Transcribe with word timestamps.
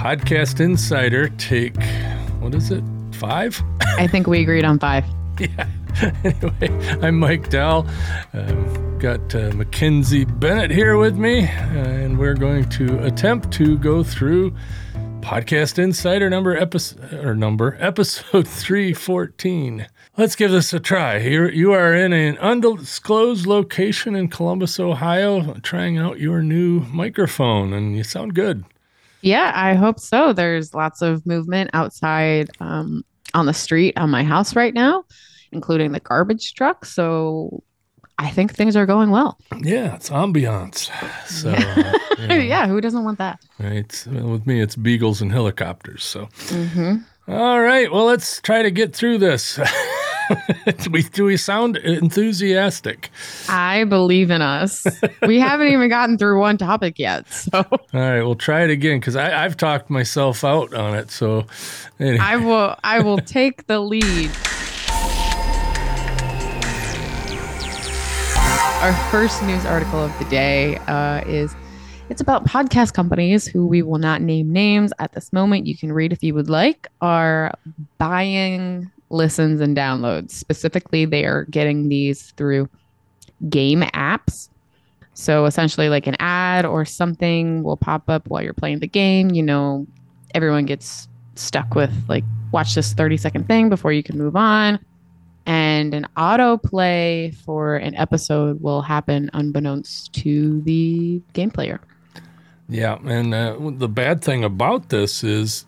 Podcast 0.00 0.60
Insider 0.60 1.28
take, 1.28 1.76
what 2.40 2.54
is 2.54 2.70
it, 2.70 2.82
five? 3.12 3.62
I 3.82 4.06
think 4.06 4.26
we 4.26 4.40
agreed 4.40 4.64
on 4.64 4.78
five. 4.78 5.04
yeah. 5.38 5.68
Anyway, 6.24 6.98
I'm 7.02 7.18
Mike 7.18 7.50
Dell. 7.50 7.86
Um, 8.32 8.98
got 8.98 9.34
uh, 9.34 9.50
Mackenzie 9.52 10.24
Bennett 10.24 10.70
here 10.70 10.96
with 10.96 11.18
me, 11.18 11.42
uh, 11.42 11.48
and 11.50 12.18
we're 12.18 12.32
going 12.32 12.66
to 12.70 13.04
attempt 13.04 13.52
to 13.52 13.76
go 13.76 14.02
through 14.02 14.56
Podcast 15.20 15.78
Insider 15.78 16.30
number 16.30 16.56
episode 16.56 17.12
or 17.12 17.34
number 17.34 17.76
episode 17.78 18.48
314. 18.48 19.86
Let's 20.16 20.34
give 20.34 20.50
this 20.50 20.72
a 20.72 20.80
try. 20.80 21.18
You're, 21.18 21.52
you 21.52 21.72
are 21.72 21.94
in 21.94 22.14
an 22.14 22.38
undisclosed 22.38 23.46
location 23.46 24.16
in 24.16 24.28
Columbus, 24.28 24.80
Ohio, 24.80 25.52
trying 25.56 25.98
out 25.98 26.18
your 26.18 26.40
new 26.40 26.80
microphone, 26.90 27.74
and 27.74 27.94
you 27.94 28.02
sound 28.02 28.32
good. 28.32 28.64
Yeah, 29.22 29.52
I 29.54 29.74
hope 29.74 30.00
so. 30.00 30.32
There's 30.32 30.74
lots 30.74 31.02
of 31.02 31.26
movement 31.26 31.70
outside 31.72 32.50
um, 32.60 33.04
on 33.34 33.46
the 33.46 33.54
street 33.54 33.96
on 33.96 34.10
my 34.10 34.24
house 34.24 34.56
right 34.56 34.74
now, 34.74 35.04
including 35.52 35.92
the 35.92 36.00
garbage 36.00 36.54
truck. 36.54 36.84
So 36.84 37.62
I 38.18 38.30
think 38.30 38.54
things 38.54 38.76
are 38.76 38.86
going 38.86 39.10
well. 39.10 39.38
Yeah, 39.60 39.94
it's 39.94 40.10
ambiance. 40.10 40.90
So, 41.26 41.50
yeah, 41.58 41.92
uh, 42.18 42.34
yeah 42.40 42.66
who 42.66 42.80
doesn't 42.80 43.04
want 43.04 43.18
that? 43.18 43.40
Right. 43.58 44.06
With 44.10 44.46
me, 44.46 44.60
it's 44.60 44.76
beagles 44.76 45.22
and 45.22 45.32
helicopters. 45.32 46.04
So, 46.04 46.26
mm-hmm. 46.26 46.96
All 47.32 47.60
right. 47.60 47.90
Well, 47.92 48.06
let's 48.06 48.40
try 48.40 48.62
to 48.62 48.70
get 48.70 48.94
through 48.94 49.18
this. 49.18 49.58
do, 50.78 50.90
we, 50.90 51.02
do 51.02 51.24
we 51.24 51.36
sound 51.36 51.76
enthusiastic? 51.78 53.10
I 53.48 53.84
believe 53.84 54.30
in 54.30 54.42
us. 54.42 54.86
we 55.22 55.38
haven't 55.38 55.68
even 55.68 55.88
gotten 55.88 56.18
through 56.18 56.40
one 56.40 56.58
topic 56.58 56.98
yet. 56.98 57.30
So, 57.32 57.50
all 57.70 57.80
right, 57.92 58.22
we'll 58.22 58.34
try 58.34 58.62
it 58.62 58.70
again 58.70 59.00
because 59.00 59.16
I've 59.16 59.56
talked 59.56 59.90
myself 59.90 60.44
out 60.44 60.72
on 60.74 60.94
it. 60.94 61.10
So, 61.10 61.46
anyway. 61.98 62.18
I 62.18 62.36
will. 62.36 62.76
I 62.84 63.00
will 63.00 63.18
take 63.18 63.66
the 63.66 63.80
lead. 63.80 64.30
Our 68.82 68.94
first 69.10 69.42
news 69.42 69.66
article 69.66 70.02
of 70.02 70.18
the 70.18 70.24
day 70.26 70.78
uh, 70.86 71.22
is 71.26 71.54
it's 72.08 72.20
about 72.20 72.46
podcast 72.46 72.94
companies 72.94 73.46
who 73.46 73.66
we 73.66 73.82
will 73.82 73.98
not 73.98 74.22
name 74.22 74.50
names 74.52 74.92
at 74.98 75.12
this 75.12 75.32
moment. 75.32 75.66
You 75.66 75.76
can 75.76 75.92
read 75.92 76.12
if 76.12 76.22
you 76.22 76.34
would 76.34 76.48
like, 76.48 76.88
are 77.00 77.52
buying 77.98 78.90
listens 79.10 79.60
and 79.60 79.76
downloads. 79.76 80.30
Specifically, 80.30 81.04
they 81.04 81.24
are 81.24 81.44
getting 81.46 81.88
these 81.88 82.30
through 82.36 82.68
game 83.48 83.82
apps. 83.82 84.48
So 85.14 85.44
essentially, 85.44 85.88
like 85.88 86.06
an 86.06 86.16
ad 86.20 86.64
or 86.64 86.84
something 86.84 87.62
will 87.62 87.76
pop 87.76 88.08
up 88.08 88.28
while 88.28 88.42
you're 88.42 88.54
playing 88.54 88.78
the 88.78 88.86
game. 88.86 89.30
You 89.30 89.42
know, 89.42 89.86
everyone 90.34 90.64
gets 90.64 91.08
stuck 91.34 91.74
with 91.74 91.92
like, 92.08 92.24
watch 92.52 92.74
this 92.74 92.92
30 92.92 93.16
second 93.16 93.46
thing 93.46 93.68
before 93.68 93.92
you 93.92 94.02
can 94.02 94.16
move 94.16 94.36
on. 94.36 94.78
And 95.46 95.94
an 95.94 96.06
autoplay 96.16 97.34
for 97.34 97.76
an 97.76 97.94
episode 97.96 98.62
will 98.62 98.82
happen 98.82 99.30
unbeknownst 99.32 100.12
to 100.14 100.60
the 100.62 101.20
game 101.32 101.50
player. 101.50 101.80
Yeah. 102.68 102.98
And 103.04 103.34
uh, 103.34 103.56
the 103.58 103.88
bad 103.88 104.22
thing 104.22 104.44
about 104.44 104.90
this 104.90 105.24
is 105.24 105.64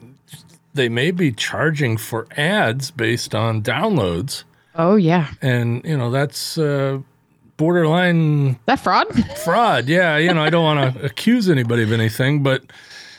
they 0.75 0.89
may 0.89 1.11
be 1.11 1.33
charging 1.33 1.97
for 1.97 2.27
ads 2.37 2.91
based 2.91 3.35
on 3.35 3.63
downloads. 3.63 4.45
Oh 4.75 4.97
yeah. 4.97 5.29
And 5.41 5.85
you 5.85 5.97
know, 5.97 6.11
that's 6.11 6.59
uh 6.59 7.01
borderline 7.57 8.59
that 8.67 8.81
fraud? 8.81 9.07
fraud. 9.45 9.89
Yeah, 9.89 10.17
you 10.17 10.33
know, 10.33 10.43
I 10.43 10.51
don't 10.51 10.65
want 10.65 10.95
to 10.95 11.05
accuse 11.05 11.49
anybody 11.49 11.83
of 11.83 11.93
anything, 11.93 12.43
but 12.43 12.65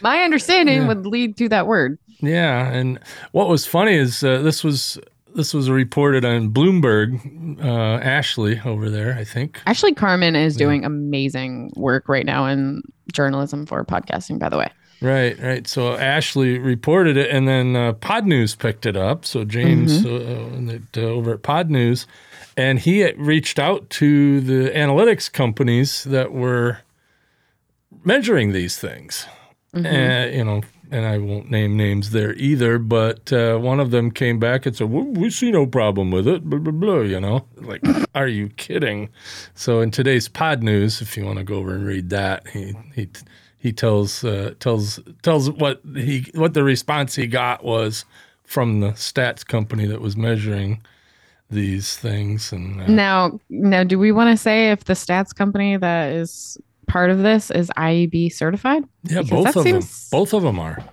my 0.02 0.20
understanding 0.20 0.82
yeah. 0.82 0.88
would 0.88 1.06
lead 1.06 1.38
to 1.38 1.50
that 1.50 1.68
word. 1.68 1.98
Yeah, 2.20 2.70
and 2.70 3.00
what 3.32 3.48
was 3.50 3.66
funny 3.66 3.96
is 3.96 4.24
uh, 4.24 4.42
this 4.42 4.64
was 4.64 4.98
this 5.36 5.54
was 5.54 5.70
reported 5.70 6.26
on 6.26 6.52
Bloomberg. 6.52 7.20
Uh, 7.64 8.00
Ashley 8.02 8.60
over 8.66 8.90
there, 8.90 9.16
I 9.18 9.24
think. 9.24 9.62
Ashley 9.66 9.94
Carman 9.94 10.36
is 10.36 10.56
yeah. 10.56 10.66
doing 10.66 10.86
amazing 10.86 11.72
work 11.76 12.10
right 12.10 12.26
now 12.26 12.46
in 12.46 12.82
journalism 13.12 13.66
for 13.66 13.84
podcasting. 13.86 14.40
By 14.40 14.50
the 14.50 14.58
way. 14.58 14.72
Right, 15.04 15.38
right. 15.38 15.68
So 15.68 15.98
Ashley 15.98 16.58
reported 16.58 17.18
it, 17.18 17.30
and 17.30 17.46
then 17.46 17.76
uh, 17.76 17.92
Pod 17.92 18.26
News 18.26 18.56
picked 18.56 18.86
it 18.86 18.96
up. 18.96 19.26
So 19.26 19.44
James 19.44 20.02
mm-hmm. 20.02 20.70
uh, 20.70 21.02
uh, 21.02 21.06
over 21.06 21.34
at 21.34 21.44
Pod 21.44 21.70
News, 21.70 22.08
and 22.56 22.80
he 22.80 23.12
reached 23.12 23.60
out 23.60 23.90
to 23.92 24.40
the 24.40 24.70
analytics 24.70 25.30
companies 25.30 26.06
that 26.06 26.32
were 26.32 26.80
measuring 28.06 28.54
these 28.54 28.80
things. 28.80 29.26
Mm-hmm. 29.76 29.86
And 29.86 30.36
you 30.36 30.44
know, 30.46 30.62
and 30.90 31.06
I 31.06 31.18
won't 31.18 31.52
name 31.52 31.76
names 31.76 32.12
there 32.12 32.34
either, 32.36 32.80
but 32.80 33.34
uh, 33.34 33.58
one 33.58 33.82
of 33.82 33.92
them 33.92 34.10
came 34.10 34.40
back 34.40 34.66
and 34.66 34.74
said, 34.74 34.90
well, 34.90 35.04
"We 35.04 35.32
see 35.32 35.52
no 35.52 35.66
problem 35.66 36.12
with 36.12 36.30
it." 36.30 36.46
Blah 36.46 36.60
blah 36.60 36.72
blah. 36.72 37.02
You 37.02 37.20
know, 37.20 37.46
like, 37.58 37.82
are 38.16 38.28
you 38.30 38.48
kidding? 38.50 39.10
So 39.54 39.82
in 39.82 39.92
today's 39.92 40.30
Pod 40.30 40.64
News, 40.64 41.02
if 41.02 41.18
you 41.18 41.26
want 41.26 41.40
to 41.40 41.44
go 41.44 41.56
over 41.56 41.76
and 41.76 41.86
read 41.86 42.10
that, 42.12 42.48
he 42.48 42.74
he 42.96 43.10
he 43.64 43.72
tells 43.72 44.26
uh, 44.26 44.54
tells 44.60 45.00
tells 45.22 45.50
what 45.50 45.80
he 45.96 46.30
what 46.36 46.54
the 46.54 46.66
response 46.66 47.16
he 47.16 47.28
got 47.28 47.64
was 47.64 48.04
from 48.44 48.82
the 48.82 48.90
stats 48.90 49.48
company 49.48 49.86
that 49.86 50.02
was 50.02 50.18
measuring 50.18 50.82
these 51.50 51.96
things 51.96 52.52
and 52.52 52.82
uh, 52.82 52.88
now 52.88 53.40
now 53.50 53.82
do 53.82 53.98
we 53.98 54.12
want 54.12 54.30
to 54.30 54.36
say 54.36 54.72
if 54.72 54.84
the 54.84 54.92
stats 54.92 55.34
company 55.34 55.78
that 55.78 56.12
is 56.12 56.58
part 56.88 57.10
of 57.10 57.20
this 57.20 57.50
is 57.52 57.72
IAB 57.78 58.34
certified? 58.34 58.84
Yeah 59.04 59.22
because 59.22 59.30
both 59.46 59.56
of 59.56 59.64
seems... 59.64 60.10
them 60.10 60.20
both 60.20 60.34
of 60.34 60.44
them 60.44 60.60
are. 60.60 60.84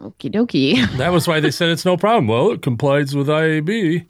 Okie 0.00 0.34
dokie. 0.34 0.96
That 0.98 1.12
was 1.12 1.28
why 1.28 1.38
they 1.38 1.52
said 1.52 1.68
it's 1.68 1.84
no 1.84 1.96
problem. 1.96 2.26
Well 2.26 2.50
it 2.50 2.62
complies 2.62 3.14
with 3.14 3.28
IAB 3.28 4.04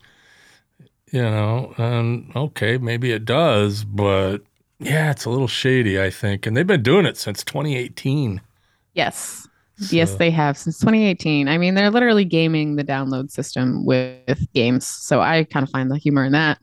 you 1.12 1.22
know 1.22 1.74
and 1.76 2.32
okay 2.34 2.78
maybe 2.78 3.12
it 3.12 3.26
does 3.26 3.84
but 3.84 4.38
yeah, 4.82 5.10
it's 5.10 5.24
a 5.24 5.30
little 5.30 5.48
shady, 5.48 6.00
I 6.00 6.10
think. 6.10 6.46
And 6.46 6.56
they've 6.56 6.66
been 6.66 6.82
doing 6.82 7.06
it 7.06 7.16
since 7.16 7.44
2018. 7.44 8.40
Yes. 8.94 9.48
So. 9.78 9.96
Yes, 9.96 10.14
they 10.14 10.30
have 10.30 10.56
since 10.56 10.78
2018. 10.78 11.48
I 11.48 11.58
mean, 11.58 11.74
they're 11.74 11.90
literally 11.90 12.24
gaming 12.24 12.76
the 12.76 12.84
download 12.84 13.30
system 13.30 13.84
with 13.84 14.52
games. 14.52 14.86
So 14.86 15.20
I 15.20 15.44
kind 15.44 15.64
of 15.64 15.70
find 15.70 15.90
the 15.90 15.98
humor 15.98 16.24
in 16.24 16.32
that. 16.32 16.58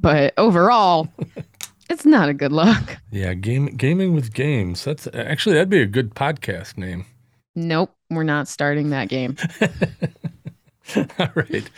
But 0.00 0.34
overall, 0.38 1.08
it's 1.90 2.06
not 2.06 2.28
a 2.28 2.34
good 2.34 2.52
look. 2.52 2.98
Yeah, 3.10 3.34
game 3.34 3.66
gaming 3.76 4.14
with 4.14 4.32
games. 4.32 4.84
That's 4.84 5.08
actually 5.14 5.54
that'd 5.54 5.68
be 5.68 5.80
a 5.80 5.86
good 5.86 6.14
podcast 6.14 6.78
name. 6.78 7.06
Nope, 7.54 7.94
we're 8.10 8.22
not 8.22 8.48
starting 8.48 8.90
that 8.90 9.08
game. 9.08 9.36
All 11.18 11.30
right. 11.34 11.68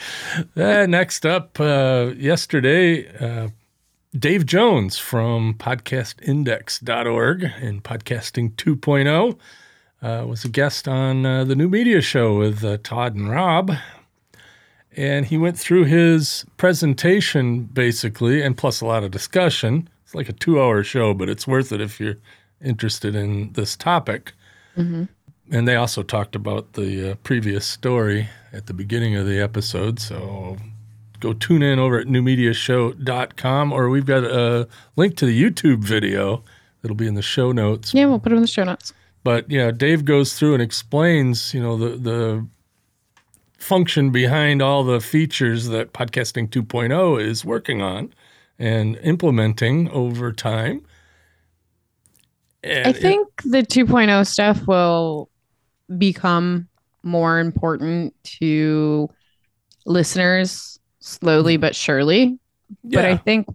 Uh, 0.57 0.87
next 0.87 1.25
up, 1.25 1.59
uh, 1.61 2.13
yesterday, 2.17 3.09
uh, 3.19 3.49
Dave 4.17 4.47
Jones 4.47 4.97
from 4.97 5.53
podcastindex.org 5.55 7.43
and 7.61 7.85
Podcasting 7.85 8.55
2.0 8.55 9.39
uh, 10.01 10.27
was 10.27 10.47
a 10.47 10.49
guest 10.49 10.89
on 10.89 11.27
uh, 11.27 11.45
the 11.45 11.55
new 11.55 11.69
media 11.69 12.01
show 12.01 12.39
with 12.39 12.65
uh, 12.65 12.79
Todd 12.83 13.15
and 13.15 13.31
Rob. 13.31 13.73
And 14.97 15.27
he 15.27 15.37
went 15.37 15.59
through 15.59 15.85
his 15.85 16.47
presentation 16.57 17.65
basically, 17.65 18.41
and 18.41 18.57
plus 18.57 18.81
a 18.81 18.87
lot 18.87 19.05
of 19.05 19.11
discussion. 19.11 19.91
It's 20.05 20.15
like 20.15 20.31
a 20.31 20.33
two 20.33 20.59
hour 20.59 20.83
show, 20.83 21.13
but 21.13 21.29
it's 21.29 21.47
worth 21.47 21.71
it 21.71 21.83
if 21.83 22.01
you're 22.01 22.17
interested 22.65 23.15
in 23.15 23.53
this 23.53 23.77
topic. 23.77 24.33
Mm-hmm. 24.75 25.05
And 25.51 25.69
they 25.69 25.77
also 25.77 26.03
talked 26.03 26.35
about 26.35 26.73
the 26.73 27.13
uh, 27.13 27.15
previous 27.25 27.67
story 27.67 28.31
at 28.55 28.67
the 28.67 28.75
beginning 28.75 29.17
of 29.17 29.27
the 29.27 29.39
episode. 29.39 30.01
So 30.01 30.57
go 31.21 31.33
tune 31.33 31.63
in 31.63 31.79
over 31.79 31.99
at 31.99 32.07
newmediashow.com 32.07 33.73
or 33.73 33.89
we've 33.89 34.07
got 34.07 34.25
a 34.25 34.69
link 34.97 35.17
to 35.17 35.27
the 35.27 35.43
YouTube 35.43 35.83
video 35.85 36.43
that'll 36.83 36.97
be 36.97 37.07
in 37.07 37.15
the 37.15 37.23
show 37.23 37.53
notes. 37.53 37.95
Yeah, 37.95 38.07
we'll 38.07 38.21
put 38.21 38.33
it 38.33 38.37
in 38.37 38.43
the 38.43 38.49
show 38.49 38.65
notes. 38.65 38.93
But 39.25 39.51
yeah, 39.51 39.71
Dave 39.71 40.05
goes 40.05 40.39
through 40.39 40.55
and 40.55 40.63
explains, 40.63 41.53
you 41.53 41.61
know, 41.61 41.77
the 41.77 41.97
the 41.97 42.47
function 43.59 44.11
behind 44.11 44.63
all 44.63 44.85
the 44.85 45.01
features 45.01 45.67
that 45.67 45.93
podcasting 45.93 46.49
2.0 46.49 47.21
is 47.21 47.45
working 47.45 47.83
on 47.83 48.15
and 48.59 48.97
implementing 49.03 49.89
over 49.91 50.33
time. 50.33 50.85
And 52.63 52.87
I 52.87 52.93
think 52.93 53.29
it, 53.45 53.51
the 53.51 53.63
2.0 53.63 54.27
stuff 54.27 54.67
will 54.67 55.29
become 55.97 56.69
more 57.03 57.39
important 57.39 58.15
to 58.41 59.09
listeners 59.87 60.79
slowly 61.09 61.57
but 61.57 61.75
surely. 61.75 62.39
Yeah. 62.85 62.99
But 62.99 63.05
I 63.07 63.17
think 63.17 63.47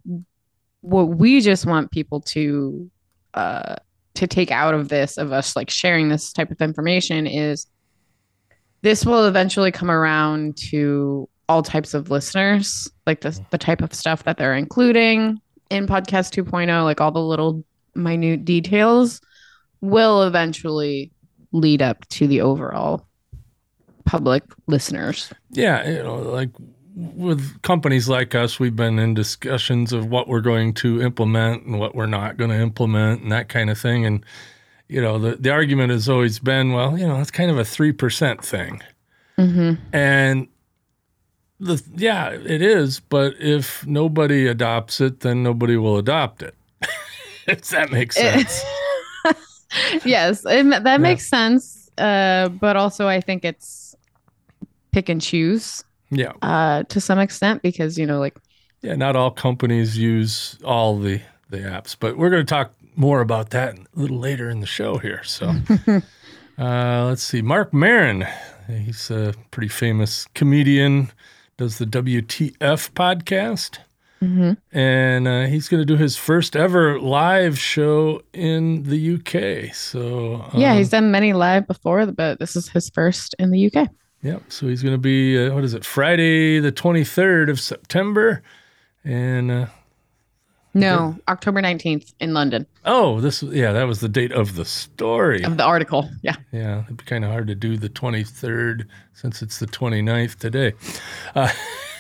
what 0.81 1.05
we 1.05 1.39
just 1.41 1.65
want 1.65 1.91
people 1.91 2.21
to 2.21 2.89
uh 3.33 3.75
to 4.15 4.27
take 4.27 4.51
out 4.51 4.73
of 4.73 4.89
this 4.89 5.17
of 5.17 5.31
us 5.31 5.55
like 5.55 5.69
sharing 5.69 6.09
this 6.09 6.33
type 6.33 6.51
of 6.51 6.61
information 6.61 7.25
is 7.25 7.67
this 8.81 9.05
will 9.05 9.25
eventually 9.25 9.71
come 9.71 9.89
around 9.89 10.57
to 10.57 11.27
all 11.47 11.63
types 11.63 11.94
of 11.94 12.09
listeners 12.09 12.89
like 13.07 13.21
the 13.21 13.39
the 13.51 13.57
type 13.57 13.81
of 13.81 13.94
stuff 13.94 14.23
that 14.23 14.38
they're 14.38 14.55
including 14.55 15.39
in 15.69 15.88
podcast 15.88 16.31
2.0 16.33 16.83
like 16.83 17.01
all 17.01 17.11
the 17.11 17.21
little 17.21 17.63
minute 17.95 18.45
details 18.45 19.21
will 19.81 20.23
eventually 20.23 21.11
lead 21.51 21.81
up 21.81 22.07
to 22.09 22.27
the 22.27 22.41
overall 22.41 23.07
public 24.05 24.44
listeners. 24.67 25.31
Yeah, 25.51 25.88
you 25.89 26.03
know, 26.03 26.15
like 26.15 26.50
with 26.95 27.61
companies 27.61 28.07
like 28.07 28.35
us, 28.35 28.59
we've 28.59 28.75
been 28.75 28.99
in 28.99 29.13
discussions 29.13 29.93
of 29.93 30.07
what 30.07 30.27
we're 30.27 30.41
going 30.41 30.73
to 30.75 31.01
implement 31.01 31.65
and 31.65 31.79
what 31.79 31.95
we're 31.95 32.05
not 32.05 32.37
going 32.37 32.51
to 32.51 32.59
implement 32.59 33.23
and 33.23 33.31
that 33.31 33.49
kind 33.49 33.69
of 33.69 33.77
thing. 33.77 34.05
And, 34.05 34.23
you 34.87 35.01
know, 35.01 35.17
the, 35.17 35.35
the 35.35 35.49
argument 35.49 35.91
has 35.91 36.07
always 36.07 36.39
been, 36.39 36.71
well, 36.71 36.97
you 36.97 37.07
know, 37.07 37.19
it's 37.19 37.31
kind 37.31 37.49
of 37.49 37.57
a 37.57 37.63
3% 37.63 38.43
thing. 38.43 38.81
Mm-hmm. 39.37 39.95
And 39.95 40.47
the, 41.59 41.83
yeah, 41.95 42.29
it 42.29 42.61
is. 42.61 42.99
But 42.99 43.35
if 43.39 43.85
nobody 43.87 44.47
adopts 44.47 45.01
it, 45.01 45.21
then 45.21 45.41
nobody 45.41 45.77
will 45.77 45.97
adopt 45.97 46.43
it. 46.43 46.55
if 47.47 47.69
that 47.69 47.91
makes 47.91 48.15
sense. 48.15 48.63
yes, 50.05 50.45
it, 50.45 50.69
that 50.69 50.85
yeah. 50.85 50.97
makes 50.97 51.27
sense. 51.27 51.89
Uh, 51.97 52.49
but 52.49 52.75
also, 52.75 53.07
I 53.07 53.19
think 53.19 53.45
it's 53.45 53.95
pick 54.91 55.09
and 55.09 55.21
choose 55.21 55.83
yeah. 56.15 56.33
Uh, 56.42 56.83
to 56.83 57.01
some 57.01 57.19
extent, 57.19 57.62
because 57.62 57.98
you 57.98 58.06
know, 58.06 58.19
like. 58.19 58.38
Yeah, 58.81 58.95
not 58.95 59.15
all 59.15 59.31
companies 59.31 59.98
use 59.98 60.57
all 60.65 61.00
the 61.00 61.21
the 61.50 61.60
apps, 61.60 61.95
but 61.98 62.18
we're 62.18 62.30
going 62.30 62.45
to 62.45 62.50
talk 62.50 62.74
more 62.95 63.21
about 63.21 63.51
that 63.51 63.75
a 63.75 63.86
little 63.95 64.19
later 64.19 64.50
in 64.50 64.60
the 64.60 64.65
show 64.65 64.98
here. 64.98 65.24
So, 65.24 65.56
uh, 66.57 67.06
let's 67.06 67.24
see. 67.24 67.42
Marc 67.42 67.74
Maron, 67.74 68.25
he's 68.68 69.10
a 69.10 69.33
pretty 69.51 69.69
famous 69.69 70.25
comedian, 70.33 71.12
does 71.57 71.77
the 71.77 71.86
WTF 71.86 72.92
podcast. 72.92 73.80
Mm-hmm. 74.21 74.77
And 74.77 75.27
uh, 75.27 75.45
he's 75.48 75.68
going 75.68 75.81
to 75.81 75.86
do 75.86 75.98
his 75.98 76.15
first 76.15 76.56
ever 76.56 77.00
live 77.00 77.60
show 77.60 78.21
in 78.31 78.83
the 78.83 79.15
UK. 79.15 79.75
So 79.75 80.36
um, 80.54 80.62
yeah, 80.62 80.75
he's 80.75 80.89
done 80.89 81.12
many 81.12 81.33
live 81.33 81.68
before, 81.68 82.06
but 82.06 82.39
this 82.39 82.56
is 82.56 82.69
his 82.69 82.89
first 82.89 83.36
in 83.38 83.51
the 83.51 83.68
UK. 83.68 83.89
Yep. 84.23 84.43
So 84.49 84.67
he's 84.67 84.81
going 84.81 84.93
to 84.93 84.99
be 84.99 85.37
uh, 85.37 85.53
what 85.53 85.63
is 85.63 85.73
it? 85.73 85.85
Friday 85.85 86.59
the 86.59 86.71
twenty 86.71 87.03
third 87.03 87.49
of 87.49 87.59
September, 87.59 88.41
and 89.03 89.51
uh, 89.51 89.65
no, 90.73 91.17
October 91.27 91.61
nineteenth 91.61 92.13
in 92.19 92.33
London. 92.33 92.65
Oh, 92.85 93.19
this 93.19 93.43
yeah, 93.43 93.73
that 93.73 93.83
was 93.83 93.99
the 93.99 94.09
date 94.09 94.31
of 94.31 94.55
the 94.55 94.65
story 94.65 95.43
of 95.43 95.57
the 95.57 95.63
article. 95.63 96.09
Yeah. 96.21 96.35
Yeah, 96.51 96.83
it'd 96.83 96.97
be 96.97 97.03
kind 97.03 97.23
of 97.23 97.31
hard 97.31 97.47
to 97.47 97.55
do 97.55 97.77
the 97.77 97.89
twenty 97.89 98.23
third 98.23 98.87
since 99.13 99.41
it's 99.41 99.59
the 99.59 99.67
29th 99.67 100.37
today. 100.37 100.73
Uh, 101.35 101.49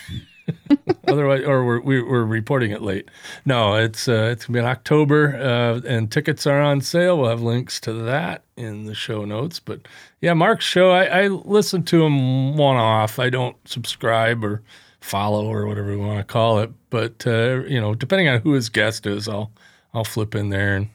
Otherwise, 1.07 1.43
or 1.45 1.63
we're, 1.63 1.81
we're 1.81 2.23
reporting 2.23 2.71
it 2.71 2.81
late. 2.81 3.09
No, 3.45 3.75
it's 3.75 4.07
uh, 4.07 4.29
it's 4.31 4.45
gonna 4.45 4.55
be 4.55 4.59
in 4.59 4.65
October, 4.65 5.35
uh, 5.35 5.87
and 5.87 6.11
tickets 6.11 6.47
are 6.47 6.61
on 6.61 6.81
sale. 6.81 7.17
We'll 7.17 7.29
have 7.29 7.41
links 7.41 7.79
to 7.81 7.93
that 7.93 8.43
in 8.57 8.85
the 8.85 8.95
show 8.95 9.25
notes. 9.25 9.59
But 9.59 9.87
yeah, 10.21 10.33
Mark's 10.33 10.65
show, 10.65 10.91
I, 10.91 11.05
I 11.05 11.27
listen 11.27 11.83
to 11.83 12.03
him 12.03 12.57
one 12.57 12.77
off. 12.77 13.19
I 13.19 13.29
don't 13.29 13.55
subscribe 13.67 14.43
or 14.43 14.61
follow 15.01 15.45
or 15.45 15.65
whatever 15.65 15.89
we 15.89 15.97
want 15.97 16.19
to 16.19 16.23
call 16.23 16.59
it. 16.59 16.71
But 16.89 17.25
uh, 17.27 17.63
you 17.65 17.79
know, 17.79 17.95
depending 17.95 18.27
on 18.27 18.41
who 18.41 18.53
his 18.53 18.69
guest 18.69 19.05
is, 19.05 19.27
I'll 19.27 19.51
I'll 19.93 20.03
flip 20.03 20.35
in 20.35 20.49
there 20.49 20.75
and 20.75 20.89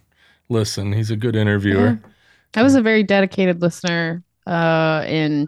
listen. 0.48 0.92
He's 0.92 1.10
a 1.10 1.16
good 1.16 1.36
interviewer. 1.36 1.98
Yeah. 2.02 2.10
I 2.54 2.62
was 2.62 2.74
a 2.74 2.82
very 2.82 3.02
dedicated 3.02 3.60
listener 3.60 4.22
uh, 4.46 5.04
in, 5.06 5.46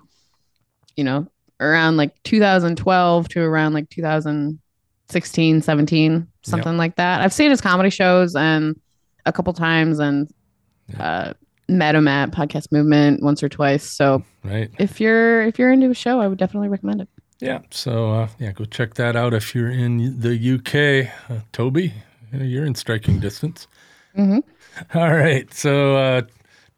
you 0.97 1.05
know, 1.05 1.26
around 1.61 1.97
like 1.97 2.11
2012 2.25 3.29
to 3.29 3.41
around 3.41 3.75
like 3.75 3.89
2016, 3.91 5.62
17, 5.62 6.29
something 6.43 6.73
yep. 6.73 6.79
like 6.79 6.97
that. 6.97 7.21
I've 7.21 7.33
seen 7.33 7.51
his 7.51 7.61
comedy 7.61 7.91
shows 7.91 8.35
and 8.35 8.79
a 9.27 9.33
couple 9.33 9.53
times 9.53 9.99
and 9.99 10.29
uh, 10.99 11.35
met 11.69 11.95
him 11.95 12.09
at 12.09 12.31
Podcast 12.31 12.73
Movement 12.73 13.23
once 13.23 13.43
or 13.43 13.49
twice. 13.49 13.85
So 13.85 14.25
right. 14.45 14.71
if 14.79 15.01
you're 15.01 15.43
if 15.43 15.59
you're 15.59 15.73
into 15.73 15.91
a 15.91 15.95
show, 15.95 16.21
I 16.21 16.29
would 16.29 16.39
definitely 16.39 16.69
recommend 16.69 17.03
it. 17.03 17.09
Yeah. 17.41 17.61
So 17.71 18.12
uh, 18.12 18.29
yeah, 18.39 18.53
go 18.53 18.65
check 18.65 18.95
that 18.95 19.17
out 19.17 19.33
if 19.35 19.55
you're 19.55 19.71
in 19.71 20.21
the 20.21 20.55
UK. 20.55 21.31
Uh, 21.31 21.43
Toby, 21.53 21.95
you're 22.33 22.67
in 22.67 22.75
striking 22.75 23.21
distance. 23.21 23.67
Mm-hmm. 24.17 24.41
All 24.99 25.12
right. 25.12 25.53
So 25.55 25.97
uh, 25.97 26.23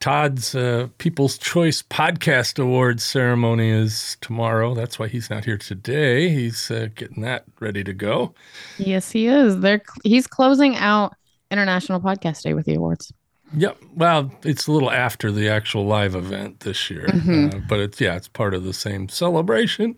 Todd's 0.03 0.57
uh, 0.57 0.89
People's 0.99 1.39
Choice 1.39 1.81
Podcast 1.81 2.59
Awards 2.61 3.05
ceremony 3.05 3.71
is 3.71 4.17
tomorrow. 4.21 4.75
That's 4.75 4.99
why 4.99 5.07
he's 5.07 5.31
not 5.31 5.45
here 5.45 5.57
today. 5.57 6.29
He's 6.29 6.73
uh, 6.73 6.89
getting 6.97 7.23
that 7.23 7.45
ready 7.61 7.85
to 7.85 7.93
go. 7.93 8.35
Yes, 8.79 9.13
he 9.13 9.29
is. 9.29 9.61
They're 9.61 9.81
he's 10.03 10.27
closing 10.27 10.75
out 10.75 11.15
International 11.53 12.01
Podcast 12.01 12.43
Day 12.43 12.53
with 12.53 12.67
the 12.67 12.75
awards. 12.75 13.13
Yep. 13.57 13.79
Well, 13.95 14.33
it's 14.43 14.67
a 14.67 14.73
little 14.73 14.91
after 14.91 15.31
the 15.31 15.49
actual 15.49 15.87
live 15.87 16.17
event 16.17 16.61
this 16.61 16.91
year, 16.91 17.07
mm-hmm. 17.07 17.57
uh, 17.57 17.61
but 17.69 17.79
it's 17.79 18.01
yeah, 18.01 18.17
it's 18.17 18.27
part 18.27 18.55
of 18.55 18.65
the 18.65 18.73
same 18.73 19.09
celebration. 19.09 19.97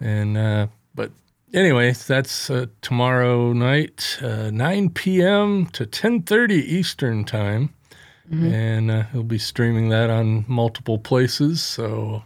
And 0.00 0.36
uh, 0.36 0.66
but 0.94 1.12
anyway, 1.54 1.92
that's 1.92 2.50
uh, 2.50 2.66
tomorrow 2.82 3.54
night, 3.54 4.18
uh, 4.20 4.50
9 4.50 4.90
p.m. 4.90 5.64
to 5.68 5.86
10:30 5.86 6.50
Eastern 6.50 7.24
time. 7.24 7.72
Mm-hmm. 8.30 8.52
And 8.52 8.90
uh, 8.90 9.02
he'll 9.12 9.22
be 9.22 9.38
streaming 9.38 9.88
that 9.88 10.10
on 10.10 10.44
multiple 10.48 10.98
places. 10.98 11.62
So 11.62 12.24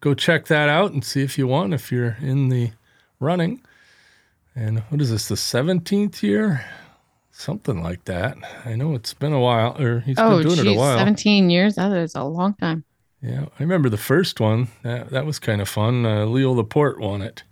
go 0.00 0.14
check 0.14 0.46
that 0.46 0.68
out 0.68 0.92
and 0.92 1.04
see 1.04 1.22
if 1.22 1.38
you 1.38 1.46
want, 1.46 1.74
if 1.74 1.90
you're 1.90 2.16
in 2.20 2.48
the 2.48 2.72
running. 3.18 3.62
And 4.54 4.80
what 4.88 5.00
is 5.00 5.10
this, 5.10 5.28
the 5.28 5.36
17th 5.36 6.22
year? 6.22 6.66
Something 7.30 7.82
like 7.82 8.04
that. 8.06 8.36
I 8.64 8.74
know 8.74 8.94
it's 8.94 9.14
been 9.14 9.32
a 9.32 9.40
while, 9.40 9.80
or 9.80 10.00
he's 10.00 10.18
oh, 10.18 10.38
been 10.38 10.48
doing 10.48 10.56
geez, 10.56 10.66
it 10.66 10.76
a 10.76 10.78
while. 10.78 10.98
17 10.98 11.50
years? 11.50 11.76
That 11.76 11.92
is 11.92 12.14
a 12.14 12.24
long 12.24 12.54
time. 12.54 12.84
Yeah, 13.22 13.46
I 13.58 13.62
remember 13.62 13.88
the 13.88 13.96
first 13.96 14.40
one. 14.40 14.68
That, 14.82 15.10
that 15.10 15.24
was 15.24 15.38
kind 15.38 15.60
of 15.60 15.68
fun. 15.68 16.04
Uh, 16.04 16.24
Leo 16.24 16.52
Laporte 16.52 17.00
won 17.00 17.22
it. 17.22 17.44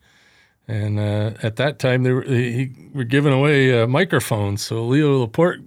And 0.69 0.99
uh, 0.99 1.35
at 1.43 1.57
that 1.57 1.79
time, 1.79 2.03
they 2.03 2.13
were, 2.13 2.23
he, 2.23 2.73
were 2.93 3.05
giving 3.05 3.33
away 3.33 3.81
uh, 3.81 3.87
microphones. 3.87 4.63
So 4.63 4.85
Leo 4.85 5.21
Laporte 5.21 5.61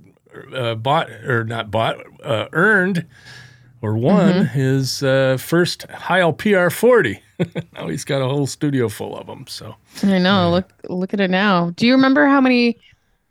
uh, 0.54 0.76
bought 0.76 1.10
or 1.10 1.44
not 1.44 1.72
bought, 1.72 1.98
uh, 2.24 2.48
earned 2.52 3.06
or 3.82 3.96
won 3.96 4.34
mm-hmm. 4.34 4.44
his 4.46 5.04
uh, 5.04 5.38
first 5.40 5.84
Heil 5.90 6.34
PR40. 6.34 7.20
now 7.74 7.88
he's 7.88 8.04
got 8.04 8.22
a 8.22 8.26
whole 8.26 8.48
studio 8.48 8.90
full 8.90 9.18
of 9.18 9.28
them. 9.28 9.46
So 9.48 9.76
I 10.04 10.18
know. 10.18 10.50
look, 10.52 10.70
look 10.90 11.14
at 11.14 11.20
it 11.20 11.30
now. 11.30 11.72
Do 11.72 11.86
you 11.86 11.94
remember 11.94 12.26
how 12.26 12.42
many 12.42 12.78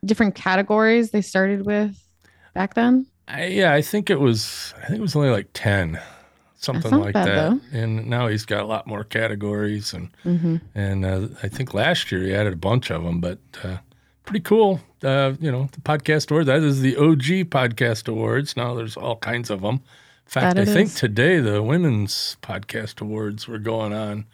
different 0.04 0.34
categories 0.34 1.10
they 1.10 1.20
started 1.20 1.66
with 1.66 2.02
back 2.54 2.74
then? 2.74 3.06
I, 3.26 3.46
yeah, 3.46 3.74
I 3.74 3.82
think 3.82 4.08
it 4.08 4.20
was. 4.20 4.74
I 4.82 4.86
think 4.86 4.98
it 4.98 5.02
was 5.02 5.14
only 5.14 5.28
like 5.28 5.48
ten, 5.52 6.00
something 6.56 6.90
like 6.92 7.12
bad, 7.12 7.28
that. 7.28 7.50
Though. 7.50 7.78
And 7.78 8.06
now 8.06 8.26
he's 8.26 8.46
got 8.46 8.62
a 8.62 8.66
lot 8.66 8.86
more 8.86 9.04
categories, 9.04 9.92
and 9.92 10.08
mm-hmm. 10.24 10.56
and 10.74 11.04
uh, 11.04 11.28
I 11.42 11.48
think 11.48 11.74
last 11.74 12.10
year 12.10 12.22
he 12.22 12.34
added 12.34 12.54
a 12.54 12.56
bunch 12.56 12.90
of 12.90 13.02
them. 13.02 13.20
But 13.20 13.38
uh, 13.62 13.78
pretty 14.24 14.40
cool. 14.40 14.80
Uh, 15.02 15.34
you 15.40 15.50
know, 15.50 15.68
the 15.72 15.80
podcast 15.80 16.30
award. 16.30 16.46
That 16.46 16.62
is 16.62 16.80
the 16.80 16.96
OG 16.96 17.50
podcast 17.50 18.08
awards. 18.08 18.56
Now 18.56 18.74
there's 18.74 18.96
all 18.96 19.16
kinds 19.16 19.50
of 19.50 19.60
them. 19.60 19.74
In 19.76 20.30
fact, 20.30 20.58
I 20.58 20.64
think 20.64 20.94
today 20.94 21.40
the 21.40 21.62
women's 21.62 22.36
podcast 22.42 23.00
awards 23.00 23.48
were 23.48 23.58
going 23.58 23.92
on. 23.92 24.26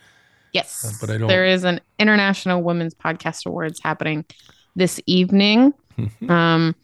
Yes, 0.52 0.84
uh, 0.84 0.92
but 1.00 1.14
I 1.14 1.18
don't. 1.18 1.28
There 1.28 1.46
is 1.46 1.64
an 1.64 1.80
international 1.98 2.62
women's 2.62 2.94
podcast 2.94 3.46
awards 3.46 3.80
happening 3.82 4.24
this 4.74 5.00
evening. 5.06 5.74
Mm-hmm. 5.98 6.30
Um, 6.30 6.74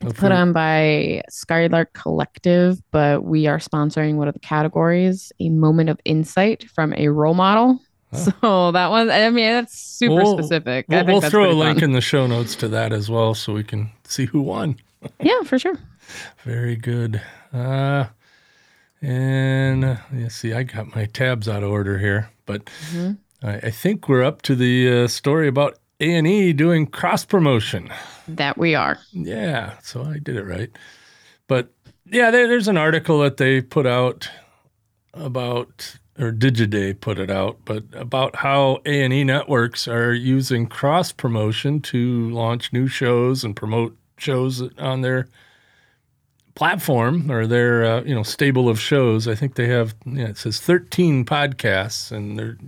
it's 0.00 0.18
put 0.18 0.32
on 0.32 0.52
by 0.52 1.22
Skylark 1.28 1.92
Collective, 1.92 2.80
but 2.90 3.22
we 3.22 3.46
are 3.46 3.58
sponsoring 3.58 4.14
one 4.14 4.28
of 4.28 4.34
the 4.34 4.40
categories: 4.40 5.32
a 5.38 5.50
moment 5.50 5.90
of 5.90 6.00
insight 6.04 6.68
from 6.70 6.94
a 6.94 7.08
role 7.08 7.34
model. 7.34 7.80
So 8.12 8.72
that 8.72 8.90
one, 8.90 9.10
I 9.10 9.30
mean, 9.30 9.46
that's 9.52 9.78
super 9.78 10.16
we'll, 10.16 10.36
specific. 10.36 10.86
We'll, 10.88 11.04
we'll 11.06 11.20
throw 11.20 11.50
a 11.50 11.52
link 11.52 11.78
fun. 11.78 11.84
in 11.84 11.92
the 11.92 12.00
show 12.00 12.26
notes 12.26 12.56
to 12.56 12.68
that 12.68 12.92
as 12.92 13.08
well, 13.08 13.34
so 13.34 13.52
we 13.52 13.62
can 13.62 13.90
see 14.04 14.24
who 14.24 14.40
won. 14.40 14.76
yeah, 15.20 15.42
for 15.42 15.58
sure. 15.58 15.78
Very 16.42 16.74
good. 16.74 17.22
Uh, 17.52 18.06
and 19.00 19.84
uh, 19.84 19.96
let's 20.12 20.34
see, 20.34 20.52
I 20.52 20.64
got 20.64 20.94
my 20.94 21.06
tabs 21.06 21.48
out 21.48 21.62
of 21.62 21.70
order 21.70 21.98
here, 21.98 22.30
but 22.46 22.64
mm-hmm. 22.64 23.12
I, 23.46 23.54
I, 23.56 23.70
think 23.70 24.08
we're 24.08 24.24
up 24.24 24.42
to 24.42 24.54
the 24.54 25.04
uh, 25.04 25.08
story 25.08 25.48
about 25.48 25.78
A 26.00 26.14
and 26.14 26.26
E 26.26 26.52
doing 26.52 26.86
cross 26.86 27.24
promotion. 27.24 27.90
That 28.28 28.58
we 28.58 28.74
are. 28.74 28.98
Yeah, 29.12 29.78
so 29.82 30.04
I 30.04 30.18
did 30.18 30.36
it 30.36 30.44
right. 30.44 30.70
But 31.46 31.72
yeah, 32.04 32.30
there, 32.30 32.46
there's 32.46 32.68
an 32.68 32.76
article 32.76 33.20
that 33.20 33.38
they 33.38 33.60
put 33.60 33.86
out 33.86 34.28
about 35.14 35.96
or 36.20 36.32
Digiday 36.32 37.00
put 37.00 37.18
it 37.18 37.30
out, 37.30 37.58
but 37.64 37.84
about 37.94 38.36
how 38.36 38.82
A 38.84 39.02
and 39.02 39.12
E 39.12 39.24
networks 39.24 39.88
are 39.88 40.12
using 40.12 40.66
cross 40.66 41.12
promotion 41.12 41.80
to 41.80 42.28
launch 42.30 42.72
new 42.72 42.86
shows 42.86 43.42
and 43.42 43.56
promote 43.56 43.96
shows 44.18 44.62
on 44.78 45.00
their 45.00 45.28
platform 46.54 47.30
or 47.30 47.46
their 47.46 47.84
uh, 47.84 48.02
you 48.02 48.14
know 48.14 48.22
stable 48.22 48.68
of 48.68 48.78
shows. 48.78 49.26
I 49.26 49.34
think 49.34 49.54
they 49.54 49.68
have 49.68 49.94
it 50.06 50.36
says 50.36 50.60
13 50.60 51.24
podcasts 51.24 52.12
and 52.12 52.38
they're 52.38 52.58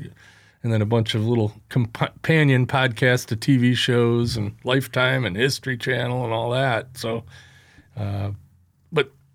and 0.63 0.73
then 0.73 0.81
a 0.81 0.87
bunch 0.87 1.15
of 1.15 1.27
little 1.27 1.53
companion 1.69 2.67
podcasts 2.67 3.27
to 3.27 3.37
TV 3.37 3.77
shows 3.77 4.37
and 4.37 4.55
Lifetime 4.65 5.25
and 5.25 5.37
History 5.37 5.77
Channel 5.77 6.25
and 6.25 6.33
all 6.33 6.51
that. 6.51 6.97
So, 6.97 7.25
uh, 7.97 8.31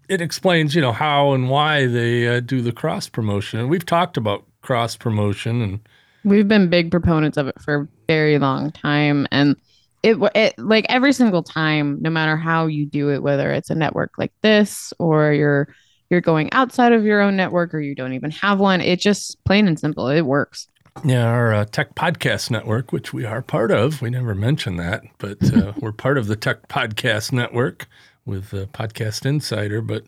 it 0.10 0.22
explains, 0.22 0.76
you 0.76 0.82
know, 0.82 0.92
how 0.92 1.34
and 1.34 1.50
why 1.50 1.86
they 1.86 2.28
uh, 2.28 2.40
do 2.40 2.62
the 2.62 2.72
cross 2.72 3.10
promotion. 3.10 3.60
And 3.60 3.70
we've 3.70 3.86
talked 3.86 4.18
about 4.18 4.46
cross 4.62 4.96
promotion 4.96 5.62
and 5.62 5.80
We've 6.24 6.48
been 6.48 6.70
big 6.70 6.92
proponents 6.92 7.38
of 7.38 7.48
it 7.48 7.56
for 7.62 7.76
a 7.76 7.88
very 8.08 8.38
long 8.38 8.72
time, 8.72 9.28
and 9.32 9.56
it, 10.04 10.18
it 10.36 10.60
like 10.60 10.86
every 10.90 11.14
single 11.14 11.42
time, 11.42 12.02
no 12.02 12.10
matter 12.10 12.36
how 12.36 12.68
you 12.68 12.86
do 12.86 13.12
it, 13.12 13.24
whether 13.24 13.50
it's 13.52 13.70
a 13.70 13.76
network 13.76 14.12
like 14.18 14.34
this 14.42 14.92
or 15.00 15.32
you're 15.32 15.70
you're 16.10 16.20
going 16.20 16.52
outside 16.52 16.92
of 16.92 17.06
your 17.06 17.22
own 17.22 17.38
network 17.38 17.74
or 17.74 17.80
you 17.80 17.96
don't 17.96 18.12
even 18.12 18.32
have 18.32 18.60
one, 18.60 18.82
it 18.82 19.00
just 19.00 19.42
plain 19.46 19.68
and 19.68 19.80
simple, 19.80 20.08
it 20.10 20.22
works. 20.22 20.68
Yeah, 21.06 21.26
our 21.26 21.54
uh, 21.54 21.66
Tech 21.66 21.96
Podcast 21.96 22.50
Network, 22.50 22.92
which 22.92 23.14
we 23.14 23.24
are 23.24 23.42
part 23.42 23.72
of, 23.72 24.02
we 24.02 24.10
never 24.10 24.34
mentioned 24.34 24.80
that, 24.80 25.04
but 25.20 25.54
uh, 25.54 25.74
we're 25.80 25.92
part 25.92 26.18
of 26.18 26.28
the 26.28 26.36
Tech 26.36 26.68
Podcast 26.68 27.32
Network 27.32 27.88
with 28.27 28.53
uh, 28.53 28.67
Podcast 28.67 29.25
Insider. 29.25 29.81
But 29.81 30.03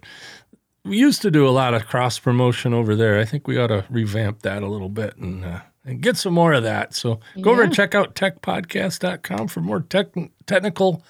we 0.85 0.97
used 0.97 1.23
to 1.23 1.31
do 1.31 1.47
a 1.47 1.49
lot 1.49 1.73
of 1.73 1.88
cross 1.88 2.19
promotion 2.19 2.73
over 2.73 2.95
there. 2.95 3.19
I 3.19 3.25
think 3.25 3.47
we 3.47 3.57
ought 3.57 3.67
to 3.67 3.85
revamp 3.89 4.43
that 4.43 4.61
a 4.61 4.67
little 4.67 4.89
bit 4.89 5.17
and 5.17 5.43
uh, 5.43 5.61
and 5.85 6.01
get 6.01 6.17
some 6.17 6.33
more 6.33 6.53
of 6.53 6.63
that. 6.63 6.93
So 6.93 7.19
go 7.41 7.51
over 7.51 7.63
and 7.63 7.73
check 7.73 7.95
out 7.95 8.13
techpodcast.com 8.13 9.47
for 9.47 9.61
more 9.61 9.79
tech, 9.79 10.07
technical 10.45 11.03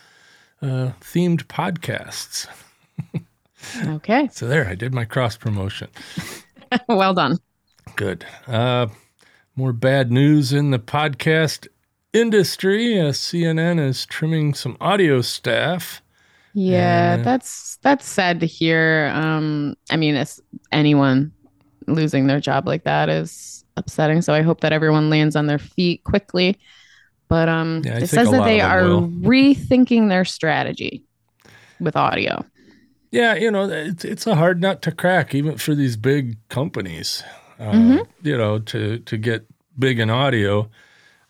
uh, 0.62 0.92
themed 1.02 1.46
podcasts. 1.46 2.48
Okay. 3.86 4.30
So 4.32 4.48
there, 4.48 4.68
I 4.68 4.76
did 4.76 4.94
my 4.94 5.06
cross 5.06 5.36
promotion. 5.38 5.90
well 6.88 7.14
done. 7.14 7.40
Good. 7.96 8.26
Uh, 8.48 8.88
more 9.56 9.74
bad 9.74 10.12
news 10.12 10.54
in 10.54 10.72
the 10.72 10.80
podcast 10.80 11.68
industry. 12.14 13.00
Uh, 13.00 13.12
CNN 13.12 13.80
is 13.80 14.06
trimming 14.06 14.54
some 14.54 14.78
audio 14.80 15.22
staff. 15.22 16.02
Yeah, 16.60 17.18
that's 17.18 17.78
that's 17.78 18.06
sad 18.06 18.40
to 18.42 18.46
hear. 18.46 19.12
Um, 19.14 19.76
I 19.90 19.96
mean, 19.98 20.16
it's 20.16 20.42
anyone 20.72 21.32
losing 21.88 22.28
their 22.28 22.40
job 22.40 22.68
like 22.68 22.84
that 22.84 23.08
is 23.10 23.64
upsetting. 23.78 24.22
So 24.22 24.34
I 24.34 24.42
hope 24.42 24.62
that 24.62 24.74
everyone 24.74 25.10
lands 25.10 25.36
on 25.36 25.48
their 25.48 25.60
feet 25.60 26.04
quickly. 26.04 26.58
But 27.30 27.48
um, 27.48 27.82
Yeah, 27.86 28.00
it 28.00 28.08
says 28.08 28.30
that 28.32 28.44
they 28.44 28.60
are 28.60 28.84
will. 28.84 29.08
rethinking 29.08 30.10
their 30.10 30.26
strategy 30.26 31.04
with 31.80 31.96
audio. 31.96 32.44
Yeah, 33.12 33.36
you 33.36 33.50
know, 33.50 33.70
it's, 33.70 34.04
it's 34.04 34.28
a 34.28 34.36
hard 34.36 34.62
nut 34.62 34.82
to 34.84 34.92
crack, 34.92 35.34
even 35.34 35.58
for 35.58 35.74
these 35.74 35.96
big 35.96 36.38
companies. 36.50 37.24
Uh, 37.60 37.72
Mhm. 37.72 38.08
You 38.22 38.38
know, 38.38 38.60
to 38.60 39.00
to 39.00 39.18
get 39.18 39.46
big 39.78 40.00
in 40.00 40.10
audio. 40.10 40.70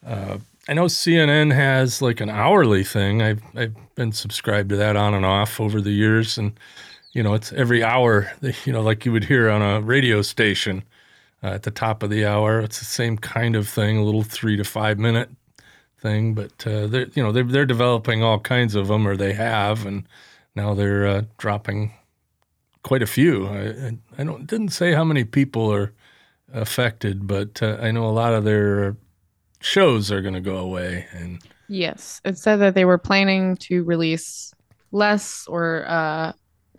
Uh, 0.05 0.39
I 0.69 0.73
know 0.73 0.85
CNN 0.85 1.51
has 1.51 1.99
like 1.99 2.21
an 2.21 2.29
hourly 2.29 2.83
thing. 2.83 3.23
I've 3.23 3.41
I've 3.55 3.75
been 3.95 4.11
subscribed 4.11 4.69
to 4.69 4.75
that 4.75 4.95
on 4.95 5.15
and 5.15 5.25
off 5.25 5.59
over 5.59 5.81
the 5.81 5.91
years, 5.91 6.37
and 6.37 6.53
you 7.11 7.23
know, 7.23 7.33
it's 7.33 7.51
every 7.53 7.83
hour. 7.83 8.31
You 8.65 8.73
know, 8.73 8.81
like 8.81 9.03
you 9.03 9.11
would 9.11 9.23
hear 9.23 9.49
on 9.49 9.63
a 9.63 9.81
radio 9.81 10.21
station 10.21 10.83
uh, 11.43 11.47
at 11.47 11.63
the 11.63 11.71
top 11.71 12.03
of 12.03 12.11
the 12.11 12.23
hour. 12.23 12.59
It's 12.59 12.77
the 12.77 12.85
same 12.85 13.17
kind 13.17 13.55
of 13.55 13.67
thing, 13.67 13.97
a 13.97 14.03
little 14.03 14.21
three 14.21 14.57
to 14.57 14.63
five 14.63 14.99
minute 14.99 15.29
thing. 15.97 16.35
But 16.35 16.67
uh, 16.67 16.85
they're 16.85 17.07
you 17.15 17.23
know 17.23 17.31
they're 17.31 17.43
they're 17.43 17.65
developing 17.65 18.21
all 18.21 18.39
kinds 18.39 18.75
of 18.75 18.89
them, 18.89 19.07
or 19.07 19.17
they 19.17 19.33
have, 19.33 19.87
and 19.87 20.07
now 20.53 20.75
they're 20.75 21.07
uh, 21.07 21.23
dropping 21.39 21.93
quite 22.83 23.01
a 23.01 23.07
few. 23.07 23.47
I, 23.47 23.97
I, 24.19 24.23
don't 24.23 24.45
didn't 24.45 24.69
say 24.69 24.93
how 24.93 25.03
many 25.03 25.23
people 25.23 25.73
are 25.73 25.93
affected, 26.53 27.25
but 27.25 27.63
uh, 27.63 27.77
I 27.81 27.89
know 27.89 28.05
a 28.05 28.11
lot 28.13 28.33
of 28.33 28.43
their 28.43 28.95
shows 29.61 30.11
are 30.11 30.21
going 30.21 30.33
to 30.33 30.41
go 30.41 30.57
away. 30.57 31.05
And 31.11 31.41
Yes, 31.67 32.19
it 32.25 32.37
said 32.37 32.57
that 32.57 32.73
they 32.75 32.85
were 32.85 32.97
planning 32.97 33.55
to 33.57 33.83
release 33.83 34.51
less 34.91 35.45
or 35.47 35.85
uh, 35.87 36.33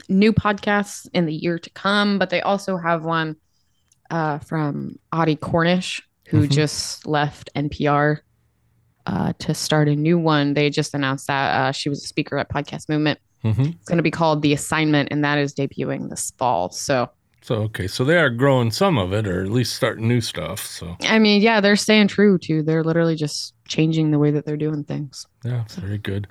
new 0.09 0.33
podcasts 0.33 1.09
in 1.15 1.27
the 1.27 1.35
year 1.35 1.59
to 1.59 1.71
come, 1.71 2.19
but 2.19 2.31
they 2.31 2.41
also 2.41 2.77
have 2.77 3.05
one 3.05 3.37
uh, 4.11 4.39
from 4.41 4.97
Audie 5.13 5.37
Cornish, 5.37 6.01
who 6.29 6.49
Mhm. 6.49 6.51
just 6.51 7.07
left 7.07 7.49
NPR 7.55 8.19
uh, 9.07 9.33
to 9.39 9.55
start 9.55 9.89
a 9.89 9.95
new 9.97 10.19
one. 10.19 10.55
They 10.55 10.69
just 10.71 10.95
announced 10.95 11.29
that 11.29 11.55
uh, 11.61 11.73
she 11.73 11.89
was 11.89 12.03
a 12.03 12.07
speaker 12.09 12.37
at 12.39 12.51
Podcast 12.51 12.89
Movement. 12.89 13.19
Mhm. 13.45 13.75
It's 13.75 13.89
going 13.89 13.97
to 13.99 14.03
be 14.03 14.11
called 14.11 14.43
The 14.43 14.53
Assignment, 14.53 15.09
and 15.13 15.25
that 15.25 15.39
is 15.39 15.55
debuting 15.55 16.11
this 16.11 16.33
fall. 16.39 16.71
So, 16.71 17.09
so 17.43 17.57
okay, 17.57 17.87
so 17.87 18.05
they 18.05 18.17
are 18.17 18.31
growing 18.31 18.71
some 18.71 18.99
of 18.99 19.13
it, 19.13 19.27
or 19.27 19.43
at 19.43 19.51
least 19.51 19.75
starting 19.75 20.09
new 20.09 20.21
stuff. 20.21 20.65
So 20.65 20.97
I 21.03 21.19
mean, 21.19 21.43
yeah, 21.43 21.61
they're 21.61 21.77
staying 21.77 22.09
true 22.09 22.39
to. 22.39 22.63
They're 22.63 22.85
literally 22.85 23.17
just 23.17 23.55
changing 23.67 24.11
the 24.11 24.19
way 24.19 24.31
that 24.31 24.45
they're 24.45 24.57
doing 24.57 24.85
things. 24.85 25.27
yeah, 25.45 25.65
very 25.71 25.99
good. 25.99 26.27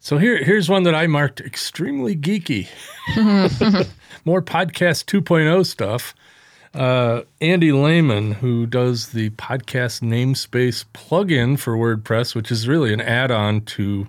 So 0.00 0.18
here 0.18 0.42
here's 0.42 0.68
one 0.68 0.82
that 0.82 0.94
I 0.94 1.06
marked 1.06 1.40
extremely 1.40 2.14
geeky. 2.16 2.68
More 4.24 4.42
podcast 4.42 5.04
2.0 5.06 5.64
stuff. 5.66 6.14
Uh, 6.74 7.22
Andy 7.40 7.70
Lehman, 7.70 8.32
who 8.32 8.66
does 8.66 9.08
the 9.10 9.30
podcast 9.30 10.02
namespace 10.02 10.84
plugin 10.92 11.56
for 11.58 11.76
WordPress, 11.76 12.34
which 12.34 12.50
is 12.50 12.66
really 12.66 12.92
an 12.92 13.00
add-on 13.00 13.60
to 13.62 14.08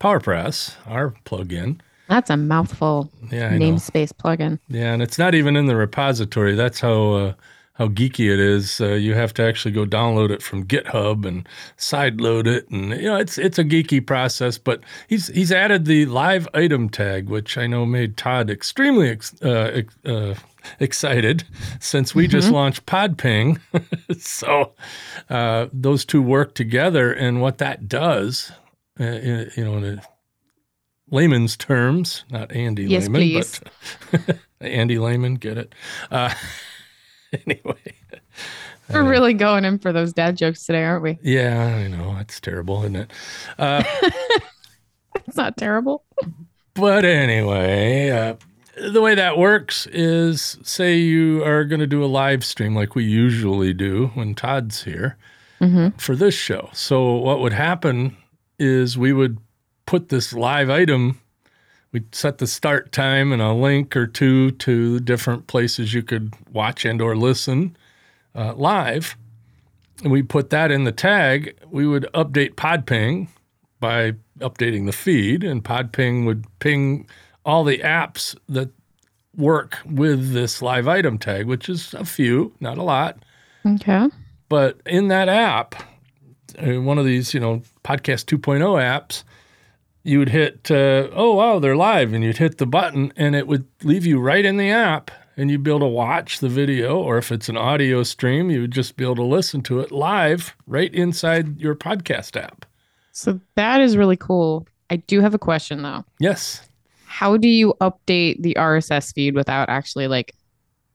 PowerPress, 0.00 0.74
our 0.84 1.14
plugin. 1.24 1.78
That's 2.08 2.30
a 2.30 2.36
mouthful. 2.36 3.10
Yeah, 3.30 3.48
I 3.48 3.58
know. 3.58 3.66
namespace 3.66 4.12
plugin. 4.12 4.58
Yeah, 4.68 4.92
and 4.92 5.02
it's 5.02 5.18
not 5.18 5.34
even 5.34 5.56
in 5.56 5.66
the 5.66 5.76
repository. 5.76 6.54
That's 6.54 6.80
how 6.80 7.12
uh, 7.12 7.32
how 7.74 7.88
geeky 7.88 8.32
it 8.32 8.40
is. 8.40 8.80
Uh, 8.80 8.94
you 8.94 9.14
have 9.14 9.34
to 9.34 9.42
actually 9.42 9.72
go 9.72 9.84
download 9.84 10.30
it 10.30 10.42
from 10.42 10.64
GitHub 10.64 11.26
and 11.26 11.48
sideload 11.76 12.46
it, 12.46 12.68
and 12.70 12.90
you 12.90 13.02
know 13.08 13.16
it's 13.16 13.38
it's 13.38 13.58
a 13.58 13.64
geeky 13.64 14.04
process. 14.04 14.56
But 14.58 14.80
he's 15.08 15.28
he's 15.28 15.52
added 15.52 15.84
the 15.84 16.06
live 16.06 16.48
item 16.54 16.88
tag, 16.88 17.28
which 17.28 17.58
I 17.58 17.66
know 17.66 17.84
made 17.84 18.16
Todd 18.16 18.50
extremely 18.50 19.10
ex- 19.10 19.34
uh, 19.42 19.70
ex- 19.74 19.96
uh, 20.06 20.34
excited 20.80 21.44
since 21.80 22.14
we 22.14 22.26
just 22.26 22.50
launched 22.50 22.86
PodPing. 22.86 23.60
so 24.18 24.72
uh, 25.28 25.66
those 25.72 26.04
two 26.04 26.22
work 26.22 26.54
together, 26.54 27.12
and 27.12 27.40
what 27.40 27.58
that 27.58 27.88
does, 27.88 28.52
uh, 28.98 29.04
you 29.04 29.64
know, 29.64 29.76
in 29.76 29.84
a 29.84 30.02
layman's 31.10 31.56
terms, 31.56 32.24
not 32.30 32.52
Andy 32.52 32.84
Yes, 32.84 33.04
Lehman, 33.08 33.20
please. 33.20 33.60
but 34.10 34.38
Andy 34.60 34.98
Lehman, 34.98 35.34
get 35.34 35.58
it? 35.58 35.74
Uh, 36.10 36.32
anyway, 37.46 37.94
We're 38.92 39.08
really 39.08 39.34
going 39.34 39.64
in 39.64 39.78
for 39.78 39.92
those 39.92 40.12
dad 40.12 40.36
jokes 40.36 40.64
today, 40.64 40.84
aren't 40.84 41.02
we? 41.02 41.18
yeah, 41.22 41.66
I 41.84 41.88
know 41.88 42.16
it's 42.20 42.40
terrible, 42.40 42.80
isn't 42.82 42.96
it? 42.96 43.10
Uh, 43.58 43.82
It's 45.26 45.36
not 45.36 45.56
terrible. 45.56 46.04
but 46.74 47.04
anyway, 47.04 48.10
uh, 48.10 48.34
the 48.92 49.00
way 49.00 49.14
that 49.16 49.36
works 49.38 49.86
is 49.88 50.58
say 50.62 50.96
you 50.98 51.42
are 51.42 51.64
going 51.64 51.80
to 51.80 51.86
do 51.86 52.04
a 52.04 52.06
live 52.06 52.44
stream 52.44 52.76
like 52.76 52.94
we 52.94 53.02
usually 53.04 53.72
do 53.72 54.08
when 54.14 54.34
Todd's 54.34 54.84
here 54.84 55.16
Mm-hmm. 55.60 55.96
for 55.98 56.14
this 56.14 56.34
show. 56.34 56.68
So 56.74 57.14
what 57.14 57.40
would 57.40 57.54
happen 57.54 58.14
is 58.58 58.98
we 58.98 59.14
would 59.14 59.38
put 59.86 60.08
this 60.08 60.32
live 60.32 60.68
item 60.68 61.20
we'd 61.96 62.14
set 62.14 62.36
the 62.36 62.46
start 62.46 62.92
time 62.92 63.32
and 63.32 63.40
a 63.40 63.54
link 63.54 63.96
or 63.96 64.06
two 64.06 64.50
to 64.50 65.00
different 65.00 65.46
places 65.46 65.94
you 65.94 66.02
could 66.02 66.34
watch 66.52 66.84
and 66.84 67.00
or 67.00 67.16
listen 67.16 67.74
uh, 68.34 68.52
live. 68.54 69.16
And 70.02 70.12
we 70.12 70.22
put 70.22 70.50
that 70.50 70.70
in 70.70 70.84
the 70.84 70.92
tag. 70.92 71.56
We 71.70 71.86
would 71.86 72.06
update 72.12 72.54
podping 72.54 73.28
by 73.80 74.12
updating 74.40 74.84
the 74.84 74.92
feed 74.92 75.42
and 75.42 75.64
podping 75.64 76.26
would 76.26 76.44
ping 76.58 77.06
all 77.46 77.64
the 77.64 77.78
apps 77.78 78.36
that 78.46 78.68
work 79.34 79.78
with 79.86 80.32
this 80.32 80.60
live 80.60 80.88
item 80.88 81.18
tag 81.18 81.46
which 81.46 81.68
is 81.68 81.94
a 81.94 82.04
few 82.04 82.52
not 82.60 82.76
a 82.76 82.82
lot. 82.82 83.18
Okay. 83.66 84.08
but 84.48 84.80
in 84.84 85.08
that 85.08 85.28
app, 85.28 85.74
uh, 86.58 86.80
one 86.80 86.98
of 86.98 87.04
these, 87.04 87.32
you 87.34 87.40
know, 87.40 87.62
podcast 87.84 88.26
2.0 88.26 88.60
apps, 88.60 89.24
you 90.06 90.20
would 90.20 90.28
hit, 90.28 90.70
uh, 90.70 91.08
oh, 91.12 91.34
wow, 91.34 91.58
they're 91.58 91.76
live. 91.76 92.12
And 92.12 92.22
you'd 92.22 92.38
hit 92.38 92.58
the 92.58 92.66
button 92.66 93.12
and 93.16 93.34
it 93.34 93.46
would 93.46 93.66
leave 93.82 94.06
you 94.06 94.20
right 94.20 94.44
in 94.44 94.56
the 94.56 94.70
app 94.70 95.10
and 95.36 95.50
you'd 95.50 95.62
be 95.62 95.70
able 95.70 95.80
to 95.80 95.86
watch 95.86 96.38
the 96.38 96.48
video. 96.48 96.98
Or 96.98 97.18
if 97.18 97.32
it's 97.32 97.48
an 97.48 97.56
audio 97.56 98.02
stream, 98.02 98.50
you 98.50 98.62
would 98.62 98.70
just 98.70 98.96
be 98.96 99.04
able 99.04 99.16
to 99.16 99.24
listen 99.24 99.62
to 99.62 99.80
it 99.80 99.90
live 99.90 100.54
right 100.66 100.94
inside 100.94 101.60
your 101.60 101.74
podcast 101.74 102.40
app. 102.40 102.64
So 103.12 103.40
that 103.56 103.80
is 103.80 103.96
really 103.96 104.16
cool. 104.16 104.66
I 104.90 104.96
do 104.96 105.20
have 105.20 105.34
a 105.34 105.38
question 105.38 105.82
though. 105.82 106.04
Yes. 106.20 106.62
How 107.06 107.36
do 107.36 107.48
you 107.48 107.74
update 107.80 108.42
the 108.42 108.54
RSS 108.54 109.12
feed 109.12 109.34
without 109.34 109.68
actually 109.68 110.06
like 110.06 110.34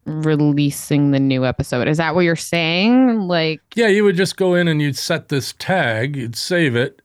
releasing 0.06 1.12
the 1.12 1.20
new 1.20 1.46
episode? 1.46 1.88
Is 1.88 1.98
that 1.98 2.16
what 2.16 2.22
you're 2.22 2.36
saying? 2.36 3.28
Like, 3.28 3.62
Yeah, 3.76 3.88
you 3.88 4.04
would 4.04 4.16
just 4.16 4.38
go 4.38 4.54
in 4.54 4.68
and 4.68 4.82
you'd 4.82 4.98
set 4.98 5.30
this 5.30 5.54
tag, 5.60 6.16
you'd 6.16 6.36
save 6.36 6.76
it. 6.76 7.01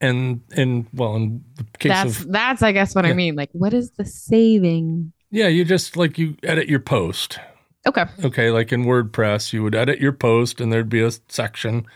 And, 0.00 0.42
and 0.54 0.86
well, 0.92 1.16
in 1.16 1.44
the 1.56 1.64
case 1.78 1.90
that's 1.90 2.20
of, 2.20 2.32
that's 2.32 2.62
I 2.62 2.72
guess 2.72 2.94
what 2.94 3.06
I 3.06 3.12
mean. 3.12 3.34
Like, 3.34 3.50
what 3.52 3.72
is 3.72 3.92
the 3.92 4.04
saving? 4.04 5.12
yeah, 5.30 5.48
you 5.48 5.64
just 5.64 5.96
like 5.96 6.18
you 6.18 6.36
edit 6.42 6.68
your 6.68 6.80
post. 6.80 7.38
Okay. 7.86 8.04
Okay, 8.24 8.50
like 8.50 8.72
in 8.72 8.84
WordPress, 8.84 9.52
you 9.52 9.62
would 9.62 9.74
edit 9.74 10.00
your 10.00 10.12
post 10.12 10.60
and 10.60 10.72
there'd 10.72 10.88
be 10.88 11.02
a 11.02 11.12
section 11.28 11.86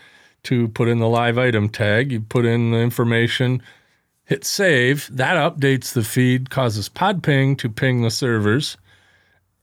to 0.43 0.67
put 0.69 0.87
in 0.87 0.99
the 0.99 1.07
live 1.07 1.37
item 1.37 1.67
tag. 1.67 2.11
You 2.11 2.21
put 2.21 2.45
in 2.45 2.71
the 2.71 2.77
information, 2.77 3.61
hit 4.25 4.45
save. 4.45 5.09
That 5.11 5.35
updates 5.35 5.93
the 5.93 6.03
feed, 6.03 6.49
causes 6.49 6.87
Podping 6.87 7.57
to 7.57 7.69
ping 7.69 8.03
the 8.03 8.11
servers, 8.11 8.77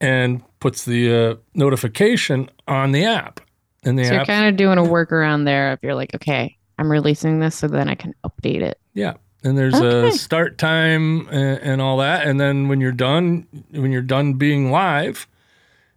and 0.00 0.42
puts 0.60 0.84
the 0.84 1.14
uh, 1.14 1.34
notification 1.54 2.50
on 2.66 2.92
the 2.92 3.04
app. 3.04 3.40
And 3.84 3.98
the 3.98 4.04
So 4.04 4.14
you're 4.14 4.24
kind 4.24 4.48
of 4.48 4.56
doing 4.56 4.76
a 4.76 4.82
workaround 4.82 5.44
there 5.44 5.72
if 5.72 5.80
you're 5.82 5.94
like, 5.94 6.14
okay, 6.14 6.57
I'm 6.78 6.90
releasing 6.90 7.40
this 7.40 7.56
so 7.56 7.68
then 7.68 7.88
I 7.88 7.94
can 7.94 8.14
update 8.24 8.62
it. 8.62 8.78
yeah. 8.94 9.14
And 9.44 9.56
there's 9.56 9.74
Okay. 9.74 10.08
a 10.08 10.12
start 10.12 10.58
time 10.58 11.28
and, 11.28 11.60
and 11.60 11.80
all 11.80 11.98
that. 11.98 12.26
And 12.26 12.40
then 12.40 12.66
when 12.66 12.80
you're 12.80 12.90
done, 12.90 13.46
when 13.70 13.92
you're 13.92 14.02
done 14.02 14.32
being 14.34 14.72
live, 14.72 15.28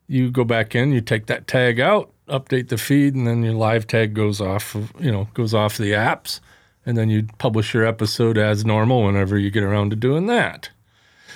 you 0.08 0.30
go 0.30 0.44
back 0.44 0.76
in, 0.76 0.92
you 0.92 1.02
take 1.02 1.26
that 1.26 1.48
tag 1.48 1.80
out, 1.80 2.12
update 2.28 2.68
the 2.68 2.78
feed, 2.78 3.16
and 3.16 3.26
then 3.26 3.42
your 3.42 3.56
live 3.56 3.88
tag 3.88 4.14
goes 4.14 4.40
off. 4.42 4.76
Of, 4.76 4.92
you 5.00 5.12
know, 5.12 5.28
goes 5.34 5.56
off 5.56 5.78
the 5.80 5.92
apps, 5.92 6.40
and 6.86 6.96
then 6.96 7.10
you 7.10 7.26
publish 7.40 7.74
your 7.74 7.84
episode 7.84 8.38
as 8.38 8.64
normal 8.64 9.06
whenever 9.06 9.40
you 9.40 9.50
get 9.50 9.64
around 9.64 9.90
to 9.90 9.96
doing 9.96 10.28
that. 10.28 10.70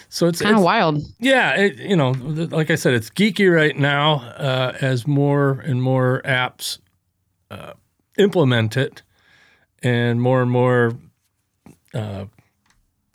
So 0.07 0.27
it's, 0.27 0.43
Kind 0.43 0.55
of 0.57 0.61
wild. 0.61 1.01
yeah, 1.19 1.55
it, 1.55 1.77
you 1.79 1.95
know, 1.95 2.11
like 2.11 2.69
I 2.69 2.75
said, 2.75 2.93
it's 2.93 3.09
geeky 3.09 3.51
right 3.51 3.75
now 3.75 4.17
uh, 4.37 4.77
as 4.79 5.07
more 5.07 5.59
and 5.61 5.81
more 5.81 6.21
apps 6.23 6.77
uh, 7.49 7.73
implement 8.19 8.77
it, 8.77 9.01
and 9.85 10.19
more 10.19 10.41
and 10.41 10.49
more 10.49 10.93
uh, 11.93 12.25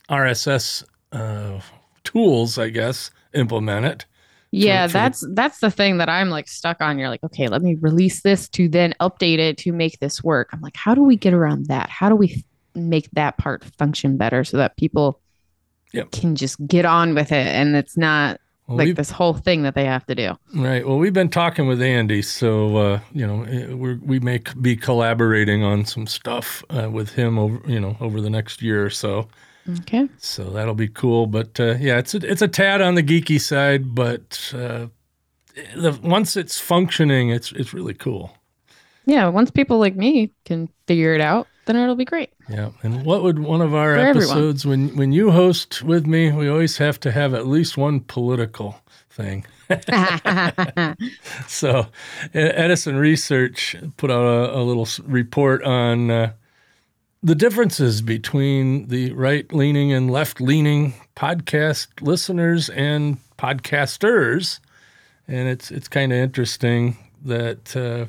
RSS 0.08 0.84
uh, 1.12 1.60
tools, 2.04 2.58
I 2.58 2.68
guess, 2.70 3.10
implement 3.34 3.86
it. 3.86 4.06
Yeah, 4.52 4.86
that's 4.86 5.24
that's 5.32 5.60
the 5.60 5.70
thing 5.70 5.98
that 5.98 6.08
I'm 6.08 6.30
like 6.30 6.48
stuck 6.48 6.80
on. 6.80 6.98
You're 6.98 7.08
like, 7.08 7.22
okay, 7.24 7.48
let 7.48 7.62
me 7.62 7.76
release 7.80 8.22
this 8.22 8.48
to 8.50 8.68
then 8.68 8.94
update 9.00 9.38
it 9.38 9.58
to 9.58 9.72
make 9.72 9.98
this 10.00 10.24
work. 10.24 10.48
I'm 10.52 10.60
like, 10.60 10.76
how 10.76 10.94
do 10.94 11.02
we 11.02 11.16
get 11.16 11.34
around 11.34 11.66
that? 11.66 11.88
How 11.90 12.08
do 12.08 12.16
we 12.16 12.44
make 12.74 13.10
that 13.12 13.36
part 13.36 13.64
function 13.78 14.16
better 14.16 14.44
so 14.44 14.56
that 14.56 14.76
people 14.76 15.20
Yep. 15.92 16.12
can 16.12 16.36
just 16.36 16.64
get 16.68 16.84
on 16.84 17.16
with 17.16 17.32
it 17.32 17.48
and 17.48 17.74
it's 17.74 17.96
not 17.96 18.40
Well, 18.70 18.86
like 18.86 18.94
this 18.94 19.10
whole 19.10 19.34
thing 19.34 19.64
that 19.64 19.74
they 19.74 19.84
have 19.84 20.06
to 20.06 20.14
do. 20.14 20.38
Right. 20.54 20.86
Well, 20.86 20.96
we've 20.96 21.12
been 21.12 21.28
talking 21.28 21.66
with 21.66 21.82
Andy, 21.82 22.22
so 22.22 22.76
uh, 22.76 23.00
you 23.12 23.26
know 23.26 23.42
eh, 23.42 23.74
we're, 23.74 23.96
we 23.96 24.20
may 24.20 24.40
be 24.60 24.76
collaborating 24.76 25.64
on 25.64 25.84
some 25.84 26.06
stuff 26.06 26.62
uh, 26.70 26.88
with 26.88 27.10
him 27.14 27.36
over 27.36 27.60
you 27.68 27.80
know 27.80 27.96
over 28.00 28.20
the 28.20 28.30
next 28.30 28.62
year 28.62 28.86
or 28.86 28.90
so. 28.90 29.26
Okay. 29.80 30.08
So 30.18 30.50
that'll 30.50 30.74
be 30.74 30.86
cool. 30.86 31.26
But 31.26 31.58
uh, 31.58 31.74
yeah, 31.80 31.98
it's 31.98 32.14
a, 32.14 32.18
it's 32.18 32.42
a 32.42 32.48
tad 32.48 32.80
on 32.80 32.94
the 32.94 33.02
geeky 33.02 33.40
side, 33.40 33.92
but 33.92 34.52
uh, 34.54 34.86
the, 35.74 35.98
once 36.04 36.36
it's 36.36 36.60
functioning, 36.60 37.30
it's 37.30 37.50
it's 37.50 37.74
really 37.74 37.94
cool. 37.94 38.36
Yeah, 39.04 39.26
once 39.26 39.50
people 39.50 39.80
like 39.80 39.96
me 39.96 40.30
can 40.44 40.68
figure 40.86 41.12
it 41.12 41.20
out, 41.20 41.48
then 41.76 41.84
it'll 41.84 41.96
be 41.96 42.04
great. 42.04 42.30
Yeah. 42.48 42.70
And 42.82 43.04
what 43.04 43.22
would 43.22 43.38
one 43.38 43.60
of 43.60 43.74
our 43.74 43.94
For 43.94 44.00
everyone. 44.00 44.30
episodes 44.30 44.66
when 44.66 44.96
when 44.96 45.12
you 45.12 45.30
host 45.30 45.82
with 45.82 46.06
me, 46.06 46.32
we 46.32 46.48
always 46.48 46.78
have 46.78 46.98
to 47.00 47.12
have 47.12 47.34
at 47.34 47.46
least 47.46 47.76
one 47.76 48.00
political 48.00 48.80
thing. 49.10 49.44
So, 51.46 51.86
Edison 52.34 52.96
Research 52.96 53.76
put 53.96 54.10
out 54.10 54.24
a, 54.24 54.58
a 54.58 54.62
little 54.62 54.88
report 55.04 55.62
on 55.62 56.10
uh, 56.10 56.32
the 57.22 57.34
differences 57.34 58.02
between 58.02 58.88
the 58.88 59.12
right 59.12 59.52
leaning 59.52 59.92
and 59.92 60.10
left 60.10 60.40
leaning 60.40 60.94
podcast 61.14 61.86
listeners 62.00 62.68
and 62.70 63.18
podcasters. 63.38 64.58
And 65.28 65.48
it's 65.48 65.70
it's 65.70 65.86
kind 65.88 66.12
of 66.12 66.18
interesting 66.18 66.96
that 67.24 67.76
uh, 67.76 68.06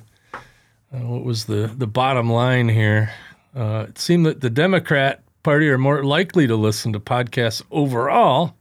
uh, 0.94 1.06
what 1.08 1.24
was 1.24 1.46
the, 1.46 1.72
the 1.78 1.88
bottom 1.88 2.30
line 2.30 2.70
here? 2.70 3.12
Uh, 3.56 3.86
it 3.90 3.98
seemed 3.98 4.26
that 4.26 4.42
the 4.42 4.50
Democrat 4.50 5.22
Party 5.44 5.70
are 5.70 5.78
more 5.78 6.04
likely 6.04 6.48
to 6.48 6.56
listen 6.56 6.94
to 6.94 7.00
podcasts 7.00 7.62
overall, 7.72 8.56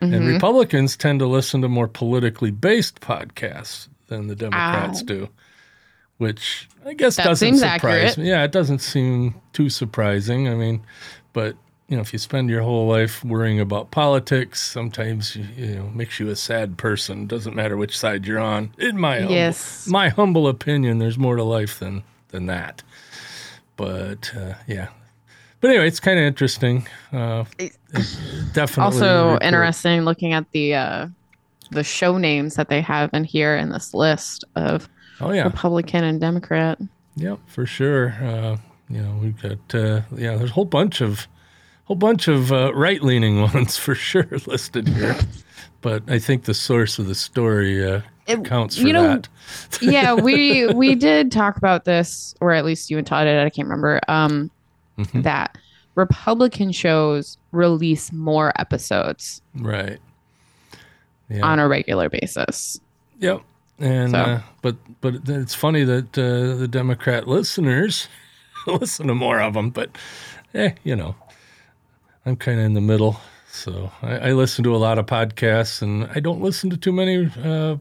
and 0.00 0.26
Republicans 0.26 0.96
tend 0.98 1.20
to 1.20 1.26
listen 1.26 1.62
to 1.62 1.68
more 1.68 1.88
politically 1.88 2.50
based 2.50 3.00
podcasts 3.00 3.88
than 4.08 4.26
the 4.26 4.36
Democrats 4.36 5.00
Ow. 5.00 5.04
do, 5.06 5.28
which 6.18 6.68
I 6.84 6.92
guess 6.94 7.16
That 7.16 7.24
doesn't 7.24 7.56
surprise 7.56 7.72
accurate. 8.12 8.18
me. 8.18 8.28
Yeah, 8.28 8.44
it 8.44 8.52
doesn't 8.52 8.80
seem 8.80 9.34
too 9.54 9.70
surprising. 9.70 10.46
I 10.48 10.54
mean, 10.54 10.82
but 11.32 11.56
you 11.88 11.96
know, 11.96 12.02
if 12.02 12.12
you 12.12 12.18
spend 12.18 12.50
your 12.50 12.62
whole 12.62 12.86
life 12.86 13.24
worrying 13.24 13.60
about 13.60 13.90
politics, 13.92 14.60
sometimes 14.60 15.36
you, 15.36 15.76
know 15.76 15.90
makes 15.94 16.20
you 16.20 16.28
a 16.28 16.36
sad 16.36 16.76
person. 16.76 17.26
Doesn't 17.26 17.54
matter 17.56 17.76
which 17.76 17.96
side 17.98 18.26
you're 18.26 18.38
on. 18.40 18.74
In 18.78 18.98
my 18.98 19.18
humble- 19.20 19.34
Yes. 19.34 19.86
my 19.86 20.08
humble 20.10 20.48
opinion, 20.48 20.98
there's 20.98 21.16
more 21.18 21.36
to 21.36 21.44
life 21.44 21.78
than 21.78 22.02
than 22.28 22.46
that. 22.46 22.82
But 23.76 24.32
uh, 24.36 24.54
yeah. 24.66 24.88
But 25.60 25.70
anyway, 25.70 25.88
it's 25.88 26.00
kind 26.00 26.18
of 26.18 26.24
interesting. 26.24 26.86
Uh, 27.12 27.44
it's 27.58 28.16
definitely 28.52 28.84
also 28.84 29.38
interesting 29.38 30.02
looking 30.02 30.32
at 30.32 30.50
the 30.52 30.74
uh 30.74 31.08
the 31.70 31.82
show 31.82 32.18
names 32.18 32.54
that 32.54 32.68
they 32.68 32.80
have 32.82 33.10
in 33.14 33.24
here 33.24 33.56
in 33.56 33.70
this 33.70 33.94
list 33.94 34.44
of 34.54 34.88
Oh 35.20 35.32
yeah, 35.32 35.44
Republican 35.44 36.04
and 36.04 36.20
Democrat. 36.20 36.78
Yep, 37.16 37.38
for 37.46 37.66
sure. 37.66 38.10
Uh, 38.20 38.56
you 38.88 39.00
know, 39.00 39.18
we've 39.22 39.40
got 39.40 39.74
uh, 39.74 40.02
yeah, 40.16 40.36
there's 40.36 40.50
a 40.50 40.54
whole 40.54 40.64
bunch 40.64 41.00
of 41.00 41.28
whole 41.84 41.96
bunch 41.96 42.28
of 42.28 42.52
uh, 42.52 42.72
right-leaning 42.74 43.40
ones 43.54 43.76
for 43.76 43.94
sure 43.94 44.28
listed 44.46 44.88
here. 44.88 45.16
But 45.80 46.02
I 46.08 46.18
think 46.18 46.44
the 46.44 46.54
source 46.54 46.98
of 46.98 47.06
the 47.06 47.14
story 47.14 47.84
uh, 47.84 48.00
It- 48.26 48.44
counts 48.44 48.76
for 48.78 48.86
you 48.86 48.92
know, 48.92 49.02
that. 49.16 49.28
yeah, 49.82 50.14
we 50.14 50.66
we 50.74 50.94
did 50.94 51.30
talk 51.32 51.56
about 51.56 51.84
this, 51.84 52.34
or 52.40 52.52
at 52.52 52.64
least 52.64 52.90
you 52.90 52.98
and 52.98 53.06
Todd 53.06 53.24
did. 53.26 53.38
I 53.38 53.50
can't 53.50 53.68
remember. 53.68 54.00
Um, 54.08 54.50
Mhm. 54.98 55.24
that 55.24 55.58
Republican 55.96 56.70
shows 56.72 57.36
release 57.52 58.12
more 58.12 58.52
episodes 58.58 59.42
Right. 59.56 59.98
Yeah. 61.28 61.44
on 61.44 61.58
a 61.58 61.66
regular 61.68 62.08
basis. 62.08 62.80
Yep. 63.18 63.42
And 63.80 64.10
So- 64.12 64.18
uh, 64.18 64.40
but 64.62 64.76
but 65.00 65.28
it's 65.28 65.54
funny 65.54 65.84
that 65.84 66.16
uh, 66.18 66.56
the 66.58 66.68
Democrat 66.68 67.26
listeners 67.26 68.08
listen 68.66 69.08
to 69.08 69.14
more 69.14 69.40
of 69.40 69.54
them. 69.54 69.70
But 69.70 69.90
eh, 70.54 70.70
you 70.84 70.94
know, 70.96 71.16
I'm 72.24 72.36
kind 72.36 72.58
of 72.60 72.66
in 72.66 72.74
the 72.74 72.80
middle. 72.80 73.20
So 73.50 73.90
I, 74.02 74.16
I 74.30 74.32
listen 74.32 74.64
to 74.64 74.74
a 74.74 74.78
lot 74.78 74.98
of 74.98 75.06
podcasts, 75.06 75.82
and 75.82 76.08
I 76.14 76.20
don't 76.20 76.40
listen 76.40 76.70
to 76.70 76.76
too 76.76 76.92
many 76.92 77.30
uh, 77.44 77.76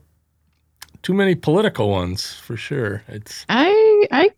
too 1.04 1.14
many 1.14 1.36
political 1.36 1.90
ones 1.90 2.34
for 2.34 2.58
sure. 2.58 3.04
It's 3.08 3.46
I 3.50 4.08
I 4.12 4.32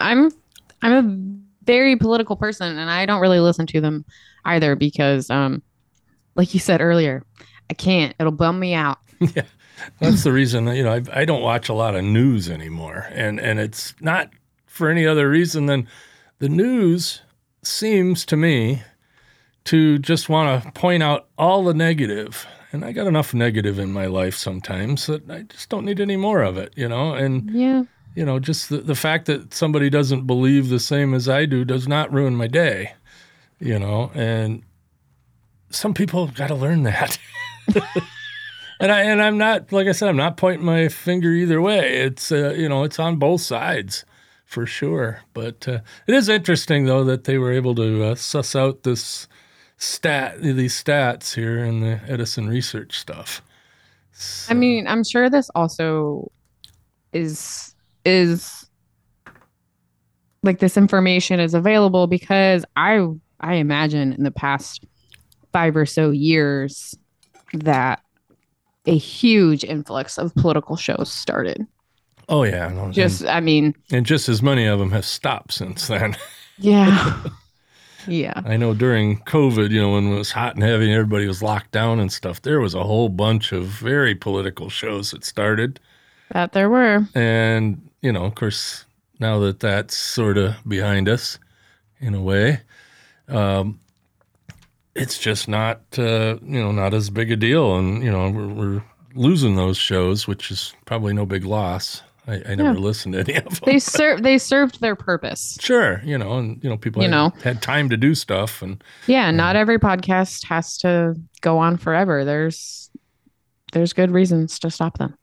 I'm 0.00 0.30
I'm 0.82 0.92
a 0.92 1.64
very 1.64 1.96
political 1.96 2.36
person, 2.36 2.78
and 2.78 2.90
I 2.90 3.06
don't 3.06 3.20
really 3.20 3.40
listen 3.40 3.66
to 3.68 3.80
them 3.80 4.04
either 4.44 4.74
because, 4.74 5.28
um, 5.30 5.62
like 6.34 6.54
you 6.54 6.60
said 6.60 6.80
earlier, 6.80 7.22
I 7.70 7.74
can't. 7.74 8.14
It'll 8.18 8.32
bum 8.32 8.58
me 8.58 8.74
out. 8.74 8.98
yeah, 9.20 9.42
that's 10.00 10.24
the 10.24 10.32
reason. 10.32 10.66
You 10.68 10.82
know, 10.82 10.94
I, 10.94 11.02
I 11.20 11.24
don't 11.24 11.42
watch 11.42 11.68
a 11.68 11.74
lot 11.74 11.94
of 11.94 12.04
news 12.04 12.48
anymore, 12.48 13.06
and 13.12 13.38
and 13.38 13.60
it's 13.60 13.94
not 14.00 14.30
for 14.66 14.88
any 14.88 15.06
other 15.06 15.28
reason 15.28 15.66
than 15.66 15.86
the 16.38 16.48
news 16.48 17.20
seems 17.62 18.24
to 18.26 18.36
me 18.36 18.82
to 19.64 19.98
just 19.98 20.28
want 20.28 20.64
to 20.64 20.72
point 20.72 21.02
out 21.02 21.28
all 21.36 21.64
the 21.64 21.74
negative, 21.74 22.46
and 22.72 22.84
I 22.84 22.92
got 22.92 23.06
enough 23.06 23.32
negative 23.34 23.78
in 23.78 23.92
my 23.92 24.06
life 24.06 24.34
sometimes 24.36 25.06
that 25.06 25.30
I 25.30 25.42
just 25.42 25.68
don't 25.68 25.84
need 25.84 26.00
any 26.00 26.16
more 26.16 26.42
of 26.42 26.56
it. 26.58 26.72
You 26.76 26.88
know, 26.88 27.12
and 27.14 27.50
Yeah. 27.50 27.84
you 28.14 28.24
know, 28.24 28.38
just 28.38 28.68
the, 28.68 28.78
the 28.78 28.94
fact 28.94 29.26
that 29.26 29.54
somebody 29.54 29.88
doesn't 29.90 30.26
believe 30.26 30.68
the 30.68 30.80
same 30.80 31.14
as 31.14 31.28
I 31.28 31.46
do 31.46 31.64
does 31.64 31.86
not 31.88 32.12
ruin 32.12 32.36
my 32.36 32.46
day. 32.46 32.92
You 33.60 33.78
know, 33.78 34.10
and 34.14 34.62
some 35.70 35.94
people 35.94 36.28
got 36.28 36.46
to 36.48 36.54
learn 36.54 36.82
that. 36.84 37.18
and 38.80 38.92
I 38.92 39.02
and 39.02 39.20
I'm 39.22 39.38
not 39.38 39.72
like 39.72 39.86
I 39.88 39.92
said, 39.92 40.08
I'm 40.08 40.16
not 40.16 40.36
pointing 40.36 40.64
my 40.66 40.88
finger 40.88 41.30
either 41.32 41.60
way. 41.60 41.98
It's 41.98 42.30
uh, 42.30 42.54
you 42.56 42.68
know, 42.68 42.84
it's 42.84 42.98
on 42.98 43.16
both 43.16 43.40
sides 43.40 44.04
for 44.44 44.64
sure. 44.66 45.20
But 45.34 45.66
uh, 45.68 45.80
it 46.06 46.14
is 46.14 46.28
interesting 46.28 46.84
though 46.86 47.04
that 47.04 47.24
they 47.24 47.38
were 47.38 47.52
able 47.52 47.74
to 47.76 48.04
uh, 48.04 48.14
suss 48.14 48.54
out 48.56 48.82
this 48.84 49.26
stat, 49.78 50.40
these 50.42 50.74
stats 50.82 51.34
here 51.34 51.64
in 51.64 51.80
the 51.80 52.00
Edison 52.06 52.48
research 52.48 52.98
stuff. 52.98 53.40
I 54.48 54.54
mean, 54.54 54.86
I'm 54.86 55.04
sure 55.04 55.30
this 55.30 55.48
also 55.54 56.30
is 57.12 57.74
is 58.04 58.68
like 60.42 60.58
this 60.58 60.76
information 60.76 61.40
is 61.40 61.54
available 61.54 62.06
because 62.06 62.64
I 62.76 63.06
I 63.40 63.54
imagine 63.54 64.12
in 64.12 64.24
the 64.24 64.30
past 64.30 64.84
five 65.52 65.76
or 65.76 65.86
so 65.86 66.10
years 66.10 66.94
that 67.54 68.02
a 68.86 68.96
huge 68.96 69.64
influx 69.64 70.18
of 70.18 70.34
political 70.34 70.76
shows 70.76 71.10
started. 71.12 71.66
Oh 72.28 72.42
yeah, 72.42 72.68
no, 72.68 72.84
and- 72.86 72.94
Just 72.94 73.24
I 73.24 73.40
mean, 73.40 73.74
and 73.90 74.04
just 74.04 74.28
as 74.28 74.42
many 74.42 74.66
of 74.66 74.78
them 74.78 74.90
have 74.90 75.04
stopped 75.04 75.52
since 75.52 75.86
then. 75.86 76.16
yeah. 76.58 77.22
yeah. 78.08 78.40
I 78.44 78.56
know 78.56 78.74
during 78.74 79.20
COVID, 79.20 79.70
you 79.70 79.80
know, 79.80 79.92
when 79.92 80.12
it 80.12 80.16
was 80.16 80.32
hot 80.32 80.54
and 80.54 80.62
heavy 80.62 80.86
and 80.86 80.94
everybody 80.94 81.26
was 81.26 81.42
locked 81.42 81.70
down 81.70 82.00
and 82.00 82.12
stuff, 82.12 82.42
there 82.42 82.60
was 82.60 82.74
a 82.74 82.82
whole 82.82 83.08
bunch 83.08 83.52
of 83.52 83.66
very 83.66 84.14
political 84.14 84.68
shows 84.68 85.12
that 85.12 85.24
started. 85.24 85.80
That 86.32 86.52
there 86.52 86.68
were. 86.68 87.06
And, 87.14 87.88
you 88.02 88.12
know, 88.12 88.24
of 88.24 88.34
course, 88.34 88.84
now 89.20 89.38
that 89.40 89.60
that's 89.60 89.96
sort 89.96 90.38
of 90.38 90.54
behind 90.66 91.08
us 91.08 91.38
in 92.00 92.14
a 92.14 92.22
way, 92.22 92.60
um, 93.28 93.80
it's 94.98 95.18
just 95.18 95.48
not 95.48 95.80
uh, 95.98 96.38
you 96.42 96.60
know 96.60 96.72
not 96.72 96.92
as 96.92 97.10
big 97.10 97.30
a 97.30 97.36
deal, 97.36 97.76
and 97.76 98.02
you 98.02 98.10
know 98.10 98.30
we're, 98.30 98.48
we're 98.48 98.84
losing 99.14 99.56
those 99.56 99.76
shows, 99.76 100.26
which 100.26 100.50
is 100.50 100.74
probably 100.84 101.12
no 101.12 101.24
big 101.24 101.44
loss. 101.44 102.02
I, 102.28 102.34
I 102.46 102.54
never 102.54 102.74
Yeah. 102.74 102.84
listened 102.84 103.14
to 103.14 103.20
any 103.20 103.34
of 103.36 103.44
them. 103.60 103.60
They 103.64 103.78
serve 103.78 104.22
they 104.22 104.38
served 104.38 104.80
their 104.80 104.94
purpose. 104.94 105.56
Sure, 105.62 106.00
you 106.04 106.16
know, 106.18 106.38
and 106.38 106.62
you 106.62 106.68
know, 106.70 106.76
people 106.76 107.02
You 107.02 107.08
had, 107.08 107.14
know. 107.16 107.32
had 107.42 107.62
time 107.62 107.88
to 107.88 107.96
do 107.96 108.14
stuff, 108.14 108.62
and 108.62 108.84
Yeah, 109.06 109.30
not 109.30 109.56
every 109.56 109.78
podcast 109.78 110.44
has 110.46 110.76
to 110.78 111.14
go 111.40 111.58
on 111.58 111.76
forever. 111.78 112.24
There's 112.24 112.90
there's 113.72 113.92
good 113.92 114.10
reasons 114.10 114.58
to 114.60 114.70
stop 114.70 114.98
them. 114.98 115.14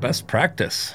best 0.00 0.26
practice. 0.26 0.94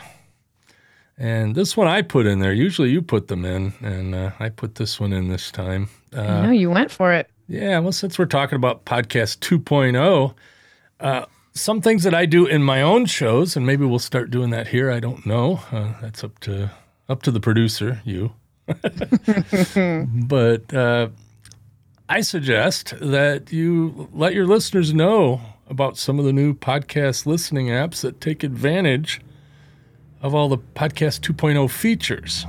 And 1.18 1.56
this 1.56 1.76
one 1.76 1.88
I 1.88 2.04
put 2.04 2.26
in 2.28 2.40
there. 2.40 2.54
Usually 2.54 2.90
you 2.92 3.02
put 3.02 3.28
them 3.28 3.44
in, 3.46 3.74
and 3.82 4.14
uh, 4.14 4.32
I 4.40 4.50
put 4.50 4.76
this 4.76 5.00
one 5.00 5.14
in 5.14 5.30
this 5.30 5.50
time. 5.52 5.90
I 6.14 6.18
Uh, 6.20 6.42
know 6.44 6.52
you 6.52 6.70
went 6.70 6.92
for 6.92 7.12
it. 7.12 7.30
yeah, 7.48 7.80
well, 7.80 7.92
since 7.92 8.20
we're 8.20 8.26
talking 8.28 8.56
about 8.56 8.86
podcast 8.86 9.40
2.0, 9.40 10.36
uh, 11.00 11.26
some 11.60 11.82
things 11.82 12.04
that 12.04 12.14
I 12.14 12.26
do 12.26 12.46
in 12.46 12.64
my 12.64 12.82
own 12.82 13.06
shows, 13.06 13.56
and 13.56 13.66
maybe 13.66 13.86
we'll 13.86 14.00
start 14.00 14.32
doing 14.32 14.50
that 14.52 14.68
here. 14.68 14.92
I 14.92 15.00
don't 15.00 15.26
know. 15.26 15.62
Uh, 15.72 15.94
that's 16.02 16.24
up 16.24 16.40
to 16.42 16.72
up 17.10 17.22
to 17.24 17.32
the 17.32 17.40
producer, 17.40 18.02
you. 18.06 18.34
but 20.28 20.74
uh, 20.74 21.10
I 22.10 22.22
suggest 22.22 22.94
that 23.00 23.52
you 23.52 24.10
let 24.14 24.34
your 24.34 24.46
listeners 24.46 24.94
know 24.94 25.42
about 25.70 25.98
some 25.98 26.20
of 26.20 26.26
the 26.26 26.34
new 26.34 26.54
podcast 26.54 27.26
listening 27.26 27.68
apps 27.68 28.02
that 28.02 28.22
take 28.22 28.44
advantage 28.44 29.22
of 30.22 30.34
all 30.34 30.50
the 30.50 30.58
podcast 30.58 31.22
2.0 31.22 31.70
features. 31.70 32.46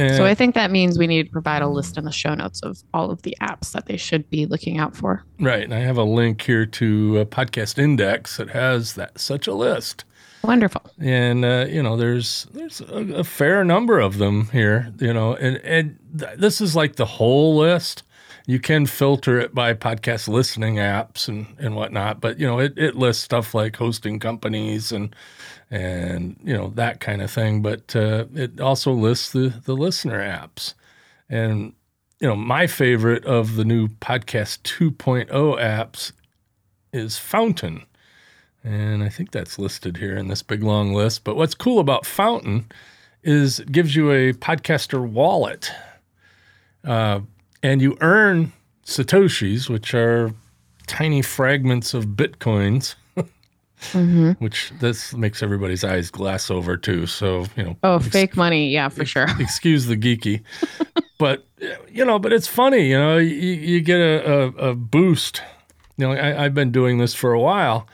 And 0.00 0.16
So 0.16 0.24
I 0.24 0.34
think 0.34 0.54
that 0.54 0.70
means 0.70 0.98
we 0.98 1.06
need 1.06 1.24
to 1.26 1.30
provide 1.30 1.62
a 1.62 1.68
list 1.68 1.98
in 1.98 2.04
the 2.04 2.12
show 2.12 2.34
notes 2.34 2.60
of 2.62 2.82
all 2.94 3.10
of 3.10 3.22
the 3.22 3.36
apps 3.40 3.72
that 3.72 3.86
they 3.86 3.96
should 3.96 4.28
be 4.30 4.46
looking 4.46 4.78
out 4.78 4.96
for. 4.96 5.24
right, 5.38 5.62
and 5.62 5.74
I 5.74 5.80
have 5.80 5.96
a 5.98 6.04
link 6.04 6.40
here 6.42 6.64
to 6.66 7.18
a 7.18 7.26
podcast 7.26 7.78
index 7.78 8.36
that 8.38 8.50
has 8.50 8.94
that 8.94 9.18
such 9.20 9.46
a 9.46 9.54
list. 9.54 10.04
Wonderful. 10.42 10.80
and 10.98 11.44
uh, 11.44 11.66
you 11.68 11.82
know 11.82 11.98
there's 11.98 12.46
there's 12.54 12.80
a, 12.80 13.16
a 13.16 13.24
fair 13.24 13.62
number 13.62 14.00
of 14.00 14.16
them 14.16 14.48
here 14.52 14.90
you 14.98 15.12
know 15.12 15.34
and 15.34 15.58
and 15.58 15.98
th- 16.18 16.38
this 16.38 16.62
is 16.62 16.74
like 16.74 16.96
the 16.96 17.04
whole 17.04 17.58
list 17.58 18.02
you 18.50 18.58
can 18.58 18.84
filter 18.84 19.38
it 19.38 19.54
by 19.54 19.72
podcast 19.72 20.26
listening 20.26 20.76
apps 20.76 21.28
and 21.28 21.46
and 21.58 21.76
whatnot 21.76 22.20
but 22.20 22.38
you 22.40 22.46
know 22.46 22.58
it, 22.58 22.76
it 22.76 22.96
lists 22.96 23.22
stuff 23.22 23.54
like 23.54 23.76
hosting 23.76 24.18
companies 24.18 24.90
and 24.90 25.14
and 25.70 26.36
you 26.42 26.52
know 26.52 26.70
that 26.74 26.98
kind 26.98 27.22
of 27.22 27.30
thing 27.30 27.62
but 27.62 27.94
uh, 27.94 28.24
it 28.34 28.60
also 28.60 28.90
lists 28.92 29.30
the 29.30 29.54
the 29.64 29.74
listener 29.74 30.18
apps 30.18 30.74
and 31.28 31.72
you 32.18 32.26
know 32.26 32.34
my 32.34 32.66
favorite 32.66 33.24
of 33.24 33.54
the 33.54 33.64
new 33.64 33.86
podcast 33.86 34.58
2.0 34.62 35.28
apps 35.30 36.12
is 36.92 37.18
fountain 37.18 37.84
and 38.64 39.02
I 39.02 39.08
think 39.08 39.30
that's 39.30 39.58
listed 39.58 39.96
here 39.96 40.16
in 40.16 40.28
this 40.28 40.42
big 40.42 40.62
long 40.62 40.92
list. 40.92 41.24
But 41.24 41.36
what's 41.36 41.54
cool 41.54 41.78
about 41.78 42.04
Fountain 42.04 42.70
is 43.22 43.60
it 43.60 43.72
gives 43.72 43.96
you 43.96 44.10
a 44.10 44.34
podcaster 44.34 45.00
wallet. 45.06 45.72
Uh, 46.84 47.20
and 47.62 47.80
you 47.82 47.96
earn 48.00 48.52
Satoshis, 48.84 49.68
which 49.68 49.94
are 49.94 50.32
tiny 50.86 51.22
fragments 51.22 51.94
of 51.94 52.06
Bitcoins, 52.06 52.94
mm-hmm. 53.16 54.32
which 54.44 54.72
this 54.80 55.14
makes 55.14 55.42
everybody's 55.42 55.84
eyes 55.84 56.10
glass 56.10 56.50
over 56.50 56.76
too. 56.76 57.06
So, 57.06 57.46
you 57.56 57.62
know, 57.64 57.76
Oh, 57.82 57.96
ex- 57.96 58.08
fake 58.08 58.36
money. 58.36 58.68
Yeah, 58.70 58.88
for 58.88 59.04
sure. 59.04 59.26
excuse 59.38 59.86
the 59.86 59.96
geeky. 59.96 60.42
but, 61.18 61.46
you 61.88 62.04
know, 62.04 62.18
but 62.18 62.32
it's 62.32 62.46
funny, 62.48 62.88
you 62.88 62.98
know, 62.98 63.18
you, 63.18 63.34
you 63.34 63.80
get 63.80 64.00
a, 64.00 64.32
a, 64.32 64.70
a 64.70 64.74
boost. 64.74 65.42
You 65.96 66.06
know, 66.08 66.12
I, 66.12 66.44
I've 66.44 66.54
been 66.54 66.72
doing 66.72 66.98
this 66.98 67.14
for 67.14 67.32
a 67.32 67.40
while 67.40 67.86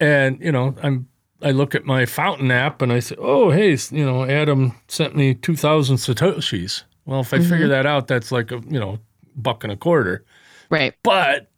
and 0.00 0.40
you 0.40 0.50
know 0.50 0.74
i'm 0.82 1.06
i 1.42 1.50
look 1.50 1.74
at 1.74 1.84
my 1.84 2.06
fountain 2.06 2.50
app 2.50 2.80
and 2.80 2.90
i 2.90 2.98
say 2.98 3.14
oh 3.18 3.50
hey 3.50 3.76
you 3.90 4.04
know 4.04 4.24
adam 4.24 4.74
sent 4.88 5.14
me 5.14 5.34
2000 5.34 5.96
satoshis 5.96 6.84
well 7.06 7.20
if 7.20 7.32
i 7.32 7.38
figure 7.38 7.58
mm-hmm. 7.60 7.68
that 7.68 7.86
out 7.86 8.06
that's 8.06 8.32
like 8.32 8.50
a 8.52 8.60
you 8.68 8.78
know 8.78 8.98
buck 9.36 9.64
and 9.64 9.72
a 9.72 9.76
quarter. 9.76 10.24
Right. 10.70 10.94
but 11.02 11.50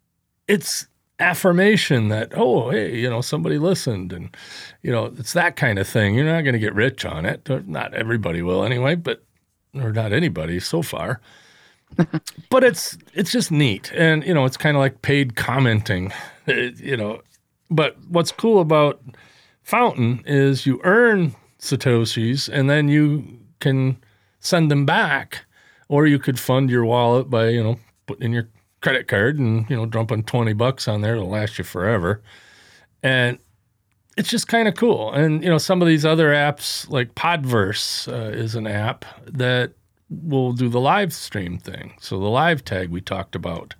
it's 0.49 0.87
affirmation 1.21 2.09
that 2.09 2.33
oh 2.35 2.71
hey 2.71 2.99
you 2.99 3.09
know 3.09 3.21
somebody 3.21 3.57
listened 3.57 4.13
and 4.13 4.35
you 4.83 4.91
know 4.91 5.13
it's 5.19 5.35
that 5.35 5.57
kind 5.57 5.79
of 5.79 5.87
thing. 5.87 6.15
You're 6.15 6.25
not 6.25 6.43
going 6.43 6.55
to 6.55 6.59
get 6.59 6.75
rich 6.75 7.05
on 7.05 7.27
it. 7.27 7.49
Not 7.69 7.95
everybody 7.95 8.43
will 8.43 8.65
anyway 8.65 8.95
but 8.95 9.23
or 9.75 9.93
not 9.93 10.13
anybody 10.13 10.61
so 10.61 10.83
far. 10.83 11.21
But 12.49 12.65
it's 12.65 12.97
it's 13.15 13.31
just 13.31 13.51
neat. 13.51 13.93
And 13.95 14.25
you 14.25 14.35
know 14.35 14.45
it's 14.45 14.57
kind 14.57 14.77
of 14.77 14.81
like 14.81 15.03
paid 15.03 15.37
commenting 15.37 16.13
It- 16.47 16.81
you 16.81 16.97
know. 16.97 17.21
But 17.71 17.97
what's 18.09 18.33
cool 18.33 18.61
about 18.61 19.01
fountain 19.63 20.23
is 20.27 20.67
you 20.67 20.81
earn 20.85 21.35
satoshis 21.59 22.49
and 22.49 22.69
then 22.69 22.89
you 22.89 23.39
can 23.61 23.97
send 24.43 24.71
them 24.71 24.85
back 24.85 25.47
or 25.89 26.07
you 26.07 26.19
could 26.19 26.39
fund 26.39 26.69
your 26.69 26.85
wallet 26.85 27.31
by 27.31 27.49
you 27.49 27.63
know 27.63 27.79
putting 28.07 28.27
in 28.27 28.33
your 28.33 28.49
credit 28.83 29.09
card 29.09 29.39
and 29.39 29.69
you 29.71 29.77
know 29.77 29.87
dumping 29.87 30.23
20 30.25 30.53
bucks 30.53 30.87
on 30.89 31.01
there 31.01 31.15
it'll 31.15 31.29
last 31.29 31.57
you 31.57 31.65
forever. 31.65 32.21
And 33.03 33.39
it's 34.17 34.29
just 34.29 34.49
kind 34.49 34.69
of 34.69 34.75
cool. 34.75 35.13
And 35.13 35.43
you 35.43 35.49
know 35.49 35.59
some 35.59 35.81
of 35.81 35.89
these 35.89 36.05
other 36.05 36.29
apps 36.31 36.89
like 36.91 37.15
podverse 37.15 38.13
uh, 38.13 38.37
is 38.37 38.55
an 38.55 38.67
app 38.67 39.05
that 39.25 39.73
will 40.11 40.53
do 40.53 40.69
the 40.69 40.81
live 40.81 41.13
stream 41.15 41.57
thing. 41.57 41.95
So 42.01 42.19
the 42.19 42.29
live 42.29 42.65
tag 42.65 42.91
we 42.91 43.01
talked 43.01 43.35
about 43.35 43.75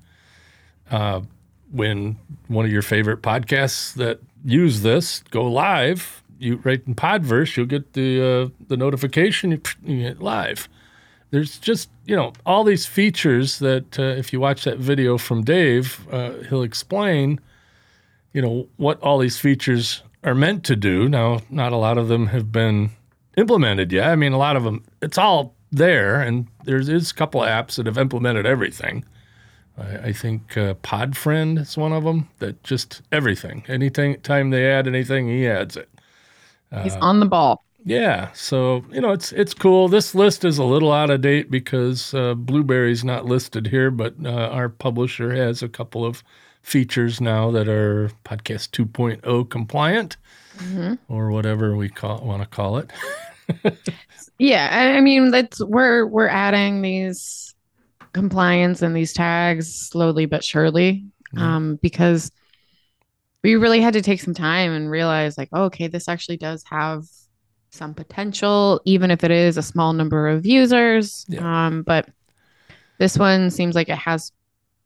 uh, 0.91 1.21
when 1.71 2.19
one 2.49 2.65
of 2.65 2.73
your 2.73 2.83
favorite 2.83 3.21
podcasts 3.21 3.95
that 3.95 4.21
use 4.45 4.83
this 4.83 5.21
go 5.31 5.45
live 5.45 6.22
you 6.43 6.61
right 6.65 6.83
in 6.87 6.95
podverse 6.95 7.57
you'll 7.57 7.67
get 7.67 7.93
the 7.93 8.09
uh, 8.21 8.49
the 8.69 8.77
notification 8.77 9.51
you, 9.53 9.61
you 9.85 10.15
live 10.15 10.69
there's 11.33 11.59
just 11.59 11.89
you 12.05 12.15
know 12.15 12.33
all 12.47 12.63
these 12.63 12.87
features 12.87 13.59
that 13.59 13.99
uh, 13.99 14.03
if 14.03 14.33
you 14.33 14.39
watch 14.39 14.65
that 14.65 14.79
video 14.79 15.19
from 15.19 15.43
Dave, 15.43 16.07
uh, 16.13 16.33
he'll 16.49 16.63
explain, 16.63 17.41
you 18.33 18.41
know, 18.41 18.69
what 18.77 19.01
all 19.03 19.19
these 19.19 19.39
features 19.39 20.03
are 20.23 20.35
meant 20.35 20.63
to 20.65 20.77
do. 20.77 21.09
Now, 21.09 21.41
not 21.51 21.73
a 21.73 21.77
lot 21.77 21.99
of 21.99 22.09
them 22.09 22.27
have 22.29 22.53
been 22.53 22.91
implemented 23.37 23.91
yet. 23.93 24.09
I 24.09 24.17
mean, 24.17 24.33
a 24.33 24.39
lot 24.39 24.57
of 24.57 24.63
them, 24.63 24.85
it's 25.01 25.19
all 25.19 25.55
there, 25.73 26.21
and 26.21 26.47
there's 26.65 27.11
a 27.11 27.15
couple 27.15 27.41
apps 27.41 27.77
that 27.77 27.87
have 27.87 27.99
implemented 27.99 28.45
everything. 28.45 29.03
I, 29.79 30.09
I 30.09 30.13
think 30.13 30.59
uh, 30.59 30.75
Podfriend 30.75 31.59
is 31.59 31.79
one 31.79 31.95
of 31.95 32.05
them 32.05 32.29
that 32.41 32.63
just 32.63 33.01
everything. 33.11 33.65
Anything 33.69 34.21
time 34.21 34.51
they 34.51 34.71
add 34.71 34.87
anything, 34.87 35.29
he 35.29 35.49
adds 35.49 35.79
it. 35.79 35.89
He's 36.83 36.97
on 36.97 37.21
the 37.21 37.27
ball. 37.27 37.65
Yeah, 37.85 38.31
so 38.33 38.85
you 38.93 39.01
know 39.01 39.11
it's 39.13 39.33
it's 39.33 39.55
cool. 39.55 39.89
This 39.89 40.15
list 40.15 40.45
is 40.45 40.57
a 40.59 40.65
little 40.65 40.93
out 40.93 41.11
of 41.11 41.21
date 41.21 41.51
because 41.51 42.15
uh, 42.15 42.35
Blubrry's 42.35 43.03
not 43.05 43.27
listed 43.27 43.67
here, 43.67 43.91
but 43.91 44.15
uh, 44.25 44.29
our 44.31 44.69
publisher 44.69 45.35
has 45.35 45.63
a 45.63 45.69
couple 45.69 46.05
of 46.05 46.23
features 46.63 47.21
now 47.21 47.51
that 47.51 47.67
are 47.69 48.11
podcast 48.25 48.71
2.0 48.71 49.51
compliant, 49.51 50.17
or 51.09 51.31
whatever 51.33 51.75
we 51.77 51.89
call 51.89 52.25
want 52.25 52.41
to 52.43 52.49
call 52.49 52.79
it. 52.79 52.91
Yeah, 54.39 54.95
I 54.97 55.01
mean 55.01 55.31
that's 55.31 55.61
we're 55.63 56.07
we're 56.07 56.29
adding 56.29 56.83
these 56.83 57.55
compliance 58.13 58.83
and 58.83 58.95
these 58.97 59.13
tags 59.13 59.73
slowly 59.73 60.27
but 60.27 60.43
surely, 60.43 61.05
Yeah. 61.35 61.57
um, 61.57 61.79
because 61.83 62.31
we 63.43 63.57
really 63.57 63.81
had 63.81 63.95
to 63.95 64.03
take 64.03 64.21
some 64.21 64.35
time 64.35 64.73
and 64.73 64.91
realize 64.91 65.37
like, 65.37 65.49
oh, 65.53 65.65
okay, 65.65 65.89
this 65.89 66.09
actually 66.09 66.37
does 66.37 66.63
have 66.71 67.05
some 67.71 67.95
potential, 67.95 68.81
even 68.85 69.11
if 69.11 69.25
it 69.25 69.31
is 69.31 69.57
a 69.57 69.63
small 69.63 69.93
number 69.93 70.29
of 70.29 70.47
users. 70.47 71.25
Yeah. 71.29 71.67
Um, 71.67 71.83
but 71.83 72.09
this 72.99 73.19
one 73.19 73.51
seems 73.51 73.75
like 73.75 73.89
it 73.89 73.99
has 73.99 74.31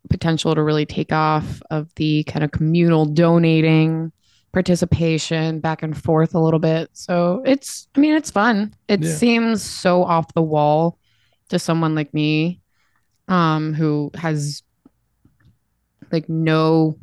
potential 0.08 0.54
to 0.54 0.62
really 0.62 0.86
take 0.86 1.12
off 1.12 1.60
of 1.70 1.92
the 1.96 2.22
kind 2.24 2.44
of 2.44 2.52
communal 2.52 3.04
donating 3.04 4.12
participation 4.52 5.60
back 5.60 5.82
and 5.82 6.00
forth 6.00 6.34
a 6.34 6.38
little 6.38 6.60
bit. 6.60 6.88
So 6.92 7.42
it's, 7.44 7.88
I 7.94 8.00
mean, 8.00 8.14
it's 8.14 8.30
fun. 8.30 8.72
It 8.88 9.02
Yeah. 9.02 9.14
seems 9.14 9.62
so 9.62 10.02
off 10.04 10.32
the 10.32 10.40
wall 10.42 10.98
to 11.50 11.58
someone 11.58 11.94
like 11.94 12.14
me, 12.14 12.60
um, 13.28 13.74
who 13.74 14.10
has 14.14 14.62
like 16.10 16.28
no 16.28 16.96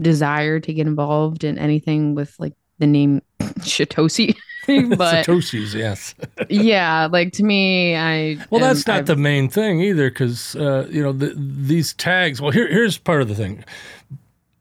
desire 0.00 0.60
to 0.60 0.72
get 0.72 0.86
involved 0.86 1.44
in 1.44 1.58
anything 1.58 2.14
with 2.14 2.34
like 2.38 2.54
the 2.78 2.86
name 2.86 3.22
Shitosi. 3.60 4.36
but 4.68 5.26
Satoshi's, 5.26 5.74
yes. 5.74 6.14
yeah, 6.50 7.08
like 7.10 7.32
to 7.32 7.42
me, 7.42 7.96
I 7.96 8.36
Well, 8.50 8.62
am- 8.62 8.68
that's 8.68 8.86
not 8.86 8.96
I've- 8.98 9.06
the 9.06 9.16
main 9.16 9.48
thing 9.48 9.80
either, 9.80 10.10
because 10.10 10.54
uh, 10.56 10.86
you 10.90 11.02
know 11.02 11.12
the, 11.12 11.32
these 11.36 11.94
tags. 11.94 12.40
Well, 12.40 12.50
here, 12.50 12.68
here's 12.68 12.98
part 12.98 13.22
of 13.22 13.28
the 13.28 13.34
thing. 13.34 13.64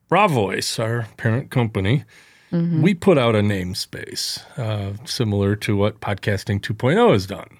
RawVoice, 0.10 0.80
our 0.80 1.08
parent 1.18 1.50
company, 1.52 2.06
Mhm. 2.54 2.82
we 2.82 2.94
put 2.94 3.18
out 3.18 3.36
a 3.36 3.40
namespace 3.42 4.40
uh, 4.58 4.94
similar 5.06 5.56
to 5.58 5.76
what 5.76 6.00
Podcasting 6.00 6.62
2.0 6.62 7.12
has 7.12 7.26
done. 7.28 7.58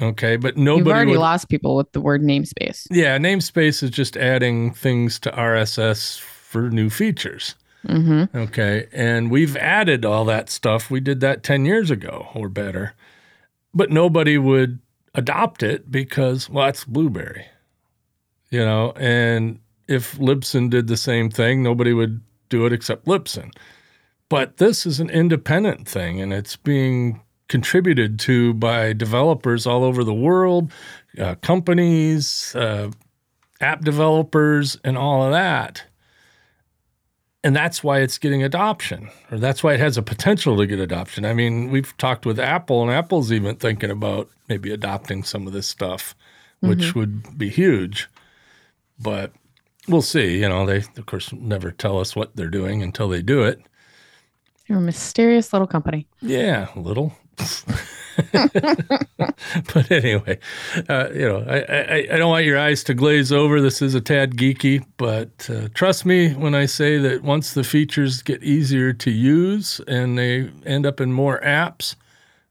Okay, 0.00 0.36
but 0.36 0.56
You've 0.56 0.64
nobody 0.64 0.90
already 0.92 1.10
would, 1.10 1.18
lost 1.18 1.48
people 1.48 1.74
with 1.76 1.90
the 1.90 2.00
word 2.00 2.22
namespace. 2.22 2.86
Yeah, 2.92 3.18
namespace 3.18 3.82
is 3.82 3.90
just 3.90 4.16
adding 4.16 4.72
things 4.72 5.18
to 5.20 5.30
RSS 5.32 6.20
for 6.50 6.68
new 6.68 6.90
features. 6.90 7.54
Mm-hmm. 7.86 8.36
Okay. 8.36 8.88
And 8.92 9.30
we've 9.30 9.56
added 9.56 10.04
all 10.04 10.24
that 10.24 10.50
stuff. 10.50 10.90
We 10.90 10.98
did 10.98 11.20
that 11.20 11.44
10 11.44 11.64
years 11.64 11.92
ago 11.92 12.26
or 12.34 12.48
better. 12.48 12.94
But 13.72 13.90
nobody 13.90 14.36
would 14.36 14.80
adopt 15.14 15.62
it 15.62 15.92
because, 15.92 16.50
well, 16.50 16.66
it's 16.66 16.84
Blubrry. 16.84 17.46
You 18.50 18.64
know, 18.64 18.92
and 18.96 19.60
if 19.86 20.18
Libsyn 20.18 20.70
did 20.70 20.88
the 20.88 20.96
same 20.96 21.30
thing, 21.30 21.62
nobody 21.62 21.92
would 21.92 22.20
do 22.48 22.66
it 22.66 22.72
except 22.72 23.06
Libsyn. 23.06 23.52
But 24.28 24.56
this 24.56 24.86
is 24.86 24.98
an 24.98 25.08
independent 25.08 25.88
thing 25.88 26.20
and 26.20 26.32
it's 26.32 26.56
being 26.56 27.22
contributed 27.48 28.18
to 28.20 28.54
by 28.54 28.92
developers 28.92 29.68
all 29.68 29.84
over 29.84 30.02
the 30.02 30.12
world, 30.12 30.72
uh, 31.16 31.36
companies, 31.36 32.56
uh, 32.56 32.90
app 33.60 33.84
developers, 33.84 34.76
and 34.82 34.98
all 34.98 35.22
of 35.22 35.30
that. 35.30 35.84
And 37.42 37.56
that's 37.56 37.82
why 37.82 38.00
it's 38.00 38.18
getting 38.18 38.42
adoption, 38.42 39.08
or 39.30 39.38
that's 39.38 39.62
why 39.62 39.72
it 39.72 39.80
has 39.80 39.96
a 39.96 40.02
potential 40.02 40.58
to 40.58 40.66
get 40.66 40.78
adoption. 40.78 41.24
I 41.24 41.32
mean, 41.32 41.70
we've 41.70 41.96
talked 41.96 42.26
with 42.26 42.38
Apple, 42.38 42.82
and 42.82 42.90
Apple's 42.90 43.32
even 43.32 43.56
thinking 43.56 43.90
about 43.90 44.28
maybe 44.48 44.70
adopting 44.70 45.22
some 45.22 45.46
of 45.46 45.54
this 45.54 45.66
stuff, 45.66 46.14
which 46.60 46.80
mm-hmm. 46.80 46.98
would 46.98 47.38
be 47.38 47.48
huge. 47.48 48.08
But 48.98 49.32
we'll 49.88 50.02
see. 50.02 50.38
You 50.38 50.50
know, 50.50 50.66
they, 50.66 50.78
of 50.78 51.06
course, 51.06 51.32
never 51.32 51.70
tell 51.70 51.98
us 51.98 52.14
what 52.14 52.36
they're 52.36 52.48
doing 52.48 52.82
until 52.82 53.08
they 53.08 53.22
do 53.22 53.42
it. 53.42 53.60
You're 54.66 54.78
a 54.78 54.82
mysterious 54.82 55.52
little 55.54 55.66
company. 55.66 56.06
Yeah, 56.20 56.68
a 56.76 56.80
little. 56.80 57.14
but 58.32 59.90
anyway, 59.90 60.38
uh, 60.88 61.08
you 61.12 61.26
know, 61.28 61.44
I, 61.48 61.58
I, 61.60 62.06
I 62.12 62.16
don't 62.16 62.30
want 62.30 62.44
your 62.44 62.58
eyes 62.58 62.84
to 62.84 62.94
glaze 62.94 63.32
over. 63.32 63.60
This 63.60 63.80
is 63.82 63.94
a 63.94 64.00
tad 64.00 64.36
geeky, 64.36 64.84
but 64.96 65.48
uh, 65.50 65.68
trust 65.74 66.04
me 66.04 66.34
when 66.34 66.54
I 66.54 66.66
say 66.66 66.98
that 66.98 67.22
once 67.22 67.54
the 67.54 67.64
features 67.64 68.22
get 68.22 68.42
easier 68.42 68.92
to 68.92 69.10
use 69.10 69.80
and 69.88 70.18
they 70.18 70.50
end 70.66 70.86
up 70.86 71.00
in 71.00 71.12
more 71.12 71.40
apps, 71.40 71.94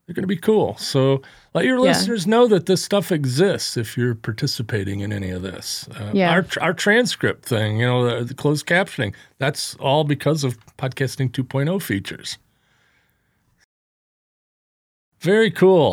they're 0.05 0.15
going 0.15 0.23
to 0.23 0.27
be 0.27 0.37
cool. 0.37 0.75
So 0.77 1.21
let 1.53 1.65
your 1.65 1.75
Yeah. 1.77 1.81
listeners 1.91 2.25
know 2.25 2.47
that 2.47 2.65
this 2.65 2.83
stuff 2.83 3.11
exists 3.11 3.77
if 3.77 3.95
you're 3.95 4.15
participating 4.15 5.01
in 5.01 5.13
any 5.13 5.29
of 5.29 5.43
this. 5.43 5.87
Uh, 5.99 6.11
Yeah. 6.13 6.31
Our, 6.31 6.45
our 6.61 6.73
transcript 6.73 7.45
thing, 7.45 7.79
you 7.79 7.85
know, 7.85 8.19
the, 8.19 8.25
the 8.25 8.33
closed 8.33 8.65
captioning, 8.65 9.13
that's 9.37 9.75
all 9.75 10.03
because 10.03 10.43
of 10.43 10.57
podcasting 10.77 11.29
2.0 11.31 11.79
features. 11.81 12.37
Very 15.21 15.51
cool. 15.51 15.91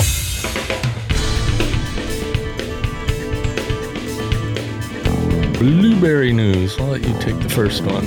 Blubrry 5.58 6.32
news. 6.32 6.78
I'll 6.78 6.86
let 6.86 7.04
you 7.04 7.12
take 7.18 7.40
the 7.40 7.48
first 7.48 7.82
one. 7.82 8.04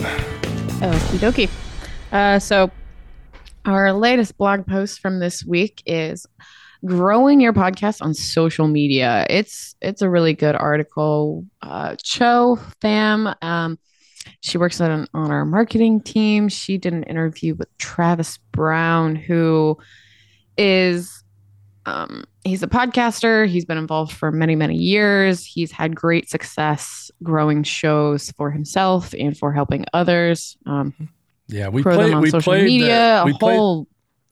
Okie 0.79 1.17
dokie. 1.17 1.49
Uh, 2.13 2.39
so, 2.39 2.71
our 3.65 3.91
latest 3.91 4.37
blog 4.37 4.65
post 4.65 5.01
from 5.01 5.19
this 5.19 5.43
week 5.43 5.83
is 5.85 6.25
growing 6.85 7.41
your 7.41 7.51
podcast 7.51 8.01
on 8.01 8.13
social 8.13 8.69
media. 8.69 9.25
It's 9.29 9.75
it's 9.81 10.01
a 10.01 10.09
really 10.09 10.33
good 10.33 10.55
article. 10.55 11.45
Uh, 11.61 11.97
Cho 12.01 12.57
Pham, 12.81 13.35
um, 13.43 13.77
she 14.39 14.57
works 14.57 14.79
on 14.79 15.05
on 15.13 15.31
our 15.31 15.43
marketing 15.43 15.99
team. 15.99 16.47
She 16.47 16.77
did 16.77 16.93
an 16.93 17.03
interview 17.03 17.55
with 17.55 17.67
Travis 17.77 18.37
Brown, 18.53 19.17
who 19.17 19.77
is 20.59 21.23
um, 21.85 22.25
he's 22.43 22.61
a 22.61 22.67
podcaster. 22.67 23.47
He's 23.47 23.65
been 23.65 23.77
involved 23.77 24.11
for 24.11 24.31
many, 24.31 24.55
many 24.55 24.75
years. 24.75 25.45
He's 25.45 25.71
had 25.71 25.95
great 25.95 26.29
success 26.29 27.09
growing 27.23 27.63
shows 27.63 28.31
for 28.37 28.51
himself 28.51 29.13
and 29.17 29.35
for 29.37 29.53
helping 29.53 29.85
others. 29.93 30.55
Um, 30.67 30.93
Yeah, 31.47 31.69
we 31.69 31.81
played. 31.81 32.13
on 32.13 32.21
We 32.21 32.29
social 32.29 32.53
played. 32.53 32.65
media, 32.65 33.23
the, 33.25 33.31
a 33.33 33.37
played. 33.39 33.55
whole 33.57 33.87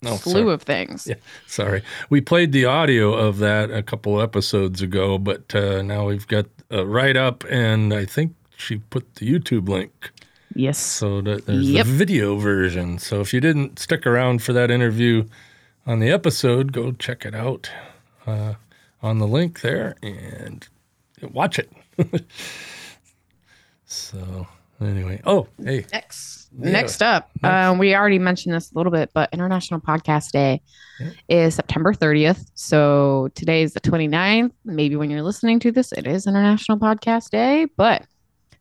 Oh, 0.05 0.17
slew 0.17 0.31
sorry. 0.43 0.53
of 0.53 0.61
things. 0.61 1.07
Yeah. 1.07 1.15
Sorry, 1.47 1.81
we 2.11 2.21
played 2.21 2.51
the 2.51 2.65
audio 2.65 3.13
of 3.15 3.39
that 3.39 3.71
a 3.71 3.81
couple 3.81 4.21
episodes 4.21 4.83
ago, 4.83 5.17
but 5.17 5.55
uh, 5.55 5.81
now 5.81 6.05
we've 6.05 6.27
got 6.27 6.45
a 6.69 6.85
write 6.85 7.17
up, 7.17 7.43
and 7.49 7.91
I 7.91 8.05
think 8.05 8.35
she 8.57 8.77
put 8.77 9.15
the 9.15 9.25
YouTube 9.27 9.67
link 9.67 10.11
Yes. 10.53 10.77
so 10.77 11.21
that 11.21 11.47
there's 11.47 11.67
Yep. 11.71 11.85
the 11.87 11.91
video 11.91 12.35
version. 12.37 12.99
So 12.99 13.21
if 13.21 13.33
you 13.33 13.41
didn't 13.41 13.79
stick 13.79 14.05
around 14.05 14.43
for 14.43 14.53
that 14.53 14.69
interview 14.69 15.25
on 15.87 15.99
the 15.99 16.09
episode, 16.11 16.71
go 16.73 16.91
check 16.91 17.25
it 17.25 17.33
out 17.33 17.71
uh, 18.27 18.53
on 19.01 19.17
the 19.19 19.27
link 19.27 19.61
there 19.61 19.95
and 20.03 20.67
watch 21.31 21.57
it. 21.57 21.71
so 23.85 24.47
anyway, 24.81 25.21
oh 25.25 25.47
hey, 25.63 25.85
Next, 25.91 26.49
Yeah. 26.59 26.71
next 26.71 27.01
up, 27.01 27.29
um, 27.43 27.77
we 27.77 27.95
already 27.95 28.19
mentioned 28.19 28.53
this 28.53 28.71
a 28.71 28.77
little 28.77 28.91
bit, 28.91 29.11
but 29.13 29.29
International 29.33 29.79
Podcast 29.79 30.31
Day 30.31 30.61
Yeah. 30.99 31.09
is 31.29 31.55
September 31.55 31.93
30th. 31.93 32.45
So 32.53 33.29
today 33.35 33.63
is 33.63 33.73
the 33.73 33.79
29th. 33.81 34.51
Maybe 34.65 34.95
when 34.95 35.09
you're 35.09 35.23
listening 35.23 35.59
to 35.61 35.71
this, 35.71 35.91
it 35.93 36.05
is 36.05 36.27
International 36.27 36.77
Podcast 36.77 37.29
Day, 37.29 37.65
but 37.77 38.03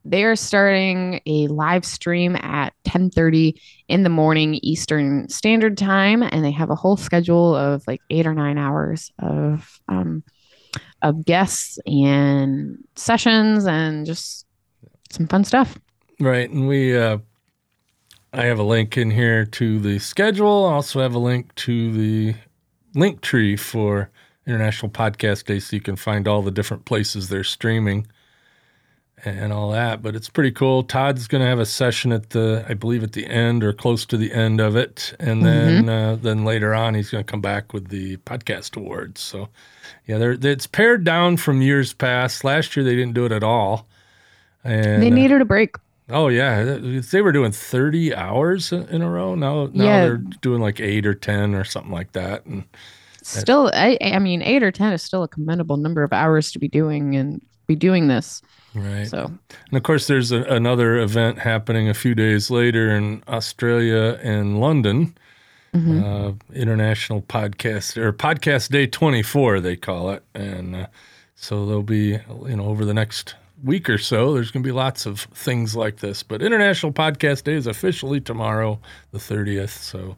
they 0.09 0.25
are 0.25 0.37
starting 0.37 1.21
a 1.27 1.49
live 1.49 1.85
stream 1.85 2.37
at 2.37 2.73
10:30 2.85 3.61
in 3.89 4.03
the 4.03 4.09
morning 4.09 4.55
Eastern 4.63 5.29
Standard 5.29 5.77
Time, 5.77 6.23
and 6.23 6.45
they 6.45 6.51
have 6.51 6.71
a 6.71 6.75
whole 6.75 6.97
schedule 6.97 7.55
of 7.55 7.83
like 7.87 8.01
eight 8.11 8.27
or 8.27 8.35
nine 8.35 8.59
hours 8.59 9.11
of 9.19 9.81
um, 9.89 10.23
of 11.03 11.25
guests 11.25 11.79
and 11.87 12.79
sessions 12.95 13.67
and 13.67 14.07
just 14.07 14.47
some 15.11 15.27
fun 15.27 15.45
stuff. 15.45 15.79
Right, 16.21 16.49
and 16.49 16.69
we 16.69 16.97
uh, 16.97 17.19
I 18.33 18.45
have 18.45 18.59
a 18.59 18.65
link 18.65 18.97
in 18.97 19.11
here 19.11 19.45
to 19.45 19.81
the 19.81 19.99
schedule. 19.99 20.67
I 20.67 20.75
also 20.75 21.01
have 21.01 21.15
a 21.15 21.19
link 21.19 21.55
to 21.57 21.93
the 21.93 22.35
link 22.95 23.21
tree 23.21 23.57
for 23.57 24.11
International 24.47 24.91
Podcast 24.91 25.45
Day, 25.47 25.59
so 25.59 25.75
you 25.75 25.83
can 25.83 25.97
find 25.97 26.29
all 26.29 26.43
the 26.43 26.51
different 26.51 26.85
places 26.85 27.29
they're 27.29 27.45
streaming 27.45 28.07
and 29.25 29.53
all 29.53 29.71
that. 29.73 30.03
But 30.03 30.15
it's 30.15 30.29
pretty 30.29 30.51
cool. 30.51 30.83
Todd's 30.83 31.27
going 31.27 31.43
to 31.43 31.49
have 31.49 31.59
a 31.59 31.67
session 31.67 32.13
at 32.13 32.31
the, 32.31 32.65
I 32.69 32.75
believe, 32.75 33.03
at 33.03 33.13
the 33.13 33.27
end 33.27 33.65
or 33.65 33.73
close 33.73 34.05
to 34.07 34.17
the 34.17 34.33
end 34.33 34.61
of 34.61 34.77
it, 34.77 35.15
and 35.19 35.45
then 35.45 35.89
uh, 35.89 36.17
then 36.17 36.45
later 36.45 36.75
on 36.75 36.95
he's 36.95 37.11
going 37.11 37.25
to 37.25 37.31
come 37.31 37.41
back 37.41 37.73
with 37.73 37.89
the 37.89 38.17
podcast 38.19 38.77
awards. 38.77 39.21
So 39.21 39.49
yeah, 40.07 40.19
they're, 40.19 40.33
it's 40.41 40.67
pared 40.67 41.05
down 41.05 41.37
from 41.39 41.63
years 41.63 41.93
past. 41.93 42.45
Last 42.45 42.77
year 42.77 42.85
they 42.85 42.95
didn't 42.95 43.15
do 43.15 43.25
it 43.25 43.33
at 43.33 43.43
all. 43.43 43.87
And 44.65 45.03
They 45.03 45.11
uh, 45.11 45.15
needed 45.15 45.41
a 45.41 45.45
break. 45.45 45.77
Oh 46.09 46.29
yeah, 46.29 46.79
they 46.79 47.21
were 47.23 47.33
doing 47.33 47.51
thirty 47.51 48.15
hours 48.15 48.71
in 48.71 49.03
a 49.03 49.11
row. 49.11 49.35
Now, 49.35 49.69
now 49.73 49.85
Yeah. 49.85 50.01
they're 50.03 50.17
doing 50.41 50.61
like 50.61 50.79
eight 50.79 51.05
or 51.05 51.15
ten 51.15 51.55
or 51.55 51.65
something 51.65 51.91
like 51.91 52.13
that. 52.13 52.47
And 52.47 52.63
Still, 53.23 53.73
I, 53.75 53.99
I 54.01 54.21
mean, 54.21 54.41
eight 54.41 54.63
or 54.63 54.71
ten 54.71 54.93
is 54.93 55.03
still 55.03 55.25
a 55.25 55.29
commendable 55.29 55.77
number 55.79 56.05
of 56.05 56.13
hours 56.13 56.53
to 56.53 56.61
be 56.61 56.69
doing 56.69 57.17
and 57.17 57.43
be 57.67 57.75
doing 57.77 58.09
this. 58.09 58.43
right, 58.75 59.07
So 59.07 59.25
and 59.69 59.77
of 59.77 59.83
course, 59.83 60.07
there's 60.07 60.33
a, 60.33 60.43
another 60.45 60.99
event 60.99 61.39
happening 61.39 61.89
a 61.89 61.95
few 61.95 62.15
days 62.15 62.51
later 62.51 62.95
in 62.95 63.23
Australia 63.29 64.19
and 64.23 64.61
London. 64.61 65.17
mhm. 65.75 66.03
Uh, 66.03 66.33
International 66.55 67.23
Podcast 67.23 67.97
or 67.97 68.13
Podcast 68.13 68.71
Day 68.71 68.87
24, 68.87 69.61
they 69.61 69.77
call 69.77 70.11
it, 70.11 70.23
and 70.35 70.75
uh, 70.77 70.87
so 71.35 71.67
there'll 71.67 71.83
be 71.83 72.19
you 72.47 72.57
know 72.57 72.67
over 72.67 72.85
the 72.85 72.95
next 72.95 73.35
week 73.65 73.89
or 73.89 73.99
so, 73.99 74.35
there's 74.35 74.51
going 74.51 74.63
to 74.63 74.67
be 74.67 74.73
lots 74.73 75.07
of 75.07 75.21
things 75.35 75.75
like 75.75 75.97
this. 75.99 76.23
But 76.23 76.43
International 76.43 76.93
Podcast 76.93 77.45
Day 77.45 77.55
is 77.55 77.67
officially 77.67 78.21
tomorrow, 78.21 78.79
the 79.13 79.19
30th. 79.19 79.71
So 79.71 80.17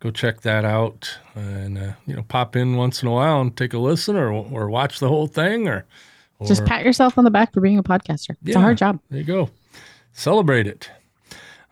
go 0.00 0.10
check 0.10 0.40
that 0.40 0.64
out 0.64 1.16
and 1.36 1.78
uh, 1.78 1.92
you 2.06 2.14
know 2.16 2.22
pop 2.24 2.56
in 2.56 2.76
once 2.76 3.02
in 3.02 3.08
a 3.08 3.12
while 3.12 3.40
and 3.40 3.56
take 3.56 3.72
a 3.72 3.78
listen 3.78 4.16
or 4.16 4.32
or 4.32 4.68
watch 4.68 4.98
the 4.98 5.08
whole 5.08 5.28
thing 5.28 5.68
or, 5.68 5.84
or 6.42 6.46
just 6.46 6.64
pat 6.64 6.84
yourself 6.84 7.16
on 7.18 7.24
the 7.24 7.30
back 7.30 7.52
for 7.52 7.60
being 7.60 7.78
a 7.78 7.82
podcaster. 7.82 8.30
It's 8.30 8.38
Yeah. 8.44 8.58
a 8.58 8.60
hard 8.60 8.78
job. 8.78 8.98
there 9.10 9.20
you 9.20 9.24
go. 9.24 9.50
Celebrate 10.12 10.66
it. 10.66 10.90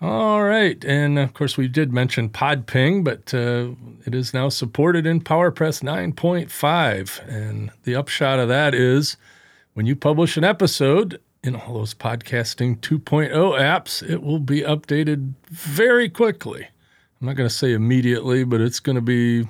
All 0.00 0.42
right. 0.42 0.82
And 0.84 1.18
of 1.18 1.34
course, 1.34 1.58
we 1.58 1.68
did 1.68 1.92
mention 1.92 2.30
Podping, 2.30 3.04
but 3.04 3.34
uh, 3.34 3.72
it 4.06 4.14
is 4.14 4.32
now 4.32 4.48
supported 4.48 5.06
in 5.06 5.20
PowerPress 5.20 5.82
9.5. 5.82 7.28
And 7.28 7.70
the 7.84 7.94
upshot 7.96 8.38
of 8.38 8.48
that 8.48 8.74
is 8.74 9.16
when 9.74 9.86
you 9.86 9.94
publish 9.94 10.36
an 10.36 10.44
episode 10.44 11.20
in 11.42 11.54
all 11.56 11.74
those 11.74 11.94
podcasting 11.94 12.78
2.0 12.80 13.30
apps, 13.58 14.02
it 14.08 14.22
will 14.22 14.38
be 14.38 14.62
updated 14.62 15.34
very 15.50 16.08
quickly. 16.08 16.68
I'm 17.20 17.26
not 17.26 17.36
going 17.36 17.48
to 17.48 17.54
say 17.54 17.72
immediately, 17.74 18.44
but 18.44 18.60
it's 18.62 18.80
going 18.80 18.96
to 18.96 19.02
be 19.02 19.46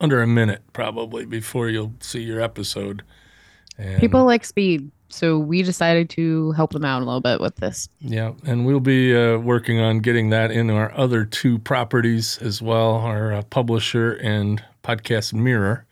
under 0.00 0.20
a 0.22 0.26
minute 0.26 0.62
probably 0.72 1.24
before 1.24 1.68
you'll 1.68 1.94
see 2.00 2.20
your 2.22 2.40
episode. 2.40 3.02
And 3.78 4.00
People 4.00 4.24
like 4.24 4.44
speed, 4.44 4.90
so 5.08 5.38
we 5.38 5.62
decided 5.62 6.08
to 6.10 6.52
help 6.52 6.72
them 6.72 6.84
out 6.84 7.02
a 7.02 7.04
little 7.04 7.20
bit 7.20 7.40
with 7.40 7.56
this. 7.56 7.88
Yeah, 8.00 8.32
and 8.46 8.64
we'll 8.66 8.80
be 8.80 9.14
uh, 9.16 9.38
working 9.38 9.80
on 9.80 9.98
getting 10.00 10.30
that 10.30 10.50
in 10.50 10.70
our 10.70 10.92
other 10.96 11.24
two 11.24 11.58
properties 11.58 12.38
as 12.38 12.62
well, 12.62 12.94
our 12.96 13.32
uh, 13.32 13.42
publisher 13.42 14.12
and 14.12 14.62
podcast 14.84 15.32
mirror, 15.32 15.86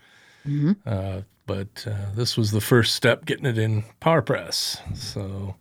Mhm. 0.46 0.76
uh, 0.86 1.22
but 1.46 1.84
uh, 1.88 2.14
this 2.14 2.36
was 2.36 2.50
the 2.52 2.60
first 2.60 2.94
step 2.94 3.24
getting 3.24 3.46
it 3.46 3.58
in 3.58 3.82
PowerPress. 4.00 4.78
So 4.96 5.56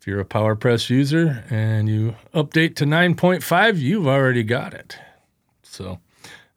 if 0.00 0.06
you're 0.06 0.20
a 0.20 0.24
PowerPress 0.24 0.90
user 0.90 1.44
and 1.50 1.88
you 1.88 2.16
update 2.34 2.74
to 2.76 2.84
9.5, 2.84 3.78
you've 3.78 4.06
already 4.08 4.42
got 4.42 4.74
it. 4.74 4.98
So, 5.62 6.00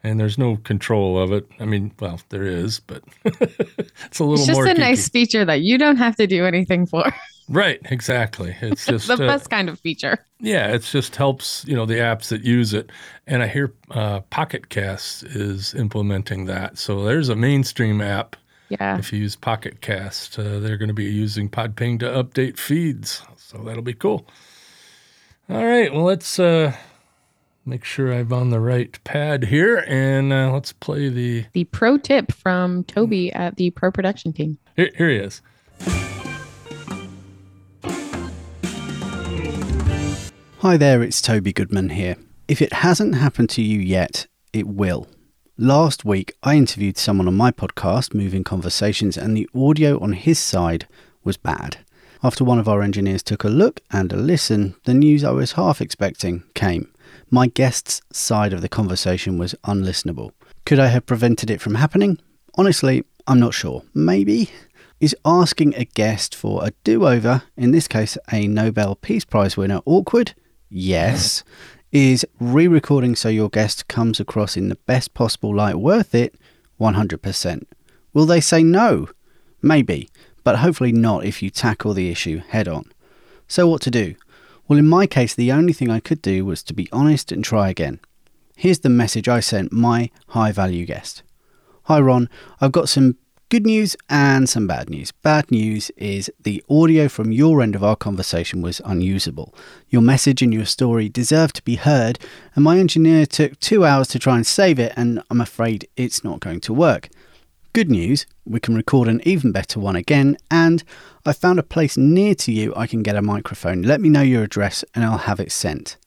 and 0.03 0.19
there's 0.19 0.37
no 0.37 0.57
control 0.57 1.17
of 1.17 1.31
it. 1.31 1.47
I 1.59 1.65
mean, 1.65 1.91
well, 1.99 2.19
there 2.29 2.43
is, 2.43 2.79
but 2.79 3.03
it's 3.25 4.19
a 4.19 4.23
little 4.23 4.27
more. 4.27 4.33
It's 4.33 4.47
just 4.47 4.59
a 4.59 4.73
geeky. 4.73 4.77
nice 4.77 5.09
feature 5.09 5.45
that 5.45 5.61
you 5.61 5.77
don't 5.77 5.95
have 5.95 6.15
to 6.17 6.27
do 6.27 6.45
anything 6.45 6.85
for. 6.85 7.11
Right, 7.49 7.81
exactly. 7.83 8.55
It's 8.61 8.85
just 8.87 9.07
the 9.07 9.15
uh, 9.15 9.17
best 9.17 9.49
kind 9.49 9.67
of 9.67 9.77
feature. 9.77 10.25
Yeah, 10.39 10.69
it 10.69 10.83
just 10.83 11.17
helps 11.17 11.65
you 11.67 11.75
know 11.75 11.85
the 11.85 11.95
apps 11.95 12.29
that 12.29 12.41
use 12.43 12.73
it, 12.73 12.89
and 13.27 13.43
I 13.43 13.47
hear 13.47 13.73
uh, 13.91 14.21
Pocket 14.21 14.69
Cast 14.69 15.23
is 15.23 15.73
implementing 15.73 16.45
that. 16.45 16.77
So 16.77 17.03
there's 17.03 17.27
a 17.27 17.35
mainstream 17.35 17.99
app. 17.99 18.37
Yeah. 18.69 18.97
If 18.97 19.11
you 19.11 19.19
use 19.19 19.35
Pocket 19.35 19.81
Cast, 19.81 20.39
uh, 20.39 20.59
they're 20.59 20.77
going 20.77 20.87
to 20.87 20.93
be 20.93 21.03
using 21.03 21.49
Podping 21.49 21.99
to 21.99 22.05
update 22.05 22.57
feeds. 22.57 23.21
So 23.35 23.57
that'll 23.57 23.83
be 23.83 23.93
cool. 23.93 24.25
All 25.49 25.65
right, 25.65 25.93
well 25.93 26.05
let's 26.05 26.39
uh, 26.39 26.73
make 27.65 27.85
sure 27.85 28.11
I'm 28.13 28.33
on 28.33 28.49
the 28.49 28.59
right 28.59 28.97
pad 29.03 29.45
here, 29.45 29.83
and 29.87 30.33
uh, 30.33 30.51
let's 30.51 30.73
play 30.73 31.09
the. 31.09 31.45
The 31.53 31.65
pro 31.65 31.97
tip 31.97 32.31
from 32.31 32.83
Toby 32.83 33.31
at 33.31 33.55
the 33.55 33.69
Pro 33.71 33.91
Production 33.91 34.33
team. 34.33 34.57
Here, 34.75 34.91
here 34.97 35.09
he 35.09 35.17
is. 35.17 35.41
Hi 40.59 40.77
there, 40.77 41.03
it's 41.03 41.21
Toby 41.21 41.51
Goodman 41.51 41.89
here. 41.89 42.15
If 42.47 42.61
it 42.61 42.73
hasn't 42.73 43.15
happened 43.15 43.49
to 43.51 43.61
you 43.61 43.79
yet, 43.79 44.27
it 44.53 44.67
will. 44.67 45.07
Last 45.57 46.03
week, 46.05 46.35
I 46.41 46.55
interviewed 46.55 46.97
someone 46.97 47.27
on 47.27 47.35
my 47.35 47.51
podcast, 47.51 48.13
Moving 48.13 48.43
Conversations, 48.43 49.17
and 49.17 49.35
the 49.35 49.47
audio 49.53 49.99
on 49.99 50.13
his 50.13 50.39
side 50.39 50.87
was 51.23 51.37
bad. 51.37 51.77
After 52.23 52.45
one 52.45 52.59
of 52.59 52.69
our 52.69 52.81
engineers 52.81 53.21
took 53.21 53.43
a 53.43 53.49
look 53.49 53.81
and 53.91 54.11
a 54.13 54.15
listen, 54.15 54.75
the 54.85 54.93
news 54.93 55.23
I 55.25 55.31
was 55.31 55.53
half 55.53 55.81
expecting 55.81 56.43
came. 56.53 56.92
My 57.33 57.47
guest's 57.47 57.99
side 58.11 58.53
of 58.53 58.61
the 58.61 58.69
conversation 58.69 59.39
was 59.39 59.55
unlistenable. 59.63 60.33
Could 60.67 60.77
I 60.77 60.89
have 60.89 61.07
prevented 61.07 61.49
it 61.49 61.61
from 61.61 61.73
happening? 61.73 62.19
Honestly, 62.59 63.05
I'm 63.25 63.39
not 63.39 63.55
sure. 63.55 63.81
Maybe? 63.95 64.51
Is 64.99 65.15
asking 65.25 65.73
a 65.73 65.85
guest 65.85 66.35
for 66.35 66.63
a 66.63 66.73
do 66.83 67.07
over, 67.07 67.41
in 67.57 67.71
this 67.71 67.87
case 67.87 68.19
a 68.31 68.47
Nobel 68.47 68.93
Peace 68.93 69.25
Prize 69.25 69.57
winner, 69.57 69.81
awkward? 69.87 70.35
Yes. 70.69 71.43
Is 71.91 72.23
re 72.39 72.67
recording 72.67 73.15
so 73.15 73.29
your 73.29 73.49
guest 73.49 73.87
comes 73.87 74.19
across 74.19 74.55
in 74.55 74.69
the 74.69 74.77
best 74.85 75.15
possible 75.15 75.55
light 75.55 75.77
worth 75.77 76.13
it? 76.13 76.35
100%. 76.79 77.63
Will 78.13 78.27
they 78.27 78.41
say 78.41 78.61
no? 78.61 79.09
Maybe, 79.59 80.07
but 80.43 80.59
hopefully 80.59 80.91
not 80.91 81.25
if 81.25 81.41
you 81.41 81.49
tackle 81.49 81.95
the 81.95 82.11
issue 82.11 82.43
head 82.49 82.67
on. 82.67 82.91
So, 83.47 83.67
what 83.67 83.81
to 83.81 83.89
do? 83.89 84.13
Well, 84.73 84.79
in 84.79 84.87
my 84.89 85.05
case, 85.05 85.35
the 85.35 85.51
only 85.51 85.71
thing 85.71 85.91
I 85.91 85.99
could 85.99 86.19
do 86.19 86.45
was 86.45 86.63
to 86.63 86.73
be 86.73 86.89
honest 86.91 87.31
and 87.31 87.43
try 87.43 87.69
again. 87.69 87.99
Here's 88.57 88.79
the 88.79 88.89
message 88.89 89.29
I 89.29 89.39
sent 89.39 89.71
my 89.71 90.09
high 90.29 90.51
value 90.51 90.87
guest 90.87 91.21
Hi, 91.83 91.99
Ron. 91.99 92.27
I've 92.59 92.71
got 92.71 92.89
some 92.89 93.17
good 93.49 93.67
news 93.67 93.95
and 94.09 94.49
some 94.49 94.65
bad 94.65 94.89
news. 94.89 95.11
Bad 95.11 95.51
news 95.51 95.91
is 95.91 96.31
the 96.41 96.63
audio 96.71 97.07
from 97.07 97.31
your 97.31 97.61
end 97.61 97.75
of 97.75 97.83
our 97.83 97.95
conversation 97.95 98.63
was 98.63 98.81
unusable. 98.83 99.53
Your 99.89 100.01
message 100.01 100.41
and 100.41 100.51
your 100.51 100.65
story 100.65 101.07
deserve 101.07 101.53
to 101.53 101.61
be 101.61 101.75
heard, 101.75 102.17
and 102.55 102.63
my 102.63 102.79
engineer 102.79 103.27
took 103.27 103.59
two 103.59 103.85
hours 103.85 104.07
to 104.07 104.17
try 104.17 104.37
and 104.37 104.47
save 104.47 104.79
it, 104.79 104.91
and 104.95 105.21
I'm 105.29 105.39
afraid 105.39 105.87
it's 105.95 106.23
not 106.23 106.39
going 106.39 106.61
to 106.61 106.73
work. 106.73 107.09
Good 107.73 107.89
news, 107.89 108.27
we 108.45 108.59
can 108.59 108.75
record 108.75 109.07
an 109.07 109.19
even 109.25 109.51
better 109.51 109.79
one 109.79 109.95
again, 109.95 110.37
and 110.51 110.83
I 111.25 111.33
found 111.33 111.57
a 111.57 111.63
place 111.63 111.97
near 111.97 112.35
to 112.35 112.51
you 112.51 112.71
I 112.75 112.85
can 112.85 113.01
get 113.01 113.15
a 113.15 113.21
microphone. 113.23 113.81
Let 113.81 113.99
me 113.99 114.09
know 114.09 114.21
your 114.21 114.43
address 114.43 114.85
and 114.93 115.03
I'll 115.03 115.17
have 115.17 115.39
it 115.39 115.51
sent. 115.51 115.97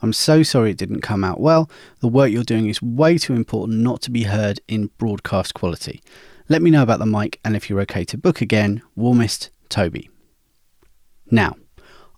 I'm 0.00 0.12
so 0.12 0.44
sorry 0.44 0.70
it 0.70 0.76
didn't 0.76 1.00
come 1.00 1.24
out 1.24 1.40
well. 1.40 1.68
The 1.98 2.06
work 2.06 2.30
you're 2.30 2.44
doing 2.44 2.68
is 2.68 2.80
way 2.80 3.18
too 3.18 3.34
important 3.34 3.80
not 3.80 4.00
to 4.02 4.12
be 4.12 4.22
heard 4.22 4.60
in 4.68 4.90
broadcast 4.96 5.54
quality. 5.54 6.00
Let 6.48 6.62
me 6.62 6.70
know 6.70 6.84
about 6.84 7.00
the 7.00 7.06
mic 7.06 7.40
and 7.44 7.56
if 7.56 7.68
you're 7.68 7.80
okay 7.80 8.04
to 8.04 8.16
book 8.16 8.40
again. 8.40 8.80
Warmest, 8.94 9.50
Toby. 9.68 10.08
Now, 11.32 11.56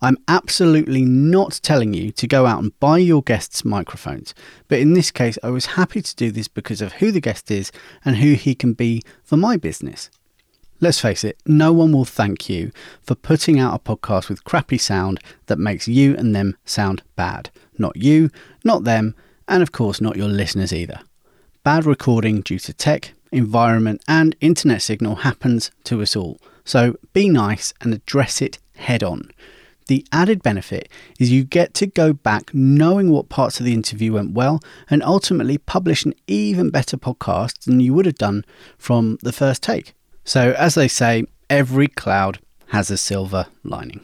I'm 0.02 0.16
absolutely 0.28 1.04
not 1.04 1.60
telling 1.62 1.92
you 1.92 2.10
to 2.12 2.26
go 2.26 2.46
out 2.46 2.62
and 2.62 2.78
buy 2.80 2.98
your 2.98 3.22
guests 3.22 3.64
microphones, 3.66 4.34
but 4.66 4.78
in 4.78 4.94
this 4.94 5.10
case, 5.10 5.36
I 5.42 5.50
was 5.50 5.66
happy 5.66 6.00
to 6.00 6.16
do 6.16 6.30
this 6.30 6.48
because 6.48 6.80
of 6.80 6.94
who 6.94 7.12
the 7.12 7.20
guest 7.20 7.50
is 7.50 7.70
and 8.02 8.16
who 8.16 8.32
he 8.32 8.54
can 8.54 8.72
be 8.72 9.02
for 9.22 9.36
my 9.36 9.58
business. 9.58 10.10
Let's 10.80 11.00
face 11.00 11.22
it, 11.24 11.38
no 11.44 11.74
one 11.74 11.92
will 11.92 12.06
thank 12.06 12.48
you 12.48 12.72
for 13.02 13.14
putting 13.14 13.60
out 13.60 13.74
a 13.74 13.78
podcast 13.78 14.30
with 14.30 14.44
crappy 14.44 14.78
sound 14.78 15.20
that 15.46 15.58
makes 15.58 15.86
you 15.86 16.16
and 16.16 16.34
them 16.34 16.56
sound 16.64 17.02
bad. 17.14 17.50
Not 17.76 17.96
you, 17.96 18.30
not 18.64 18.84
them, 18.84 19.14
and 19.46 19.62
of 19.62 19.72
course, 19.72 20.00
not 20.00 20.16
your 20.16 20.28
listeners 20.28 20.72
either. 20.72 21.00
Bad 21.62 21.84
recording 21.84 22.40
due 22.40 22.58
to 22.60 22.72
tech, 22.72 23.12
environment, 23.30 24.02
and 24.08 24.34
internet 24.40 24.80
signal 24.80 25.16
happens 25.16 25.70
to 25.84 26.00
us 26.00 26.16
all. 26.16 26.40
So 26.64 26.96
be 27.12 27.28
nice 27.28 27.74
and 27.82 27.92
address 27.92 28.40
it 28.40 28.58
head 28.76 29.02
on. 29.02 29.30
The 29.90 30.06
added 30.12 30.44
benefit 30.44 30.88
is 31.18 31.32
you 31.32 31.42
get 31.42 31.74
to 31.74 31.84
go 31.84 32.12
back 32.12 32.54
knowing 32.54 33.10
what 33.10 33.28
parts 33.28 33.58
of 33.58 33.66
the 33.66 33.74
interview 33.74 34.12
went 34.12 34.34
well 34.34 34.60
and 34.88 35.02
ultimately 35.02 35.58
publish 35.58 36.04
an 36.04 36.14
even 36.28 36.70
better 36.70 36.96
podcast 36.96 37.64
than 37.64 37.80
you 37.80 37.92
would 37.94 38.06
have 38.06 38.14
done 38.14 38.44
from 38.78 39.18
the 39.24 39.32
first 39.32 39.64
take. 39.64 39.94
So, 40.22 40.52
as 40.52 40.76
they 40.76 40.86
say, 40.86 41.24
every 41.50 41.88
cloud 41.88 42.38
has 42.68 42.88
a 42.92 42.96
silver 42.96 43.46
lining. 43.64 44.02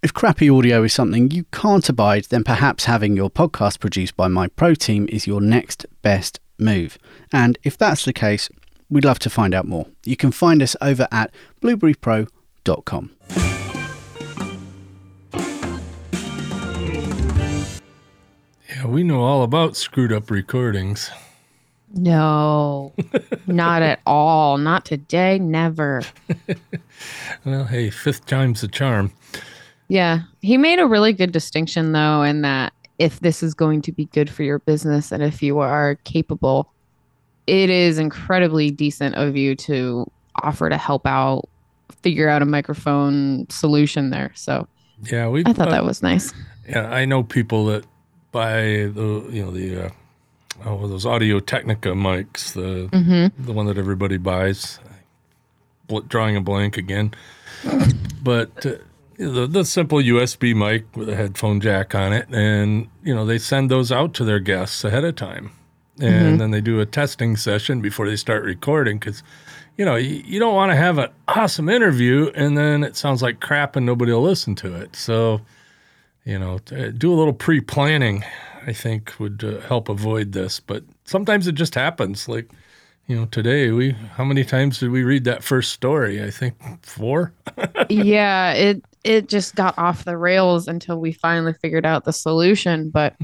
If 0.00 0.14
crappy 0.14 0.48
audio 0.48 0.84
is 0.84 0.92
something 0.92 1.32
you 1.32 1.42
can't 1.52 1.88
abide, 1.88 2.26
then 2.26 2.44
perhaps 2.44 2.84
having 2.84 3.16
your 3.16 3.30
podcast 3.30 3.80
produced 3.80 4.16
by 4.16 4.28
my 4.28 4.46
pro 4.46 4.76
team 4.76 5.08
is 5.10 5.26
your 5.26 5.40
next 5.40 5.86
best 6.02 6.38
move. 6.56 6.98
And 7.32 7.58
if 7.64 7.76
that's 7.76 8.04
the 8.04 8.12
case, 8.12 8.48
we'd 8.88 9.04
love 9.04 9.18
to 9.18 9.28
find 9.28 9.54
out 9.54 9.66
more. 9.66 9.88
You 10.04 10.16
can 10.16 10.30
find 10.30 10.62
us 10.62 10.76
over 10.80 11.08
at 11.10 11.34
blubrrypro.com. 11.60 13.10
Yeah, 18.80 18.86
we 18.86 19.02
know 19.04 19.20
all 19.20 19.42
about 19.42 19.76
screwed 19.76 20.10
up 20.10 20.30
recordings. 20.30 21.10
No, 21.92 22.94
not 23.46 23.82
at 23.82 24.00
all. 24.06 24.56
Not 24.56 24.84
today. 24.86 25.38
Never. 25.38 26.02
Well, 27.46 27.64
hey, 27.64 27.88
fifth 27.88 28.26
time's 28.26 28.60
the 28.60 28.68
charm. 28.68 29.12
Yeah. 29.88 30.20
He 30.42 30.58
made 30.58 30.78
a 30.78 30.86
really 30.86 31.14
good 31.14 31.32
distinction, 31.32 31.92
though, 31.92 32.22
in 32.22 32.42
that 32.42 32.74
if 32.98 33.20
this 33.20 33.42
is 33.42 33.54
going 33.54 33.80
to 33.82 33.92
be 33.92 34.04
good 34.06 34.28
for 34.28 34.42
your 34.42 34.58
business 34.58 35.10
and 35.10 35.22
if 35.22 35.42
you 35.42 35.60
are 35.60 35.94
capable, 36.04 36.70
it 37.46 37.70
is 37.70 37.98
incredibly 37.98 38.70
decent 38.70 39.14
of 39.14 39.34
you 39.34 39.56
to 39.56 40.10
offer 40.42 40.68
to 40.68 40.76
help 40.76 41.06
out, 41.06 41.48
figure 42.02 42.28
out 42.28 42.42
a 42.42 42.46
microphone 42.46 43.48
solution 43.48 44.10
there. 44.10 44.32
So 44.34 44.68
Yeah, 45.10 45.28
we. 45.28 45.42
I 45.46 45.54
thought 45.54 45.70
that 45.70 45.86
was 45.86 46.02
nice. 46.02 46.34
Yeah, 46.68 46.90
I 46.90 47.06
know 47.06 47.22
people 47.22 47.64
that 47.66 47.86
buy 48.32 48.60
the 48.62 49.26
you 49.30 49.44
know 49.44 49.50
the 49.50 49.86
uh, 49.86 49.90
oh 50.64 50.86
those 50.86 51.06
Audio 51.06 51.40
Technica 51.40 51.90
mics, 51.90 52.52
the 52.52 52.88
Mm-hmm. 52.96 53.44
the 53.44 53.52
one 53.52 53.66
that 53.66 53.78
everybody 53.78 54.16
buys. 54.16 54.78
Drawing 56.06 56.36
a 56.36 56.40
blank 56.40 56.76
again, 56.76 57.12
but 58.22 58.64
uh, 58.64 58.74
the 59.16 59.48
the 59.48 59.64
simple 59.64 59.98
USB 59.98 60.54
mic 60.54 60.84
with 60.96 61.08
a 61.08 61.16
headphone 61.16 61.60
jack 61.60 61.96
on 61.96 62.12
it, 62.12 62.28
and 62.30 62.86
you 63.02 63.12
know 63.12 63.26
they 63.26 63.38
send 63.38 63.72
those 63.72 63.90
out 63.90 64.14
to 64.14 64.24
their 64.24 64.38
guests 64.38 64.84
ahead 64.84 65.04
of 65.04 65.16
time, 65.16 65.50
and 66.00 66.40
then 66.40 66.52
they 66.52 66.60
do 66.60 66.78
a 66.78 66.86
testing 66.86 67.36
session 67.36 67.80
before 67.80 68.08
they 68.08 68.16
start 68.16 68.44
recording 68.44 68.98
because. 68.98 69.22
You 69.76 69.86
know, 69.86 69.96
you, 69.96 70.22
you 70.26 70.38
don't 70.38 70.54
want 70.54 70.72
to 70.72 70.76
have 70.76 70.98
an 70.98 71.08
awesome 71.26 71.70
interview 71.70 72.30
and 72.34 72.58
then 72.58 72.84
it 72.84 72.96
sounds 72.96 73.22
like 73.22 73.40
crap 73.40 73.76
and 73.76 73.86
nobody 73.86 74.12
will 74.12 74.20
listen 74.20 74.54
to 74.56 74.74
it. 74.74 74.94
So, 74.94 75.40
you 76.24 76.38
know, 76.38 76.58
do 76.58 77.12
a 77.12 77.16
little 77.16 77.32
pre 77.32 77.60
planning, 77.60 78.24
I 78.66 78.72
think 78.72 79.18
would 79.18 79.42
uh, 79.44 79.66
help 79.66 79.88
avoid 79.88 80.32
this. 80.32 80.60
But 80.60 80.84
sometimes 81.04 81.46
it 81.46 81.54
just 81.54 81.74
happens. 81.74 82.28
Like, 82.28 82.50
you 83.06 83.16
know, 83.16 83.26
today 83.26 83.70
we, 83.70 83.92
how 83.92 84.24
many 84.24 84.44
times 84.44 84.78
did 84.78 84.90
we 84.90 85.02
read 85.02 85.24
that 85.24 85.42
first 85.42 85.72
story? 85.72 86.22
I 86.22 86.30
think 86.30 86.54
four. 86.84 87.32
yeah, 87.88 88.52
it 88.52 88.84
it 89.02 89.28
just 89.28 89.54
got 89.54 89.76
off 89.78 90.04
the 90.04 90.16
rails 90.16 90.68
until 90.68 91.00
we 91.00 91.12
finally 91.12 91.54
figured 91.54 91.86
out 91.86 92.04
the 92.04 92.12
solution. 92.12 92.90
But 92.90 93.16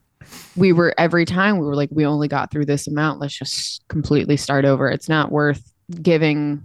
we 0.56 0.72
were 0.72 0.94
every 0.98 1.24
time 1.24 1.58
we 1.58 1.66
were 1.66 1.76
like, 1.76 1.90
we 1.92 2.06
only 2.06 2.28
got 2.28 2.50
through 2.50 2.66
this 2.66 2.86
amount. 2.86 3.20
Let's 3.20 3.38
just 3.38 3.86
completely 3.88 4.36
start 4.36 4.64
over. 4.64 4.90
It's 4.90 5.08
not 5.08 5.30
worth 5.30 5.72
giving 6.02 6.64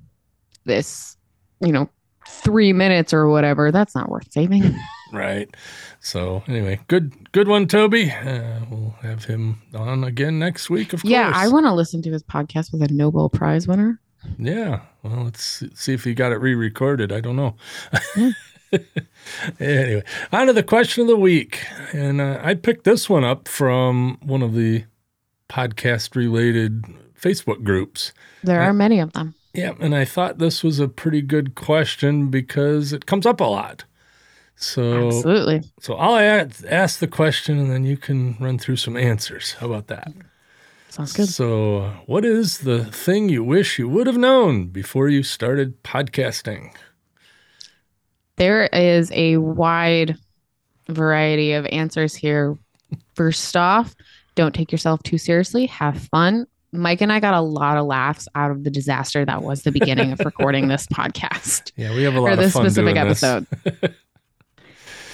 this, 0.66 1.18
you 1.60 1.72
know, 1.72 1.90
three 2.28 2.74
minutes 2.74 3.14
or 3.14 3.28
whatever. 3.28 3.72
That's 3.72 3.96
not 3.96 4.10
worth 4.10 4.32
saving. 4.32 4.76
Right. 5.14 5.56
So 6.00 6.44
anyway, 6.48 6.80
good, 6.88 7.32
good 7.32 7.48
one, 7.48 7.68
Toby. 7.68 8.10
Uh, 8.10 8.62
we'll 8.70 8.96
have 9.04 9.26
him 9.26 9.62
on 9.76 10.04
again 10.04 10.40
next 10.40 10.72
week, 10.72 10.92
of 10.92 11.06
yeah, 11.06 11.32
course. 11.32 11.38
I 11.38 11.48
want 11.50 11.68
to 11.68 11.74
listen 11.74 12.02
to 12.02 12.12
his 12.12 12.24
podcast 12.24 12.72
with 12.72 12.82
a 12.82 12.92
Nobel 12.92 13.30
Prize 13.30 13.68
winner. 13.68 14.02
Yeah. 14.40 14.82
Well, 15.04 15.26
let's 15.26 15.64
see 15.76 15.94
if 15.94 16.04
he 16.04 16.16
got 16.16 16.32
it 16.32 16.38
re-recorded. 16.38 17.12
I 17.12 17.20
don't 17.20 17.36
know. 17.36 17.56
anyway, 19.60 20.04
on 20.32 20.48
to 20.48 20.54
the 20.54 20.64
question 20.64 21.04
of 21.04 21.08
the 21.08 21.18
week, 21.18 21.64
and 21.92 22.20
uh, 22.20 22.40
I 22.42 22.56
picked 22.56 22.84
this 22.84 23.08
one 23.08 23.24
up 23.24 23.48
from 23.48 24.18
one 24.24 24.42
of 24.42 24.56
the 24.56 24.86
podcast-related 25.48 26.86
Facebook 27.22 27.64
groups. 27.64 28.14
There 28.44 28.62
are 28.62 28.74
many 28.74 29.00
of 29.00 29.14
them. 29.14 29.36
Yeah, 29.54 29.74
and 29.80 29.96
I 29.96 30.06
thought 30.06 30.40
this 30.40 30.64
was 30.64 30.80
a 30.80 30.88
pretty 30.88 31.22
good 31.22 31.54
question 31.54 32.30
because 32.30 32.92
it 32.92 33.06
comes 33.06 33.28
up 33.28 33.40
a 33.40 33.46
lot. 33.46 33.84
So, 34.56 35.08
Absolutely. 35.08 35.62
so 35.80 35.96
I'll 35.96 36.16
a- 36.16 36.48
ask 36.70 37.00
the 37.00 37.08
question, 37.08 37.58
and 37.60 37.72
then 37.72 37.84
you 37.84 37.98
can 37.98 38.38
run 38.40 38.58
through 38.58 38.78
some 38.78 38.96
answers. 38.96 39.54
How 39.54 39.68
about 39.68 39.88
that? 39.88 40.12
Sounds 40.90 41.14
good. 41.14 41.28
So, 41.28 41.92
what 42.06 42.24
is 42.24 42.60
the 42.60 42.86
thing 42.86 43.28
you 43.30 43.44
wish 43.44 43.80
you 43.80 43.90
would 43.90 44.08
have 44.08 44.18
known 44.18 44.68
before 44.68 45.10
you 45.10 45.24
started 45.24 45.84
podcasting? 45.84 46.74
There 48.36 48.68
is 48.68 49.12
a 49.14 49.38
wide 49.38 50.18
variety 50.90 51.54
of 51.54 51.66
answers 51.68 52.16
here. 52.16 52.58
First 53.16 53.58
off, 53.58 53.96
don't 54.36 54.54
take 54.54 54.72
yourself 54.72 55.02
too 55.04 55.18
seriously. 55.18 55.66
Have 55.68 55.98
fun. 56.12 56.46
Mike 56.72 57.02
and 57.02 57.12
I 57.12 57.20
got 57.20 57.36
a 57.36 57.42
lot 57.42 57.78
of 57.78 57.86
laughs 57.86 58.28
out 58.34 58.50
of 58.50 58.64
the 58.64 58.72
disaster 58.72 59.24
that 59.26 59.44
was 59.44 59.62
the 59.62 59.72
beginning 59.72 60.12
of 60.12 60.20
recording 60.26 60.68
this 60.70 60.88
podcast 60.88 61.72
Yeah, 61.76 61.94
we 61.94 62.02
have 62.02 62.16
a 62.16 62.20
lot 62.22 62.30
or 62.30 62.34
of 62.34 62.40
this 62.40 62.54
fun 62.54 62.64
specific 62.70 62.96
doing 62.96 63.08
this. 63.10 63.94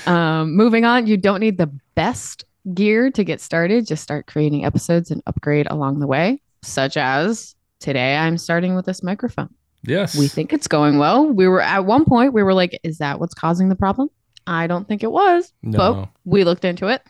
um, 0.10 0.56
moving 0.56 0.86
on, 0.86 1.08
you 1.08 1.18
don't 1.18 1.40
need 1.40 1.58
the 1.58 1.72
best 1.96 2.44
gear 2.74 3.12
to 3.12 3.24
get 3.24 3.42
started. 3.42 3.88
Just 3.88 4.04
start 4.04 4.28
creating 4.28 4.66
episodes 4.66 5.12
and 5.12 5.22
upgrade 5.28 5.68
along 5.70 6.00
the 6.00 6.08
way, 6.08 6.42
such 6.62 6.98
as 6.98 7.56
today 7.80 8.18
I'm 8.18 8.38
starting 8.38 8.76
with 8.76 8.86
this 8.86 9.04
microphone. 9.04 9.54
Yes, 9.84 10.18
We 10.18 10.28
think 10.28 10.52
it's 10.52 10.68
going 10.68 10.98
well. 10.98 11.28
We 11.28 11.48
were 11.48 11.62
at 11.62 11.86
one 11.86 12.04
point, 12.04 12.34
we 12.34 12.44
were 12.44 12.54
like, 12.54 12.78
is 12.84 12.98
that 12.98 13.20
what's 13.20 13.34
causing 13.34 13.70
the 13.70 13.76
problem? 13.76 14.10
I 14.46 14.68
don't 14.68 14.88
think 14.88 15.04
it 15.04 15.12
was, 15.12 15.54
no. 15.62 15.78
but 15.78 16.10
we 16.26 16.44
looked 16.44 16.66
into 16.66 16.88
it. 16.88 17.02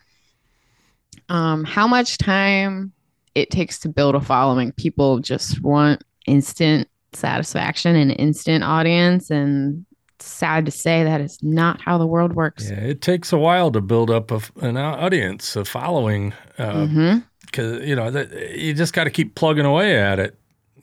Um, 1.29 1.63
how 1.63 1.87
much 1.87 2.17
time 2.17 2.91
it 3.33 3.49
takes 3.49 3.79
to 3.79 3.89
build 3.89 4.13
a 4.13 4.21
following? 4.21 4.71
People 4.73 5.19
just 5.19 5.61
want 5.61 6.03
instant 6.27 6.87
satisfaction 7.13 7.95
and 7.95 8.11
instant 8.19 8.63
audience. 8.63 9.31
And 9.31 9.85
sad 10.21 10.65
to 10.65 10.71
say 10.71 11.03
that 11.03 11.21
is 11.21 11.37
not 11.41 11.81
how 11.81 11.97
the 11.97 12.07
world 12.07 12.33
works. 12.35 12.69
Yeah, 12.69 12.79
it 12.79 13.01
takes 13.01 13.31
a 13.33 13.37
while 13.37 13.71
to 13.71 13.81
build 13.81 14.09
up 14.09 14.31
a 14.31 14.41
an 14.61 14.77
audience, 14.77 15.55
a 15.55 15.65
following, 15.65 16.33
because 16.57 16.89
Mhm. 16.89 17.87
you 17.87 17.95
know 17.95 18.11
that 18.11 18.57
you 18.57 18.73
just 18.73 18.93
got 18.93 19.05
to 19.05 19.09
keep 19.09 19.35
plugging 19.35 19.65
away 19.65 19.97
at 19.97 20.19
it. 20.19 20.35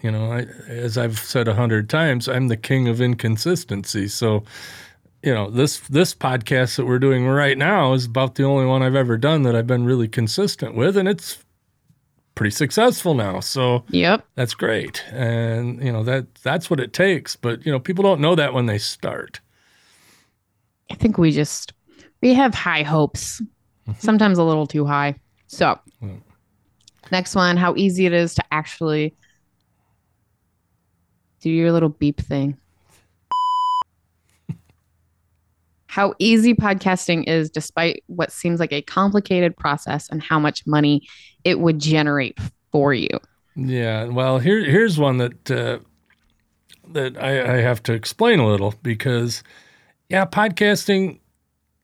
You 0.02 0.10
know, 0.10 0.30
I, 0.32 0.46
as 0.68 0.98
I've 0.98 1.18
said 1.18 1.48
a 1.48 1.54
hundred 1.54 1.88
times, 1.88 2.28
I'm 2.28 2.48
the 2.48 2.56
king 2.56 2.86
of 2.86 3.00
inconsistency. 3.00 4.08
So, 4.08 4.44
you 5.22 5.32
know, 5.32 5.50
this 5.50 5.80
this 5.88 6.14
podcast 6.14 6.76
that 6.76 6.86
we're 6.86 6.98
doing 6.98 7.26
right 7.26 7.56
now 7.58 7.94
is 7.94 8.04
about 8.04 8.34
the 8.34 8.44
only 8.44 8.66
one 8.66 8.82
I've 8.82 8.94
ever 8.94 9.16
done 9.16 9.42
that 9.44 9.56
I've 9.56 9.66
been 9.66 9.84
really 9.84 10.08
consistent 10.08 10.74
with, 10.74 10.96
and 10.96 11.08
it's 11.08 11.38
pretty 12.36 12.52
successful 12.52 13.14
now. 13.14 13.40
So 13.40 13.84
Yep. 13.90 14.24
that's 14.36 14.54
great, 14.54 15.02
and 15.10 15.82
you 15.82 15.90
know 15.90 16.04
that 16.04 16.32
that's 16.36 16.70
what 16.70 16.78
it 16.78 16.92
takes. 16.92 17.34
But 17.34 17.66
you 17.66 17.72
know, 17.72 17.80
people 17.80 18.04
don't 18.04 18.20
know 18.20 18.36
that 18.36 18.54
when 18.54 18.66
they 18.66 18.78
start. 18.78 19.40
I 20.90 20.94
think 20.94 21.18
we 21.18 21.32
just 21.32 21.72
we 22.22 22.32
have 22.34 22.54
high 22.54 22.84
hopes, 22.84 23.42
sometimes 23.98 24.38
a 24.38 24.44
little 24.44 24.66
too 24.68 24.84
high. 24.86 25.16
So, 25.48 25.78
Mm. 26.02 26.22
next 27.10 27.34
one, 27.34 27.56
how 27.56 27.74
easy 27.76 28.06
it 28.06 28.12
is 28.12 28.34
to 28.36 28.44
actually 28.52 29.14
do 31.40 31.50
your 31.50 31.72
little 31.72 31.88
beep 31.88 32.20
thing. 32.20 32.56
How 35.96 36.12
easy 36.18 36.52
podcasting 36.52 37.24
is 37.26 37.48
despite 37.48 38.04
what 38.06 38.30
seems 38.30 38.60
like 38.60 38.70
a 38.70 38.82
complicated 38.82 39.56
process 39.56 40.10
and 40.10 40.22
how 40.22 40.38
much 40.38 40.66
money 40.66 41.00
it 41.42 41.58
would 41.58 41.78
generate 41.78 42.38
for 42.70 42.92
you. 42.92 43.08
Yeah, 43.54 44.04
well, 44.04 44.38
here 44.38 44.62
here's 44.62 44.98
one 44.98 45.16
that 45.16 45.50
uh, 45.50 45.78
that 46.92 47.16
I, 47.16 47.54
I 47.54 47.56
have 47.62 47.82
to 47.84 47.94
explain 47.94 48.40
a 48.40 48.46
little 48.46 48.74
because, 48.82 49.42
yeah, 50.10 50.26
podcasting 50.26 51.18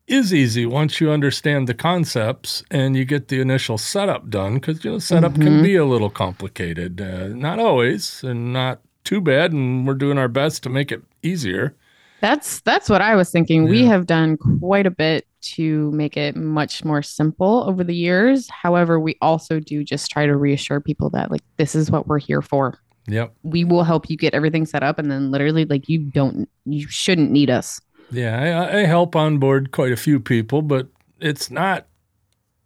is 0.05 0.31
easy 0.31 0.67
once 0.67 1.01
you 1.01 1.09
understand 1.09 1.67
the 1.67 1.73
concepts 1.73 2.63
and 2.69 2.95
you 2.95 3.05
get 3.05 3.29
the 3.29 3.41
initial 3.41 3.79
setup 3.79 4.29
done. 4.29 4.55
Because 4.55 4.85
you 4.85 4.91
know, 4.91 4.99
setup 4.99 5.33
can 5.33 5.57
Mhm. 5.57 5.63
be 5.63 5.75
a 5.75 5.85
little 5.85 6.11
complicated, 6.11 7.01
uh, 7.01 7.29
not 7.29 7.57
always, 7.57 8.23
and 8.23 8.53
not 8.53 8.79
too 9.03 9.21
bad. 9.21 9.53
And 9.53 9.87
we're 9.87 9.95
doing 9.95 10.19
our 10.19 10.27
best 10.27 10.61
to 10.63 10.69
make 10.69 10.91
it 10.91 11.01
easier. 11.23 11.75
That's 12.23 12.61
that's 12.61 12.89
what 12.89 13.01
I 13.01 13.17
was 13.17 13.31
thinking. 13.31 13.65
We 13.67 13.83
have 13.83 14.05
done 14.05 14.37
quite 14.61 14.85
a 14.85 14.91
bit 14.91 15.27
to 15.41 15.91
make 15.91 16.15
it 16.15 16.37
much 16.37 16.85
more 16.85 17.01
simple 17.01 17.65
over 17.67 17.83
the 17.83 17.93
years. 17.93 18.49
However, 18.49 18.97
we 18.97 19.17
also 19.21 19.59
do 19.59 19.83
just 19.83 20.09
try 20.09 20.25
to 20.25 20.37
reassure 20.37 20.79
people 20.79 21.09
that 21.09 21.31
like 21.31 21.41
this 21.57 21.75
is 21.75 21.91
what 21.91 22.07
we're 22.07 22.19
here 22.19 22.41
for. 22.41 22.79
Yep. 23.07 23.35
We 23.43 23.65
will 23.65 23.83
help 23.83 24.09
you 24.09 24.15
get 24.15 24.33
everything 24.33 24.65
set 24.65 24.83
up 24.83 24.99
and 24.99 25.11
then 25.11 25.31
literally 25.31 25.65
like 25.65 25.89
you 25.89 25.99
don't 25.99 26.47
you 26.63 26.87
shouldn't 26.87 27.29
need 27.29 27.49
us. 27.49 27.81
Yeah, 28.09 28.39
I, 28.39 28.79
I 28.79 28.85
help 28.85 29.17
on 29.17 29.37
board 29.37 29.71
quite 29.71 29.91
a 29.91 29.97
few 29.97 30.21
people, 30.21 30.61
but 30.61 30.87
it's 31.19 31.51
not, 31.51 31.87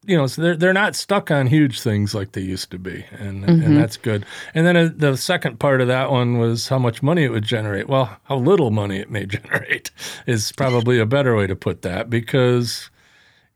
you 0.07 0.15
know, 0.17 0.25
so 0.25 0.41
they're 0.41 0.55
they're 0.55 0.73
not 0.73 0.95
stuck 0.95 1.29
on 1.29 1.47
huge 1.47 1.81
things 1.81 2.15
like 2.15 2.31
they 2.31 2.41
used 2.41 2.71
to 2.71 2.79
be, 2.79 3.05
and 3.19 3.43
Mhm. 3.43 3.65
and 3.65 3.77
that's 3.77 3.97
good. 3.97 4.25
And 4.55 4.65
then 4.65 4.77
uh, 4.77 4.89
the 4.95 5.17
second 5.17 5.59
part 5.59 5.81
of 5.81 5.87
that 5.89 6.09
one 6.09 6.37
was 6.39 6.69
how 6.69 6.79
much 6.79 7.03
money 7.03 7.23
it 7.23 7.31
would 7.31 7.43
generate. 7.43 7.87
Well, 7.89 8.17
how 8.23 8.37
little 8.37 8.71
money 8.71 8.97
it 8.99 9.11
may 9.11 9.25
generate 9.37 9.91
is 10.25 10.51
probably 10.53 10.97
a 10.99 11.05
better 11.05 11.35
way 11.35 11.45
to 11.47 11.55
put 11.55 11.81
that 11.81 12.09
because, 12.09 12.89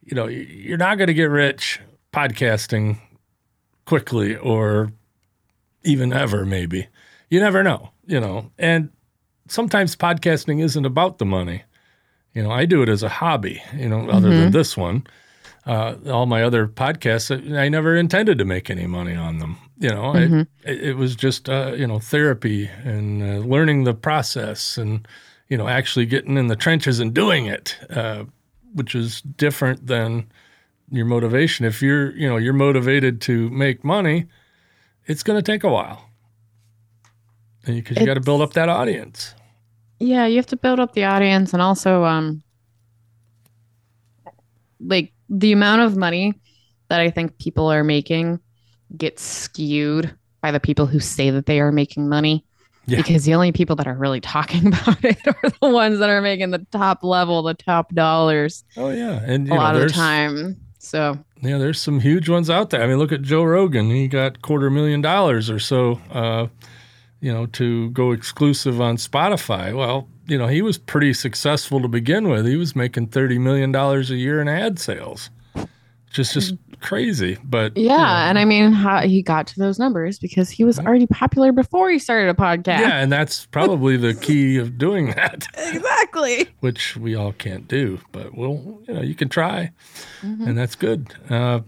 you 0.03 0.13
know, 0.15 0.27
you're 0.27 0.77
not 0.77 0.97
going 0.97 1.07
to 1.07 1.13
get 1.13 1.29
rich 1.29 1.79
podcasting 2.13 2.99
quickly 3.85 4.35
or 4.35 4.91
even 5.83 6.13
ever. 6.13 6.45
Maybe 6.45 6.87
you 7.29 7.39
never 7.39 7.63
know, 7.63 7.91
you 8.05 8.19
know, 8.19 8.51
and 8.59 8.89
sometimes 9.47 9.95
podcasting 9.95 10.61
isn't 10.61 10.85
about 10.85 11.17
the 11.17 11.25
money. 11.25 11.63
You 12.33 12.43
know, 12.43 12.51
I 12.51 12.65
do 12.65 12.81
it 12.81 12.89
as 12.89 13.03
a 13.03 13.09
hobby, 13.09 13.61
you 13.75 13.89
know, 13.89 14.09
other 14.09 14.29
than 14.29 14.51
this 14.51 14.75
one. 14.77 15.05
Uh, 15.65 15.95
all 16.09 16.25
my 16.25 16.41
other 16.43 16.67
podcasts, 16.67 17.29
I 17.55 17.65
I 17.65 17.69
never 17.69 17.95
intended 17.95 18.37
to 18.39 18.45
make 18.45 18.69
any 18.69 18.87
money 18.87 19.15
on 19.15 19.37
them. 19.39 19.57
You 19.77 19.89
know, 19.89 20.13
I- 20.13 20.27
Mhm. 20.27 20.47
it, 20.63 20.97
was 20.97 21.15
just, 21.15 21.49
uh, 21.49 21.73
you 21.75 21.85
know, 21.87 21.99
therapy 21.99 22.69
and 22.83 23.21
uh, 23.21 23.47
learning 23.47 23.83
the 23.83 23.93
process 23.93 24.77
and, 24.77 25.07
you 25.49 25.57
know, 25.57 25.67
actually 25.67 26.05
getting 26.07 26.37
in 26.37 26.47
the 26.47 26.55
trenches 26.55 26.99
and 26.99 27.13
doing 27.13 27.45
it, 27.45 27.77
uh, 27.89 28.23
which 28.73 28.95
is 28.95 29.21
different 29.21 29.85
than 29.87 30.25
your 30.91 31.05
motivation. 31.05 31.65
If 31.65 31.81
you're, 31.81 32.11
you 32.15 32.27
know, 32.27 32.37
you're 32.37 32.53
motivated 32.53 33.21
to 33.21 33.49
make 33.49 33.83
money, 33.83 34.25
it's 35.05 35.23
going 35.23 35.37
to 35.37 35.51
take 35.51 35.63
a 35.63 35.69
while. 35.69 36.09
Because 37.65 37.97
you 37.97 38.05
got 38.05 38.15
to 38.15 38.21
build 38.21 38.41
up 38.41 38.53
that 38.53 38.69
audience. 38.69 39.35
Yeah, 39.99 40.25
you 40.25 40.37
have 40.37 40.47
to 40.47 40.57
build 40.57 40.79
up 40.79 40.93
the 40.93 41.03
audience 41.03 41.53
and 41.53 41.61
also 41.61 42.03
um 42.03 42.41
like 44.79 45.13
the 45.31 45.53
amount 45.53 45.81
of 45.81 45.97
money 45.97 46.33
that 46.89 46.99
I 46.99 47.09
think 47.09 47.37
people 47.39 47.71
are 47.71 47.83
making 47.83 48.39
gets 48.95 49.23
skewed 49.23 50.13
by 50.41 50.51
the 50.51 50.59
people 50.59 50.85
who 50.85 50.99
say 50.99 51.29
that 51.31 51.45
they 51.45 51.61
are 51.61 51.71
making 51.71 52.09
money. 52.09 52.45
Yeah. 52.85 52.97
Because 52.97 53.23
the 53.23 53.33
only 53.35 53.51
people 53.51 53.75
that 53.77 53.87
are 53.87 53.95
really 53.95 54.19
talking 54.19 54.67
about 54.73 55.03
it 55.05 55.25
are 55.25 55.49
the 55.61 55.69
ones 55.69 55.99
that 55.99 56.09
are 56.09 56.21
making 56.21 56.51
the 56.51 56.65
top 56.71 57.03
level, 57.03 57.41
the 57.43 57.53
top 57.53 57.93
dollars 57.93 58.63
Oh 58.75 58.89
yeah, 58.89 59.21
and 59.23 59.47
you 59.47 59.53
a 59.53 59.55
know, 59.55 59.61
lot 59.61 59.75
of 59.75 59.83
the 59.83 59.89
time. 59.89 60.57
So 60.79 61.17
yeah, 61.41 61.57
there's 61.59 61.79
some 61.79 61.99
huge 61.99 62.27
ones 62.27 62.49
out 62.49 62.71
there. 62.71 62.83
I 62.83 62.87
mean, 62.87 62.97
look 62.97 63.11
at 63.11 63.21
Joe 63.21 63.43
Rogan; 63.43 63.89
he 63.91 64.07
got 64.07 64.41
quarter 64.41 64.69
million 64.69 64.99
dollars 64.99 65.49
or 65.49 65.59
so, 65.59 66.01
uh, 66.11 66.47
you 67.21 67.31
know, 67.31 67.45
to 67.45 67.91
go 67.91 68.11
exclusive 68.11 68.81
on 68.81 68.97
Spotify. 68.97 69.77
Well, 69.77 70.09
you 70.31 70.37
know, 70.37 70.47
he 70.47 70.61
was 70.61 70.77
pretty 70.77 71.13
successful 71.13 71.81
to 71.81 71.87
begin 71.89 72.29
with. 72.29 72.47
He 72.47 72.55
was 72.55 72.75
making 72.75 73.07
thirty 73.07 73.37
million 73.37 73.71
dollars 73.71 74.09
a 74.09 74.15
year 74.15 74.41
in 74.41 74.47
ad 74.47 74.79
sales, 74.79 75.29
which 75.53 76.17
is 76.19 76.33
just 76.33 76.55
crazy. 76.79 77.37
But 77.43 77.75
you 77.75 77.87
yeah, 77.87 77.97
know, 77.97 78.03
and 78.29 78.39
I 78.39 78.45
mean, 78.45 78.71
how 78.71 79.01
he 79.01 79.21
got 79.21 79.45
to 79.47 79.59
those 79.59 79.77
numbers 79.77 80.17
because 80.19 80.49
he 80.49 80.63
was 80.63 80.79
already 80.79 81.05
popular 81.05 81.51
before 81.51 81.91
he 81.91 81.99
started 81.99 82.29
a 82.29 82.33
podcast. 82.33 82.79
yeah, 82.79 82.97
and 83.01 83.11
that's 83.11 83.45
probably 83.47 83.97
the 83.97 84.13
key 84.13 84.57
of 84.57 84.77
doing 84.77 85.07
that, 85.07 85.47
exactly. 85.57 86.47
which 86.61 86.95
we 86.95 87.13
all 87.13 87.33
can't 87.33 87.67
do. 87.67 87.99
But 88.13 88.33
we'll, 88.35 88.81
you 88.87 88.93
know, 88.93 89.01
you 89.01 89.15
can 89.15 89.27
try. 89.29 89.71
Mhm. 90.21 90.47
and 90.47 90.57
that's 90.57 90.75
good. 90.75 91.13
Uh, 91.29 91.59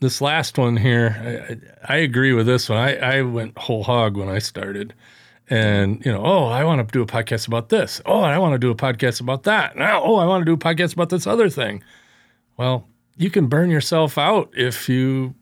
this 0.00 0.20
last 0.20 0.58
one 0.58 0.76
here, 0.76 1.56
I, 1.88 1.94
I 1.94 1.96
agree 1.98 2.34
with 2.34 2.44
this 2.46 2.68
one. 2.68 2.78
I, 2.78 2.96
I 3.18 3.22
went 3.22 3.56
whole 3.56 3.82
hog 3.84 4.16
when 4.18 4.28
I 4.28 4.38
started, 4.38 4.92
and 5.50 6.04
you 6.04 6.12
know, 6.12 6.22
oh, 6.24 6.44
I 6.46 6.64
want 6.64 6.86
to 6.86 6.92
do 6.92 7.02
a 7.02 7.06
podcast 7.06 7.46
about 7.46 7.68
this. 7.68 8.00
Oh, 8.06 8.20
I 8.20 8.38
want 8.38 8.54
to 8.54 8.58
do 8.58 8.70
a 8.70 8.74
podcast 8.74 9.20
about 9.20 9.42
that. 9.44 9.76
Now, 9.76 10.02
oh, 10.02 10.16
I 10.16 10.26
want 10.26 10.42
to 10.42 10.44
do 10.44 10.54
a 10.54 10.56
podcast 10.56 10.94
about 10.94 11.10
this 11.10 11.26
other 11.26 11.48
thing. 11.48 11.82
Well, 12.56 12.88
you 13.16 13.30
can 13.30 13.46
burn 13.46 13.70
yourself 13.70 14.16
out 14.18 14.50
if 14.56 14.88
you 14.88 15.34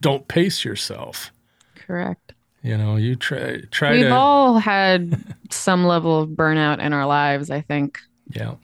don't 0.00 0.26
pace 0.28 0.64
yourself. 0.64 1.32
Correct. 1.74 2.34
You 2.62 2.76
know, 2.78 2.96
you 2.96 3.16
try 3.16 3.60
try 3.70 3.92
We've 3.92 4.06
to 4.06 4.14
all 4.14 4.58
had 4.58 5.34
some 5.50 5.84
level 5.84 6.20
of 6.20 6.30
burnout 6.30 6.78
in 6.78 6.92
our 6.92 7.06
lives, 7.06 7.50
I 7.50 7.60
think. 7.60 7.98
yeah, 8.28 8.54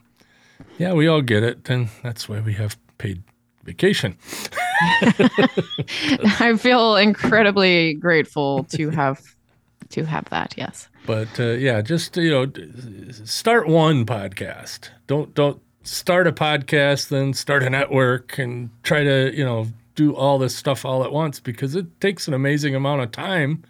yeah. 0.77 0.93
We 0.93 1.07
all 1.07 1.21
get 1.21 1.43
it, 1.43 1.69
and 1.69 1.89
that's 2.01 2.29
why 2.29 2.39
we 2.39 2.53
have 2.53 2.77
paid 2.97 3.23
vacation. 3.63 4.17
I 4.81 6.57
feel 6.57 6.95
incredibly 6.95 7.95
grateful 7.95 8.63
to 8.65 8.89
have 8.91 9.21
to 9.89 10.05
have 10.05 10.25
that. 10.25 10.53
Yes. 10.57 10.89
But 11.05 11.39
uh, 11.39 11.51
yeah, 11.51 11.81
just 11.81 12.15
you 12.17 12.31
know, 12.31 13.11
start 13.25 13.67
one 13.67 14.05
podcast. 14.05 14.89
Don't 15.07 15.33
don't 15.33 15.61
start 15.83 16.27
a 16.27 16.31
podcast, 16.31 17.09
then 17.09 17.33
start 17.33 17.63
a 17.63 17.69
network, 17.69 18.37
and 18.37 18.69
try 18.83 19.03
to 19.03 19.35
you 19.35 19.43
know 19.43 19.67
do 19.95 20.15
all 20.15 20.37
this 20.37 20.55
stuff 20.55 20.85
all 20.85 21.03
at 21.03 21.11
once 21.11 21.39
because 21.39 21.75
it 21.75 21.99
takes 21.99 22.27
an 22.27 22.33
amazing 22.33 22.75
amount 22.75 23.01
of 23.01 23.11
time 23.11 23.63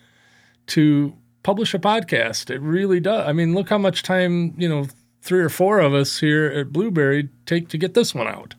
to 0.67 1.15
publish 1.43 1.73
a 1.73 1.79
podcast. 1.79 2.49
It 2.49 2.61
really 2.61 2.99
does. 2.99 3.27
I 3.27 3.33
mean, 3.33 3.55
look 3.55 3.69
how 3.69 3.77
much 3.77 4.03
time 4.03 4.53
you 4.57 4.67
know 4.67 4.87
three 5.21 5.41
or 5.41 5.49
four 5.49 5.79
of 5.79 5.93
us 5.93 6.19
here 6.19 6.47
at 6.47 6.71
Blubrry 6.71 7.29
take 7.45 7.69
to 7.69 7.77
get 7.77 7.93
this 7.93 8.13
one 8.13 8.27
out. 8.27 8.55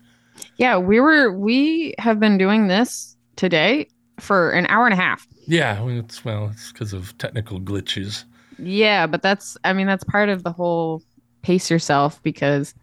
Yeah, 0.57 0.79
we 0.79 1.01
were 1.01 1.33
we 1.33 1.95
have 1.99 2.21
been 2.21 2.39
doing 2.39 2.69
this 2.69 3.17
today 3.37 3.89
for 4.23 4.51
an 4.51 4.66
hour 4.68 4.87
and 4.87 4.93
a 4.93 4.97
half. 4.97 5.27
Yeah, 5.47 5.81
well, 5.83 5.99
it's 5.99 6.25
well, 6.25 6.51
it's 6.53 6.73
because 6.73 6.93
of 6.93 7.16
technical 7.18 7.61
glitches. 7.61 8.25
Yeah, 8.59 9.07
but 9.07 9.23
that's 9.23 9.57
I 9.64 9.73
mean 9.73 9.87
that's 9.87 10.05
part 10.05 10.29
of 10.29 10.43
the 10.43 10.53
whole 10.53 11.03
pace 11.43 11.71
yourself 11.71 12.23
because 12.23 12.75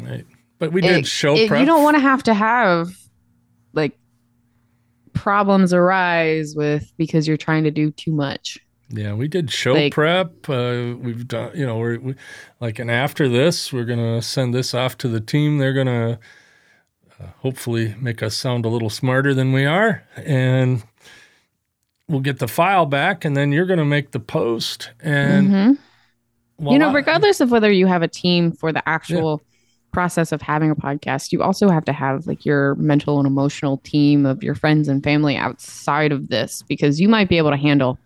Right. 0.00 0.24
But 0.58 0.72
we 0.72 0.80
did 0.80 0.98
it- 0.98 1.06
show 1.06 1.34
it- 1.36 1.48
prep. 1.48 1.60
you 1.60 1.66
don't 1.66 1.82
want 1.82 1.96
to 1.96 2.00
have 2.00 2.22
to 2.24 2.34
have 2.34 2.90
like 3.72 3.98
problems 5.12 5.72
arise 5.72 6.54
with 6.54 6.92
because 6.96 7.26
you're 7.26 7.36
trying 7.36 7.64
to 7.64 7.70
do 7.70 7.90
too 7.90 8.12
much. 8.12 8.58
Yeah, 8.92 9.14
we 9.14 9.28
did 9.28 9.50
show 9.50 9.74
Like- 9.74 9.92
prep. 9.92 10.48
Uh, 10.48 10.94
we've 10.98 11.26
done, 11.28 11.52
you 11.54 11.64
know, 11.66 11.78
we're 11.78 11.98
we, 11.98 12.14
like, 12.60 12.78
and 12.78 12.90
after 12.90 13.28
this, 13.28 13.72
we're 13.72 13.84
gonna 13.84 14.20
send 14.22 14.52
this 14.54 14.74
off 14.74 14.98
to 14.98 15.08
the 15.08 15.20
team. 15.20 15.58
They're 15.58 15.72
gonna 15.74 16.18
uh, 17.20 17.26
hopefully 17.38 17.94
make 18.00 18.22
us 18.22 18.36
sound 18.36 18.64
a 18.64 18.68
little 18.68 18.90
smarter 18.90 19.34
than 19.34 19.52
we 19.52 19.64
are, 19.66 20.02
and 20.16 20.82
we'll 22.08 22.20
get 22.20 22.38
the 22.38 22.48
file 22.48 22.86
back, 22.86 23.24
and 23.24 23.36
then 23.36 23.52
you're 23.52 23.66
gonna 23.66 23.84
make 23.84 24.10
the 24.12 24.20
post. 24.20 24.90
And 25.00 25.50
Mhm. 25.50 25.78
you 26.72 26.78
know, 26.78 26.92
regardless 26.92 27.40
of 27.40 27.50
whether 27.50 27.70
you 27.70 27.86
have 27.86 28.02
a 28.02 28.08
team 28.08 28.52
for 28.52 28.72
the 28.72 28.86
actual 28.88 29.42
process 29.92 30.30
of 30.30 30.40
having 30.40 30.70
a 30.70 30.76
podcast, 30.76 31.32
you 31.32 31.42
also 31.42 31.68
have 31.68 31.84
to 31.84 31.92
have 31.92 32.26
like 32.26 32.44
your 32.44 32.74
mental 32.76 33.18
and 33.18 33.26
emotional 33.26 33.78
team 33.78 34.24
of 34.24 34.42
your 34.42 34.54
friends 34.54 34.88
and 34.88 35.02
family 35.02 35.36
outside 35.36 36.12
of 36.12 36.28
this 36.28 36.62
because 36.68 37.00
you 37.00 37.08
might 37.08 37.28
be 37.28 37.38
able 37.38 37.50
to 37.50 37.56
handle 37.56 37.98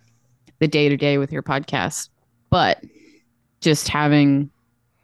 the 0.61 0.69
day 0.69 0.89
to 0.89 0.97
day 0.97 1.19
with 1.19 1.31
your 1.33 1.43
podcast, 1.43 2.09
but 2.49 2.83
just 3.61 3.89
having 3.89 4.51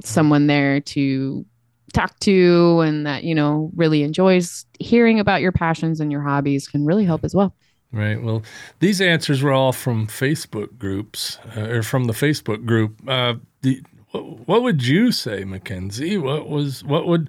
someone 0.03 0.47
there 0.47 0.81
to 0.81 1.45
talk 1.93 2.19
to 2.21 2.81
and 2.81 3.07
that 3.07 3.25
you 3.25 3.35
know 3.35 3.71
really 3.75 4.03
enjoys 4.03 4.65
hearing 4.79 5.21
about 5.21 5.41
your 5.41 5.53
passions 5.53 6.01
and 6.01 6.11
your 6.11 6.23
hobbies 6.23 6.69
can 6.69 6.85
really 6.85 7.05
help 7.05 7.25
as 7.25 7.35
well. 7.35 7.55
Right. 7.93 8.23
Well, 8.23 8.43
these 8.79 9.01
answers 9.01 9.43
were 9.43 9.53
all 9.53 9.73
from 9.73 10.07
Facebook 10.07 10.79
groups 10.79 11.39
uh, 11.57 11.63
or 11.63 11.83
from 11.83 12.05
the 12.05 12.13
Facebook 12.13 12.65
group. 12.65 12.97
Uh, 13.09 13.35
the, 13.63 13.83
what, 14.13 14.63
would 14.63 14.87
you 14.87 15.11
say, 15.11 15.45
Mackenzie? 15.45 16.17
What 16.17 16.49
was 16.49 16.85
what 16.85 17.07
would 17.07 17.29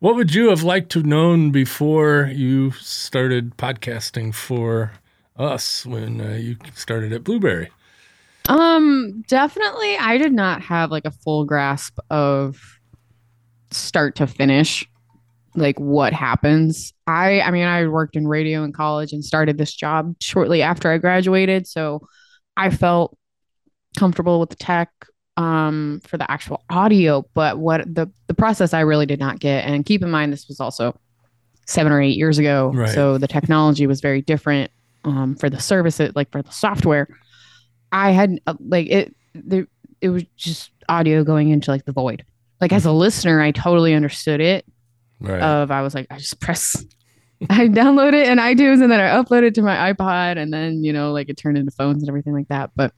what 0.00 0.14
would 0.14 0.34
you 0.34 0.50
have 0.50 0.62
liked 0.62 0.90
to 0.92 0.98
have 0.98 1.06
known 1.06 1.50
before 1.50 2.30
you 2.32 2.72
started 2.72 3.56
podcasting 3.56 4.34
for 4.34 4.92
us 5.38 5.86
when 5.86 6.20
uh, 6.20 6.34
you 6.34 6.56
started 6.74 7.12
at 7.12 7.24
Blubrry? 7.24 7.70
Um, 8.48 9.24
definitely 9.28 9.96
I 9.96 10.18
did 10.18 10.32
not 10.32 10.62
have 10.62 10.90
like 10.90 11.04
a 11.04 11.10
full 11.10 11.44
grasp 11.44 11.98
of 12.10 12.80
start 13.74 14.16
to 14.16 14.26
finish 14.26 14.86
like 15.54 15.78
what 15.78 16.12
happens. 16.12 16.92
I 17.06 17.40
I 17.42 17.50
mean 17.50 17.64
I 17.66 17.86
worked 17.86 18.16
in 18.16 18.26
radio 18.26 18.64
in 18.64 18.72
college 18.72 19.12
and 19.12 19.24
started 19.24 19.58
this 19.58 19.74
job 19.74 20.14
shortly 20.20 20.62
after 20.62 20.90
I 20.90 20.98
graduated, 20.98 21.66
so 21.66 22.06
I 22.56 22.70
felt 22.70 23.16
comfortable 23.98 24.40
with 24.40 24.50
the 24.50 24.56
tech 24.56 24.90
um 25.36 26.00
for 26.06 26.16
the 26.18 26.30
actual 26.30 26.62
audio, 26.70 27.24
but 27.34 27.58
what 27.58 27.82
the 27.94 28.10
the 28.28 28.34
process 28.34 28.72
I 28.74 28.80
really 28.80 29.06
did 29.06 29.18
not 29.20 29.40
get 29.40 29.64
and 29.66 29.84
keep 29.84 30.02
in 30.02 30.10
mind 30.10 30.32
this 30.32 30.46
was 30.48 30.60
also 30.60 30.98
7 31.66 31.92
or 31.92 32.00
8 32.00 32.16
years 32.16 32.38
ago, 32.38 32.70
Right. 32.74 32.88
so 32.90 33.18
the 33.18 33.28
technology 33.28 33.86
was 33.86 34.00
very 34.00 34.22
different 34.22 34.70
um 35.04 35.36
for 35.36 35.50
the 35.50 35.60
services 35.60 36.12
like 36.14 36.30
for 36.30 36.42
the 36.42 36.50
software. 36.52 37.08
I 37.90 38.12
had 38.12 38.38
uh, 38.46 38.54
like 38.60 38.86
it 38.88 39.14
there 39.34 39.66
it 40.00 40.08
was 40.08 40.24
just 40.36 40.70
audio 40.88 41.24
going 41.24 41.50
into 41.50 41.70
like 41.70 41.84
the 41.84 41.92
void. 41.92 42.24
Like 42.62 42.72
as 42.72 42.86
a 42.86 42.92
listener, 42.92 43.40
I 43.42 43.50
totally 43.50 43.92
understood 43.92 44.40
it 44.40 44.64
Right. 45.20 45.42
of 45.42 45.70
I 45.70 45.82
was 45.82 45.94
like, 45.94 46.06
I 46.10 46.16
just 46.18 46.40
press, 46.40 46.82
I 47.50 47.68
download 47.68 48.12
it 48.14 48.28
in 48.28 48.38
iTunes 48.38 48.82
and 48.82 48.90
then 48.90 49.00
I 49.00 49.08
upload 49.22 49.42
it 49.42 49.54
to 49.56 49.62
my 49.62 49.92
iPod 49.92 50.36
and 50.38 50.52
then 50.52 50.82
you 50.82 50.92
know 50.92 51.12
like 51.12 51.28
it 51.28 51.36
turned 51.36 51.58
into 51.58 51.70
phones 51.72 52.02
and 52.02 52.08
everything 52.08 52.32
like 52.32 52.48
that. 52.48 52.70
But 52.74 52.92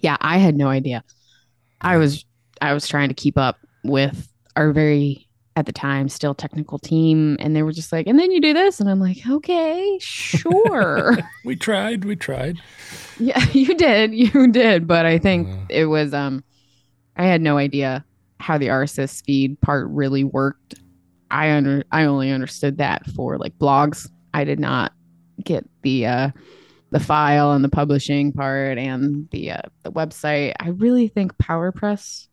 yeah, 0.00 0.16
I 0.20 0.38
had 0.38 0.56
no 0.56 0.68
idea. 0.68 1.04
I 1.80 1.96
was 1.98 2.24
I 2.62 2.72
was 2.72 2.88
trying 2.88 3.08
to 3.08 3.14
keep 3.14 3.36
up 3.36 3.58
with 3.84 4.28
our 4.56 4.72
very 4.72 5.28
at 5.56 5.66
the 5.66 5.72
time 5.72 6.08
still 6.08 6.34
technical 6.34 6.78
team 6.80 7.36
and 7.38 7.54
they 7.54 7.62
were 7.62 7.70
just 7.72 7.92
like 7.92 8.06
and 8.08 8.18
then 8.18 8.32
you 8.32 8.40
do 8.40 8.52
this 8.54 8.80
and 8.80 8.90
I'm 8.90 8.98
like 9.00 9.18
okay 9.28 9.98
sure 10.00 11.16
we 11.44 11.54
tried. 11.56 12.04
We 12.04 12.16
tried. 12.16 12.58
yeah 13.20 13.44
you 13.52 13.74
did 13.76 14.12
you 14.14 14.48
did 14.50 14.86
but 14.88 15.06
I 15.06 15.18
think 15.18 15.48
Uh, 15.48 15.56
it 15.68 15.84
was 15.86 16.12
um 16.14 16.42
I 17.16 17.24
had 17.26 17.40
no 17.40 17.56
idea 17.58 18.04
how 18.40 18.58
the 18.58 18.68
RSS 18.68 19.24
feed 19.24 19.60
part 19.60 19.88
really 19.88 20.24
worked. 20.24 20.74
I 21.30 21.50
under 21.50 21.84
I 21.90 22.04
only 22.04 22.30
understood 22.30 22.78
that 22.78 23.06
for 23.10 23.38
like 23.38 23.58
blogs. 23.58 24.08
I 24.32 24.44
did 24.44 24.60
not 24.60 24.92
get 25.42 25.68
the 25.82 26.06
uh 26.06 26.30
the 26.90 27.00
file 27.00 27.52
and 27.52 27.64
the 27.64 27.68
publishing 27.68 28.32
part 28.32 28.78
and 28.78 29.28
the 29.30 29.50
uh, 29.50 29.62
the 29.82 29.90
website. 29.90 30.54
I 30.60 30.68
really 30.68 31.08
think 31.08 31.36
PowerPress 31.38 32.28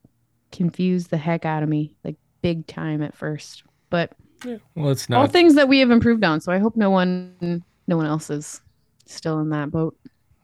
confused 0.52 1.10
the 1.10 1.18
heck 1.18 1.46
out 1.46 1.64
of 1.64 1.70
me 1.70 1.96
like 2.04 2.16
big 2.42 2.68
time 2.68 3.02
at 3.02 3.16
first. 3.16 3.64
But 3.90 4.12
yeah. 4.46 4.58
well, 4.76 4.92
it's 4.92 5.10
not 5.10 5.20
all 5.20 5.28
things 5.28 5.56
that 5.56 5.68
we 5.68 5.80
have 5.80 5.90
improved 5.90 6.24
on, 6.24 6.42
so 6.42 6.52
I 6.52 6.60
hope 6.60 6.76
no 6.76 6.92
one 6.92 7.64
no 7.88 7.98
one 7.98 8.06
else 8.06 8.30
is 8.30 8.62
still 9.08 9.40
in 9.40 9.50
that 9.50 9.72
boat. 9.72 9.98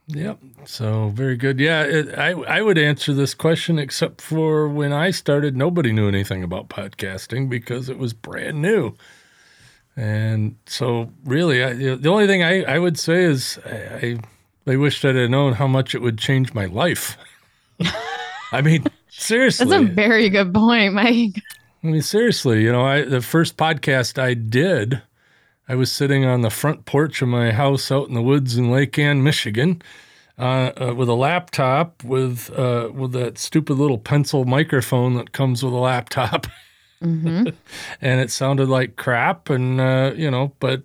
Yep. 0.08 0.40
So 0.66 1.10
very 1.10 1.36
good. 1.36 1.60
Yeah, 1.60 1.84
it, 1.84 2.18
I 2.18 2.32
I 2.32 2.62
would 2.62 2.78
answer 2.78 3.14
this 3.14 3.34
question 3.34 3.78
except 3.78 4.22
for 4.22 4.70
when 4.70 4.94
I 4.94 5.12
started, 5.12 5.58
nobody 5.58 5.92
knew 5.92 6.08
anything 6.08 6.44
about 6.44 6.70
podcasting 6.70 7.50
because 7.50 7.90
it 7.90 7.98
was 7.98 8.14
brand 8.14 8.62
new. 8.62 8.96
And 9.98 10.56
so, 10.68 11.12
really, 11.26 11.64
I, 11.64 11.74
the 11.74 12.10
only 12.10 12.28
thing 12.28 12.44
I, 12.44 12.64
I 12.64 12.80
would 12.80 13.00
say 13.00 13.24
is 13.24 13.60
I, 13.66 14.20
I 14.68 14.74
I 14.74 14.76
wished 14.76 15.04
I'd 15.04 15.16
have 15.16 15.30
known 15.30 15.54
how 15.54 15.68
much 15.68 15.96
it 15.96 16.02
would 16.02 16.18
change 16.18 16.54
my 16.54 16.66
life. 16.66 17.18
I 18.52 18.62
mean, 18.62 18.86
seriously. 19.10 19.66
That's 19.66 19.82
a 19.92 19.94
very 19.94 20.30
good 20.30 20.54
point, 20.54 20.94
Mike. 20.94 21.42
I 21.84 21.88
mean, 21.88 22.02
seriously, 22.02 22.64
you 22.64 22.72
know, 22.72 22.86
I 22.86 23.04
the 23.04 23.22
first 23.22 23.58
podcast 23.58 24.22
I 24.22 24.36
did, 24.36 25.02
I 25.68 25.76
was 25.76 25.92
sitting 25.92 26.26
on 26.26 26.42
the 26.42 26.50
front 26.50 26.86
porch 26.86 27.22
of 27.22 27.28
my 27.28 27.52
house 27.52 27.92
out 27.92 28.08
in 28.08 28.14
the 28.14 28.22
woods 28.22 28.58
in 28.58 28.72
Lake 28.72 28.98
Ann, 28.98 29.24
Michigan, 29.24 29.82
uh, 30.40 30.72
uh, 30.80 30.94
with 30.96 31.10
a 31.10 31.14
laptop 31.14 32.04
with 32.04 32.50
uh, 32.58 32.90
with 32.94 33.12
that 33.14 33.38
stupid 33.38 33.74
little 33.74 33.98
pencil 33.98 34.46
microphone 34.46 35.16
that 35.16 35.32
comes 35.32 35.64
with 35.64 35.74
a 35.74 35.78
laptop, 35.78 36.48
hmm 37.02 37.44
and 38.02 38.22
it 38.22 38.32
sounded 38.32 38.70
like 38.70 38.96
crap. 38.96 39.50
And 39.50 39.82
uh, 39.82 40.14
you 40.16 40.30
know, 40.32 40.54
but 40.60 40.84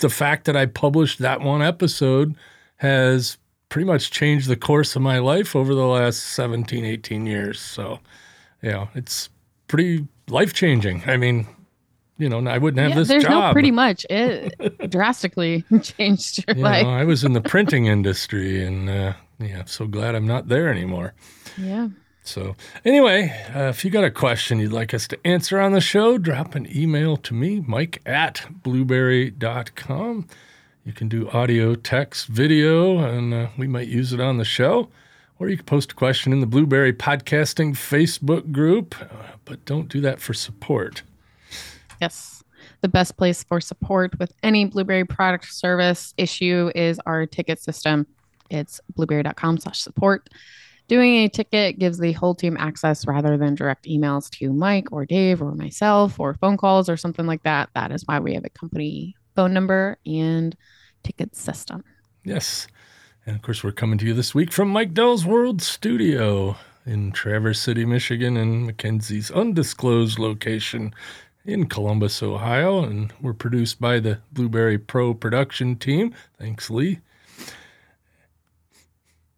the 0.00 0.10
fact 0.10 0.44
that 0.44 0.56
I 0.56 0.66
published 0.66 1.18
that 1.20 1.40
one 1.40 1.62
episode 1.62 2.34
has 2.76 3.38
pretty 3.68 3.86
much 3.86 4.10
changed 4.10 4.48
the 4.48 4.56
course 4.56 4.96
of 4.96 5.02
my 5.02 5.18
life 5.18 5.54
over 5.54 5.74
the 5.74 5.86
last 5.86 6.20
17, 6.20 6.84
18 6.84 7.26
years. 7.26 7.60
So, 7.60 8.00
you 8.62 8.70
know, 8.70 8.88
it's 8.94 9.28
pretty 9.68 10.08
life 10.28 10.52
changing. 10.52 11.02
I 11.06 11.16
mean, 11.16 11.46
you 12.20 12.28
know, 12.28 12.38
I 12.48 12.58
wouldn't 12.58 12.80
have 12.80 12.90
Yeah, 12.90 12.96
this 12.96 13.08
there's 13.08 13.22
job. 13.24 13.48
no 13.48 13.52
pretty 13.52 13.70
much. 13.70 14.06
It 14.10 14.90
drastically 14.90 15.64
changed 15.82 16.44
your 16.46 16.56
You 16.56 16.62
life. 16.62 16.84
know, 16.84 16.90
I 16.92 17.04
was 17.04 17.24
in 17.24 17.32
the 17.32 17.40
printing 17.40 17.86
industry, 17.86 18.64
and 18.64 18.88
uh, 18.88 19.12
yeah, 19.38 19.60
I'm 19.60 19.66
so 19.66 19.86
glad 19.86 20.14
I'm 20.14 20.26
not 20.26 20.48
there 20.48 20.68
anymore. 20.68 21.14
Yeah. 21.58 21.88
So, 22.22 22.54
anyway, 22.84 23.34
uh, 23.56 23.70
if 23.70 23.84
you 23.84 23.90
got 23.90 24.04
a 24.04 24.10
question 24.10 24.60
you'd 24.60 24.72
like 24.72 24.92
us 24.94 25.08
to 25.08 25.18
answer 25.26 25.58
on 25.58 25.72
the 25.72 25.80
show, 25.80 26.18
drop 26.18 26.54
an 26.54 26.68
email 26.74 27.16
to 27.16 27.34
me, 27.34 27.64
mike 27.66 28.00
at 28.06 28.46
blubrry.com. 28.62 30.28
You 30.84 30.92
can 30.92 31.08
do 31.08 31.28
audio, 31.30 31.74
text, 31.74 32.26
video, 32.26 32.98
and 32.98 33.34
uh, 33.34 33.48
we 33.58 33.66
might 33.66 33.88
use 33.88 34.12
it 34.12 34.20
on 34.20 34.38
the 34.38 34.44
show. 34.44 34.88
Or 35.38 35.48
you 35.48 35.56
can 35.56 35.64
post 35.66 35.92
a 35.92 35.94
question 35.94 36.32
in 36.32 36.40
the 36.40 36.46
Blubrry 36.46 36.92
Podcasting 36.92 37.72
Facebook 37.72 38.52
group, 38.52 38.94
uh, 39.00 39.06
but 39.46 39.64
don't 39.64 39.88
do 39.88 40.00
that 40.02 40.20
for 40.20 40.34
support. 40.34 41.02
Yes. 42.00 42.42
The 42.82 42.88
best 42.88 43.16
place 43.16 43.42
for 43.42 43.60
support 43.60 44.18
with 44.18 44.32
any 44.42 44.64
Blubrry 44.66 45.04
product 45.04 45.52
service 45.52 46.14
issue 46.16 46.70
is 46.74 47.00
our 47.06 47.26
ticket 47.26 47.60
system. 47.60 48.06
It's 48.50 48.80
blubrry.com 48.94 49.58
slash 49.58 49.80
support. 49.80 50.28
Doing 50.88 51.16
a 51.18 51.28
ticket 51.28 51.78
gives 51.78 51.98
the 51.98 52.12
whole 52.12 52.34
team 52.34 52.56
access 52.58 53.06
rather 53.06 53.38
than 53.38 53.54
direct 53.54 53.86
emails 53.86 54.28
to 54.38 54.52
Mike 54.52 54.90
or 54.90 55.06
Dave 55.06 55.40
or 55.40 55.54
myself 55.54 56.18
or 56.18 56.34
phone 56.34 56.56
calls 56.56 56.88
or 56.88 56.96
something 56.96 57.26
like 57.26 57.44
that. 57.44 57.70
That 57.74 57.92
is 57.92 58.02
why 58.06 58.18
we 58.18 58.34
have 58.34 58.44
a 58.44 58.50
company 58.50 59.14
phone 59.36 59.54
number 59.54 59.98
and 60.04 60.56
ticket 61.04 61.36
system. 61.36 61.84
Yes. 62.24 62.66
And 63.24 63.36
of 63.36 63.42
course, 63.42 63.62
we're 63.62 63.70
coming 63.70 63.98
to 63.98 64.06
you 64.06 64.14
this 64.14 64.34
week 64.34 64.52
from 64.52 64.68
Mike 64.68 64.92
Dell's 64.92 65.24
World 65.24 65.62
Studio 65.62 66.56
in 66.84 67.12
Traverse 67.12 67.60
City, 67.60 67.84
Michigan, 67.84 68.36
and 68.36 68.66
Mackenzie's 68.66 69.30
undisclosed 69.30 70.18
location 70.18 70.92
in 71.50 71.66
Columbus, 71.66 72.22
Ohio. 72.22 72.84
And 72.84 73.12
we're 73.20 73.32
produced 73.32 73.80
by 73.80 73.98
the 74.00 74.18
Blubrry 74.32 74.78
Pro 74.78 75.14
production 75.14 75.76
team. 75.76 76.14
Thanks, 76.38 76.68
Lee. 76.70 77.00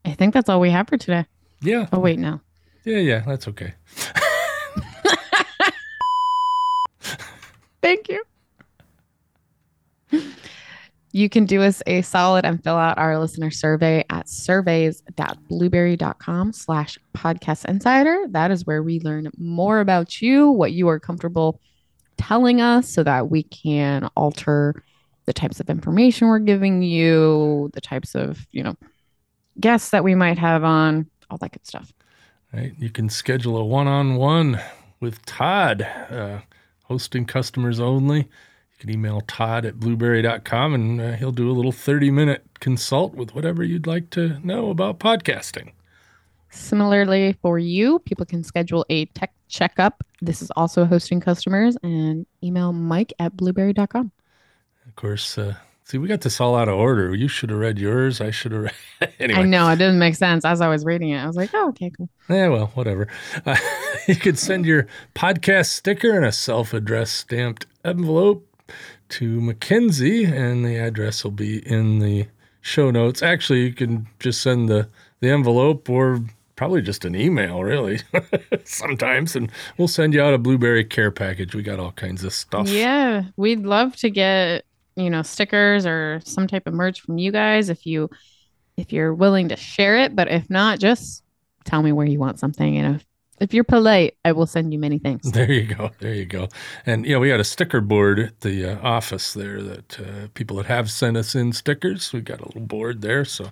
I 0.05 0.13
think 0.13 0.35
that's 0.35 0.49
all 0.49 0.59
we 0.61 0.71
have 0.71 0.89
for 0.89 0.97
today. 0.97 1.27
Yeah. 1.61 1.87
Oh, 1.93 2.01
wait, 2.01 2.19
no. 2.19 2.41
Yeah, 2.85 2.99
yeah, 2.99 3.21
that's 3.21 3.47
okay. 3.49 3.75
Thank 7.81 8.09
you. 8.09 8.25
You 11.15 11.29
can 11.29 11.45
do 11.45 11.61
us 11.63 11.83
a 11.87 12.01
solid 12.03 12.45
and 12.47 12.65
fill 12.65 12.77
out 12.77 12.97
our 12.97 13.19
listener 13.19 13.51
survey 13.51 14.03
at 14.09 14.27
surveys.blubrry.com 14.29 16.53
slash 16.55 16.99
podcast 17.15 17.67
insider. 17.67 18.25
That 18.29 18.51
is 18.51 18.67
where 18.67 18.83
we 18.83 18.99
learn 19.01 19.31
more 19.37 19.81
about 19.81 20.23
you, 20.23 20.51
what 20.51 20.73
you 20.73 20.89
are 20.89 20.99
comfortable 20.99 21.61
telling 22.23 22.61
us 22.61 22.89
so 22.89 23.03
that 23.03 23.31
we 23.31 23.43
can 23.43 24.09
alter 24.17 24.75
the 25.27 25.33
types 25.33 25.61
of 25.61 25.71
information 25.71 26.29
we're 26.29 26.39
giving 26.39 26.83
you, 26.83 27.71
the 27.75 27.81
types 27.81 28.15
of, 28.15 28.47
you 28.51 28.63
know, 28.63 28.77
guests 29.61 29.91
that 29.91 30.05
we 30.05 30.15
might 30.15 30.39
have 30.39 30.65
on, 30.65 31.07
all 31.31 31.39
that 31.39 31.53
good 31.53 31.67
stuff. 31.67 31.93
Right. 32.53 32.73
You 32.79 32.91
can 32.91 33.09
schedule 33.09 33.57
a 33.57 33.65
one 33.65 33.87
on 33.87 34.17
one 34.17 34.61
with 35.01 35.25
Todd, 35.25 35.83
uh, 35.83 36.41
hosting 36.85 37.25
customers 37.25 37.81
only. 37.81 38.19
You 38.19 38.79
can 38.79 38.91
email 38.91 39.21
Todd 39.23 39.65
at 39.65 39.81
blubrry.com 39.81 40.75
and 40.75 41.01
uh, 41.01 41.13
he'll 41.13 41.33
do 41.33 41.51
a 41.51 41.53
little 41.53 41.73
30 41.73 42.11
minute 42.11 42.47
consult 42.61 43.15
with 43.15 43.35
whatever 43.35 43.65
you'd 43.65 43.87
like 43.87 44.11
to 44.11 44.39
know 44.45 44.71
about 44.71 44.99
podcasting. 44.99 45.73
Similarly, 46.53 47.35
for 47.41 47.59
you, 47.59 47.99
people 48.01 48.27
can 48.27 48.45
schedule 48.45 48.85
a 48.91 49.07
tech 49.07 49.33
checkup. 49.49 50.05
This 50.21 50.43
is 50.43 50.51
also 50.51 50.85
hosting 50.85 51.19
customers 51.19 51.77
and 51.83 52.27
email 52.45 52.75
mike 52.75 53.13
at 53.19 53.37
blubrry.com. 53.37 54.13
Of 54.87 54.97
course, 54.97 55.39
uh, 55.39 55.55
see, 55.85 55.97
we 55.97 56.09
got 56.09 56.21
this 56.21 56.41
all 56.43 56.55
out 56.55 56.69
of 56.69 56.75
order. 56.75 57.15
You 57.15 57.27
should 57.27 57.49
have 57.49 57.59
read 57.59 57.79
yours. 57.79 58.21
I 58.21 58.31
should 58.31 58.53
have 58.53 58.63
read. 58.65 59.13
anyway. 59.19 59.41
I 59.41 59.45
know 59.45 59.67
it 59.71 59.77
didn't 59.77 59.99
make 59.99 60.15
sense 60.15 60.45
as 60.45 60.61
I 60.61 60.69
was 60.69 60.85
reading 60.85 61.11
it. 61.11 61.19
I 61.19 61.27
was 61.27 61.37
like, 61.37 61.51
oh, 61.55 61.69
okay, 61.71 61.91
cool. 61.97 62.11
Yeah, 62.29 62.49
well, 62.49 62.67
whatever. 62.75 63.09
Uh, 63.47 63.57
you 64.07 64.17
could 64.17 64.39
send 64.39 64.67
your 64.67 64.87
podcast 65.15 65.67
sticker 65.67 66.19
in 66.19 66.25
a 66.25 66.33
self 66.33 66.75
addressed 66.75 67.15
stamped 67.15 67.65
envelope 67.83 68.47
to 69.11 69.41
Mackenzie, 69.41 70.25
and 70.25 70.67
the 70.67 70.77
address 70.77 71.25
will 71.25 71.31
be 71.31 71.67
in 71.67 72.01
the 72.01 72.27
show 72.61 72.91
notes. 72.91 73.23
Actually, 73.23 73.61
you 73.61 73.73
can 73.73 74.07
just 74.21 74.43
send 74.43 74.69
the, 74.69 74.89
the 75.21 75.31
envelope 75.31 75.89
or 75.89 76.23
probably 76.63 76.81
just 76.81 77.05
an 77.05 77.17
email, 77.17 77.65
really, 77.65 77.99
sometimes, 78.65 79.35
and 79.35 79.51
we'll 79.79 79.89
send 79.89 80.15
you 80.15 80.23
out 80.23 80.33
a 80.33 80.39
Blubrry 80.39 80.85
care 80.85 81.11
package. 81.11 81.57
We 81.57 81.65
got 81.65 81.81
all 81.81 81.91
kinds 81.91 82.23
of 82.23 82.33
stuff. 82.33 82.69
Yeah, 82.69 83.25
we'd 83.37 83.65
love 83.65 83.97
to 83.97 84.11
get 84.11 84.65
you 84.95 85.11
know 85.11 85.23
stickers 85.23 85.85
or 85.85 86.21
some 86.25 86.47
type 86.47 86.69
of 86.69 86.73
merch 86.73 87.01
from 87.01 87.19
you 87.19 87.33
guys 87.33 87.69
if 87.69 87.85
you 87.85 88.11
if 88.77 88.93
you're 88.93 89.13
willing 89.13 89.49
to 89.49 89.57
share 89.57 89.99
it. 89.99 90.15
But 90.15 90.29
if 90.31 90.49
not, 90.49 90.79
just 90.79 91.25
tell 91.65 91.83
me 91.83 91.91
where 91.91 92.07
you 92.07 92.21
want 92.21 92.39
something, 92.39 92.79
and 92.79 92.95
if 92.95 93.05
if 93.41 93.53
you're 93.53 93.65
polite, 93.65 94.17
I 94.25 94.31
will 94.31 94.47
send 94.47 94.73
you 94.73 94.79
many 94.79 95.01
things. 95.01 95.33
There 95.33 95.51
you 95.51 95.67
go. 95.67 95.91
There 95.99 96.15
you 96.15 96.27
go. 96.27 96.47
And, 96.87 97.05
yeah, 97.05 97.19
we 97.19 97.27
got 97.27 97.41
a 97.41 97.45
sticker 97.45 97.81
board 97.81 98.21
at 98.21 98.41
the 98.43 98.79
uh, 98.79 98.89
office 98.89 99.33
there 99.33 99.61
that 99.61 99.99
uh, 99.99 100.29
people 100.35 100.59
that 100.59 100.67
have 100.67 100.93
sent 100.93 101.17
us 101.17 101.35
in 101.35 101.53
stickers, 101.53 102.13
we 102.13 102.21
got 102.21 102.41
a 102.41 102.45
little 102.45 102.61
board 102.61 103.03
there. 103.03 103.25
So, 103.25 103.51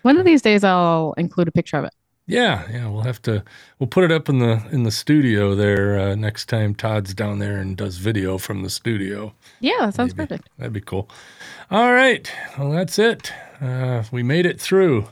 One 0.00 0.16
of 0.16 0.24
these 0.24 0.40
days, 0.40 0.64
I'll 0.64 1.12
include 1.18 1.48
a 1.48 1.52
picture 1.52 1.76
of 1.76 1.84
it. 1.84 1.92
Yeah, 2.26 2.66
yeah, 2.70 2.88
we'll 2.88 3.02
have 3.02 3.22
to, 3.22 3.44
we'll 3.78 3.86
put 3.86 4.04
it 4.04 4.12
up 4.12 4.28
in 4.28 4.38
the, 4.40 4.62
in 4.70 4.82
the 4.82 4.90
studio 4.90 5.54
there 5.54 5.98
uh, 5.98 6.14
next 6.14 6.46
time 6.48 6.74
Todd's 6.74 7.14
down 7.14 7.38
there 7.38 7.56
and 7.58 7.76
does 7.76 7.98
video 7.98 8.36
from 8.38 8.62
the 8.62 8.70
studio. 8.70 9.32
Yeah, 9.60 9.72
that 9.80 9.94
sounds 9.94 10.16
Maybe. 10.16 10.28
perfect. 10.28 10.48
That'd 10.58 10.72
be 10.72 10.80
cool. 10.80 11.08
All 11.70 11.92
right. 11.92 12.30
Well, 12.58 12.70
that's 12.70 12.98
it. 12.98 13.32
Uh, 13.60 14.02
we 14.10 14.22
made 14.22 14.46
it 14.46 14.60
through. 14.60 15.06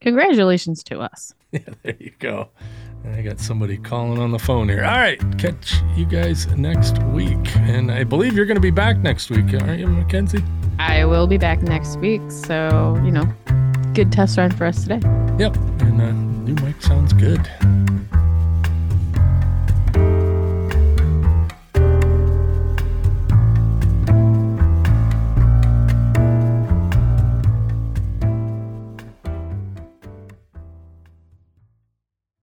Congratulations 0.00 0.82
to 0.84 1.00
us. 1.00 1.34
Yeah, 1.52 1.60
there 1.82 1.96
you 1.98 2.12
go. 2.18 2.48
I 3.04 3.20
got 3.20 3.40
somebody 3.40 3.78
calling 3.78 4.20
on 4.20 4.30
the 4.30 4.38
phone 4.38 4.68
here. 4.68 4.84
All 4.84 4.96
right, 4.96 5.18
catch 5.38 5.74
you 5.96 6.06
guys 6.06 6.46
next 6.56 7.02
week. 7.04 7.56
And 7.56 7.90
I 7.90 8.04
believe 8.04 8.34
you're 8.34 8.46
going 8.46 8.56
to 8.56 8.60
be 8.60 8.70
back 8.70 8.98
next 8.98 9.30
week, 9.30 9.52
aren't 9.60 9.80
you, 9.80 9.88
Mackenzie? 9.88 10.44
I 10.78 11.04
will 11.04 11.26
be 11.26 11.36
back 11.38 11.62
next 11.62 11.96
week. 11.98 12.22
So, 12.30 13.00
you 13.04 13.10
know, 13.10 13.24
good 13.92 14.12
test 14.12 14.38
run 14.38 14.50
for 14.52 14.66
us 14.66 14.82
today. 14.82 15.00
Yep. 15.38 15.56
And 15.82 16.00
uh, 16.00 16.12
new 16.12 16.54
mic 16.64 16.80
sounds 16.80 17.12
good. 17.12 17.40